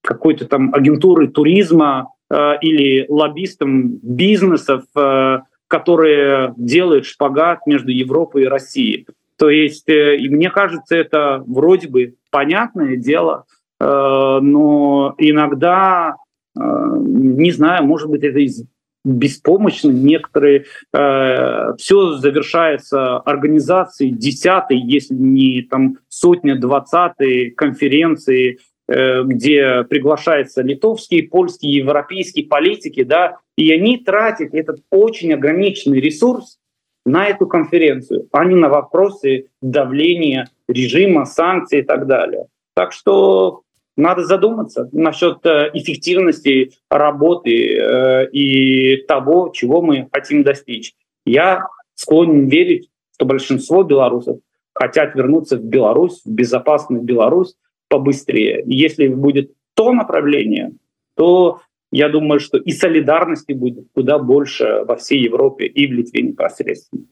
какой-то 0.01 0.45
там 0.45 0.73
агентурой 0.73 1.27
туризма 1.27 2.13
э, 2.29 2.59
или 2.61 3.05
лоббистом 3.09 3.97
бизнесов, 4.01 4.83
э, 4.95 5.39
которые 5.70 6.53
делают 6.57 7.05
шпагат 7.05 7.65
между 7.65 7.91
Европой 7.91 8.43
и 8.43 8.47
Россией. 8.47 9.07
То 9.38 9.49
есть, 9.49 9.88
э, 9.88 10.17
и 10.17 10.28
мне 10.28 10.49
кажется, 10.49 10.97
это 10.97 11.41
вроде 11.47 11.88
бы 11.88 12.15
понятное 12.30 12.97
дело, 12.97 13.45
э, 13.80 13.86
но 13.86 15.15
иногда, 15.17 16.15
э, 16.59 16.61
не 16.61 17.51
знаю, 17.51 17.86
может 17.86 18.09
быть, 18.09 18.24
это 18.24 18.39
из 18.39 18.65
беспомощны 19.05 19.91
некоторые. 19.91 20.65
Все 20.91 22.17
завершается 22.17 23.17
организацией 23.20 24.11
десятой, 24.11 24.78
если 24.78 25.13
не 25.13 25.61
там 25.61 25.99
сотня, 26.09 26.59
двадцатой 26.59 27.51
конференции, 27.51 28.59
где 28.89 29.86
приглашаются 29.89 30.61
литовские, 30.63 31.24
польские, 31.24 31.78
европейские 31.78 32.45
политики, 32.47 33.03
да, 33.03 33.38
и 33.60 33.74
они 33.74 33.97
тратят 33.97 34.53
этот 34.53 34.80
очень 34.89 35.34
ограниченный 35.34 35.99
ресурс 35.99 36.60
на 37.05 37.28
эту 37.28 37.45
конференцию, 37.45 38.30
а 38.32 38.45
не 38.45 38.55
на 38.55 38.70
вопросы 38.70 39.47
давления 39.62 40.47
режима, 40.70 41.26
санкций 41.26 41.80
и 41.80 41.82
так 41.82 42.07
далее. 42.07 42.47
Так 42.74 42.93
что 42.93 43.64
надо 43.97 44.24
задуматься 44.24 44.88
насчет 44.93 45.45
э, 45.45 45.72
эффективности 45.74 46.72
работы 46.89 47.76
э, 47.76 48.30
и 48.32 49.03
того, 49.10 49.51
чего 49.53 49.82
мы 49.82 50.07
хотим 50.14 50.43
достичь. 50.43 50.93
Я 51.26 51.68
склонен 51.95 52.47
верить, 52.47 52.89
что 53.16 53.26
большинство 53.26 53.84
белорусов 53.84 54.39
хотят 54.74 55.16
вернуться 55.16 55.57
в 55.57 55.66
Беларусь, 55.66 56.22
в 56.24 56.32
безопасную 56.32 57.03
Беларусь 57.03 57.55
побыстрее. 57.89 58.64
Если 58.66 59.10
будет 59.10 59.51
то 59.74 59.91
направление, 59.91 60.72
то 61.18 61.60
я 61.91 62.09
думаю, 62.09 62.39
что 62.39 62.57
и 62.57 62.71
солидарности 62.71 63.53
будет 63.53 63.85
куда 63.93 64.19
больше 64.19 64.83
во 64.87 64.95
всей 64.95 65.23
Европе 65.23 65.65
и 65.65 65.87
в 65.87 65.91
Литве 65.91 66.21
непосредственно. 66.21 67.03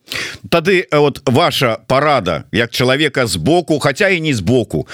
Тады 0.50 0.86
э, 0.90 0.98
вот 0.98 1.22
ваша 1.26 1.78
парада 1.88 2.44
як 2.52 2.70
человека 2.70 3.26
сбоку 3.26 3.78
хотя 3.78 4.10
и 4.10 4.20
не 4.20 4.32
сбоку 4.32 4.86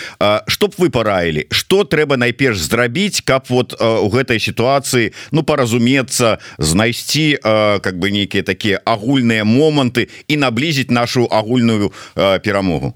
чтоб 0.47 0.75
вы 0.79 0.91
параілі 0.91 1.47
что 1.51 1.85
трэба 1.85 2.17
найперш 2.17 2.59
зрабіць 2.59 3.21
каб 3.21 3.45
вот 3.49 3.75
у 3.81 4.09
гэтай 4.09 4.41
ситуации 4.41 5.13
ну 5.33 5.43
поразумецца 5.43 6.39
знайсці 6.59 7.39
как 7.43 7.99
бы 7.99 8.11
нейкіе 8.11 8.43
такія 8.43 8.81
агульныя 8.85 9.45
моманты 9.45 10.09
і 10.29 10.37
наблизіць 10.37 10.91
нашу 10.91 11.29
агульную 11.31 11.93
перамогу 12.15 12.95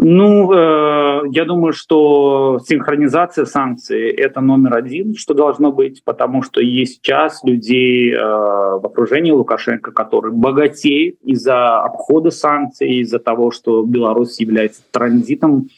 Ну, 0.00 0.52
э, 0.52 0.97
я 1.26 1.44
думаю, 1.44 1.72
что 1.72 2.60
синхронизация 2.66 3.44
санкций– 3.44 4.10
это 4.10 4.40
номер 4.40 4.74
один, 4.74 5.14
что 5.14 5.34
должно 5.34 5.72
быть, 5.72 6.02
потому 6.04 6.42
что 6.42 6.60
есть 6.60 7.02
час 7.02 7.40
людей 7.44 8.12
э, 8.12 8.18
в 8.18 8.84
окружении 8.84 9.30
Лукашенко, 9.30 9.92
которые 9.92 10.32
богатеют 10.32 11.16
из-за 11.22 11.80
обхода 11.82 12.30
санкций, 12.30 13.00
из-за 13.00 13.18
того, 13.18 13.50
что 13.50 13.82
Беларусь 13.82 14.40
является 14.40 14.82
транзитом 14.90 15.68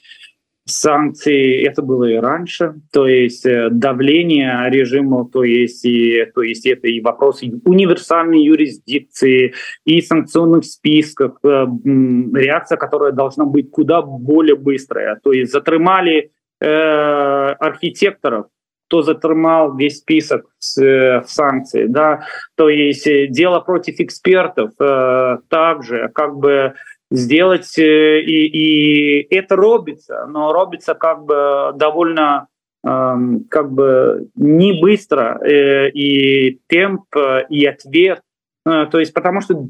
санкции, 0.71 1.65
это 1.67 1.83
было 1.83 2.05
и 2.05 2.17
раньше, 2.17 2.75
то 2.93 3.07
есть 3.07 3.47
э, 3.47 3.69
давление 3.71 4.69
режима, 4.71 5.29
то 5.29 5.45
есть, 5.45 5.85
и, 5.85 6.27
то 6.35 6.43
есть 6.43 6.67
это 6.67 6.89
и 6.89 7.01
вопросы 7.01 7.51
универсальной 7.65 8.43
юрисдикции, 8.43 9.55
и 9.85 10.01
санкционных 10.01 10.65
списков, 10.65 11.37
э, 11.43 11.67
реакция, 12.35 12.77
которая 12.77 13.13
должна 13.13 13.45
быть 13.45 13.71
куда 13.71 14.03
более 14.03 14.57
быстрая. 14.57 15.19
То 15.23 15.33
есть 15.33 15.53
затрымали 15.53 16.31
э, 16.61 16.67
архитекторов, 16.67 18.47
кто 18.91 19.03
затрымал 19.03 19.77
весь 19.77 19.99
список 19.99 20.47
с, 20.59 20.83
э, 20.83 21.23
санкций, 21.25 21.87
да, 21.87 22.23
то 22.57 22.69
есть 22.69 23.07
э, 23.07 23.29
дело 23.29 23.61
против 23.61 24.01
экспертов 24.01 24.73
э, 24.81 25.39
также, 25.49 26.11
как 26.13 26.35
бы 26.37 26.75
сделать, 27.11 27.77
э, 27.79 28.21
и, 28.21 28.47
и 28.47 29.35
это 29.35 29.57
робится, 29.57 30.27
но 30.27 30.53
робится 30.53 30.95
как 30.95 31.25
бы 31.25 31.73
довольно 31.75 32.47
эм, 32.87 33.45
как 33.51 33.73
бы 33.73 34.29
не 34.37 34.81
быстро, 34.81 35.41
э, 35.43 35.91
и 35.91 36.61
темп, 36.69 37.05
и 37.49 37.67
ответ. 37.67 38.23
Э, 38.65 38.87
то 38.91 39.01
есть 39.01 39.13
потому 39.13 39.41
что, 39.41 39.69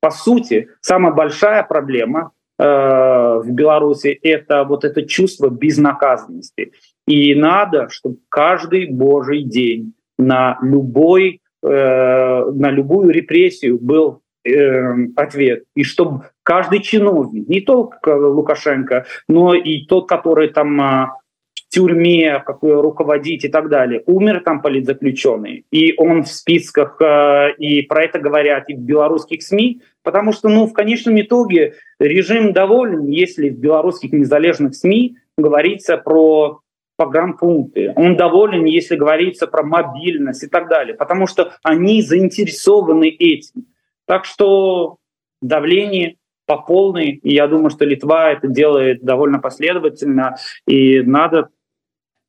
по 0.00 0.10
сути, 0.10 0.68
самая 0.80 1.12
большая 1.12 1.62
проблема 1.64 2.32
в 2.60 3.44
Беларуси— 3.50 4.18
это 4.24 4.64
вот 4.64 4.84
это 4.84 5.06
чувство 5.06 5.48
безнаказанности. 5.48 6.72
И 7.06 7.32
надо, 7.36 7.88
чтобы 7.88 8.16
каждый 8.28 8.90
божий 8.90 9.44
день 9.44 9.94
на 10.18 10.58
любой 10.60 11.40
на 11.62 12.70
любую 12.70 13.10
репрессию 13.10 13.78
был 13.80 14.22
э, 14.48 15.08
ответ, 15.16 15.64
и 15.74 15.84
чтобы 15.84 16.24
каждый 16.42 16.80
чиновник, 16.80 17.48
не 17.48 17.60
только 17.60 18.16
Лукашенко, 18.16 19.06
но 19.28 19.54
и 19.54 19.84
тот, 19.86 20.08
который 20.08 20.48
там 20.48 20.80
а, 20.80 21.16
в 21.54 21.68
тюрьме 21.68 22.42
какой 22.44 22.80
руководить 22.80 23.44
и 23.44 23.48
так 23.48 23.68
далее, 23.68 24.02
умер 24.06 24.42
там 24.44 24.62
политзаключенный, 24.62 25.64
и 25.70 25.94
он 25.98 26.24
в 26.24 26.28
списках, 26.28 27.00
э, 27.00 27.54
и 27.58 27.82
про 27.82 28.04
это 28.04 28.18
говорят 28.18 28.68
и 28.68 28.74
в 28.74 28.80
белорусских 28.80 29.42
СМИ, 29.42 29.82
потому 30.02 30.32
что, 30.32 30.48
ну, 30.48 30.66
в 30.66 30.72
конечном 30.72 31.20
итоге 31.20 31.74
режим 31.98 32.52
доволен, 32.52 33.06
если 33.08 33.50
в 33.50 33.58
белорусских 33.58 34.12
незалежных 34.12 34.74
СМИ 34.74 35.16
говорится 35.36 35.96
про 35.98 36.60
погранпункты. 36.98 37.92
Он 37.94 38.16
доволен, 38.16 38.64
если 38.64 38.96
говорится 38.96 39.46
про 39.46 39.62
мобильность 39.62 40.42
и 40.42 40.48
так 40.48 40.68
далее, 40.68 40.94
потому 40.94 41.26
что 41.26 41.54
они 41.62 42.02
заинтересованы 42.02 43.08
этим. 43.08 43.66
Так 44.08 44.24
что 44.24 44.96
давление 45.42 46.16
по 46.46 46.56
полной, 46.56 47.10
и 47.10 47.34
я 47.34 47.46
думаю, 47.46 47.68
что 47.68 47.84
Литва 47.84 48.32
это 48.32 48.48
делает 48.48 49.02
довольно 49.02 49.38
последовательно, 49.38 50.36
и 50.66 51.02
надо 51.02 51.50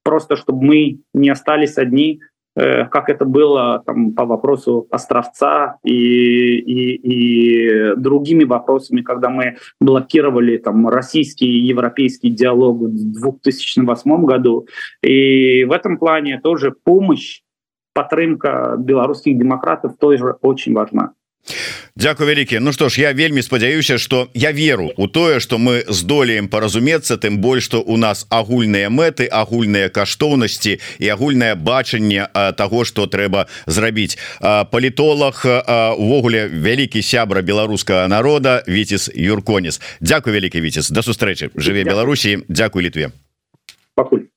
просто, 0.03 0.35
чтобы 0.35 0.65
мы 0.65 0.99
не 1.13 1.29
остались 1.29 1.77
одни, 1.77 2.19
э, 2.57 2.83
как 2.87 3.07
это 3.07 3.23
было 3.23 3.81
там, 3.85 4.11
по 4.11 4.25
вопросу 4.25 4.87
Островца 4.91 5.77
и, 5.85 6.57
и, 6.57 6.95
и 6.95 7.95
другими 7.95 8.43
вопросами, 8.43 9.01
когда 9.01 9.29
мы 9.29 9.55
блокировали 9.79 10.57
там, 10.57 10.89
российский 10.89 11.47
и 11.47 11.67
европейский 11.67 12.29
диалог 12.29 12.77
в 12.77 13.21
2008 13.21 14.25
году. 14.25 14.67
И 15.01 15.63
в 15.63 15.71
этом 15.71 15.97
плане 15.97 16.41
тоже 16.43 16.71
помощь, 16.71 17.39
подтримка 17.93 18.75
белорусских 18.77 19.37
демократов 19.37 19.93
тоже 19.97 20.35
очень 20.41 20.73
важна. 20.73 21.13
Дякую 21.95 22.29
вялікі. 22.29 22.59
Ну 22.59 22.73
что 22.73 22.89
ж 22.89 23.01
я 23.01 23.13
вельмі 23.13 23.41
спадзяюся 23.41 23.97
что 23.97 24.29
я 24.33 24.51
веру 24.51 24.93
у 24.97 25.07
тое 25.07 25.39
что 25.39 25.57
мы 25.57 25.83
здолеем 25.87 26.47
паразумецца 26.47 27.17
тым 27.17 27.37
больш 27.37 27.63
что 27.63 27.81
у 27.81 27.97
нас 27.97 28.25
агульныя 28.29 28.89
мэты 28.89 29.27
агульныя 29.27 29.89
каштоўнасці 29.89 30.79
і 30.99 31.09
агульнае 31.09 31.55
бачанне 31.55 32.27
того 32.57 32.85
что 32.85 33.07
трэба 33.07 33.47
зрабіць. 33.65 34.17
Палітолог 34.71 35.45
увогуле 35.97 36.47
вялікі 36.47 37.01
сябра 37.01 37.41
беларускага 37.41 38.07
народа 38.07 38.63
Віцис 38.67 39.09
юрконис 39.15 39.81
Дякую 40.01 40.35
вялікі 40.35 40.61
Віцис 40.61 40.89
до 40.89 41.01
сустрэчы. 41.01 41.49
Жыве 41.55 41.83
Беларусі. 41.83 42.39
Дякую 42.47 42.85
літве. 42.85 43.11
Пакуль 43.95 44.29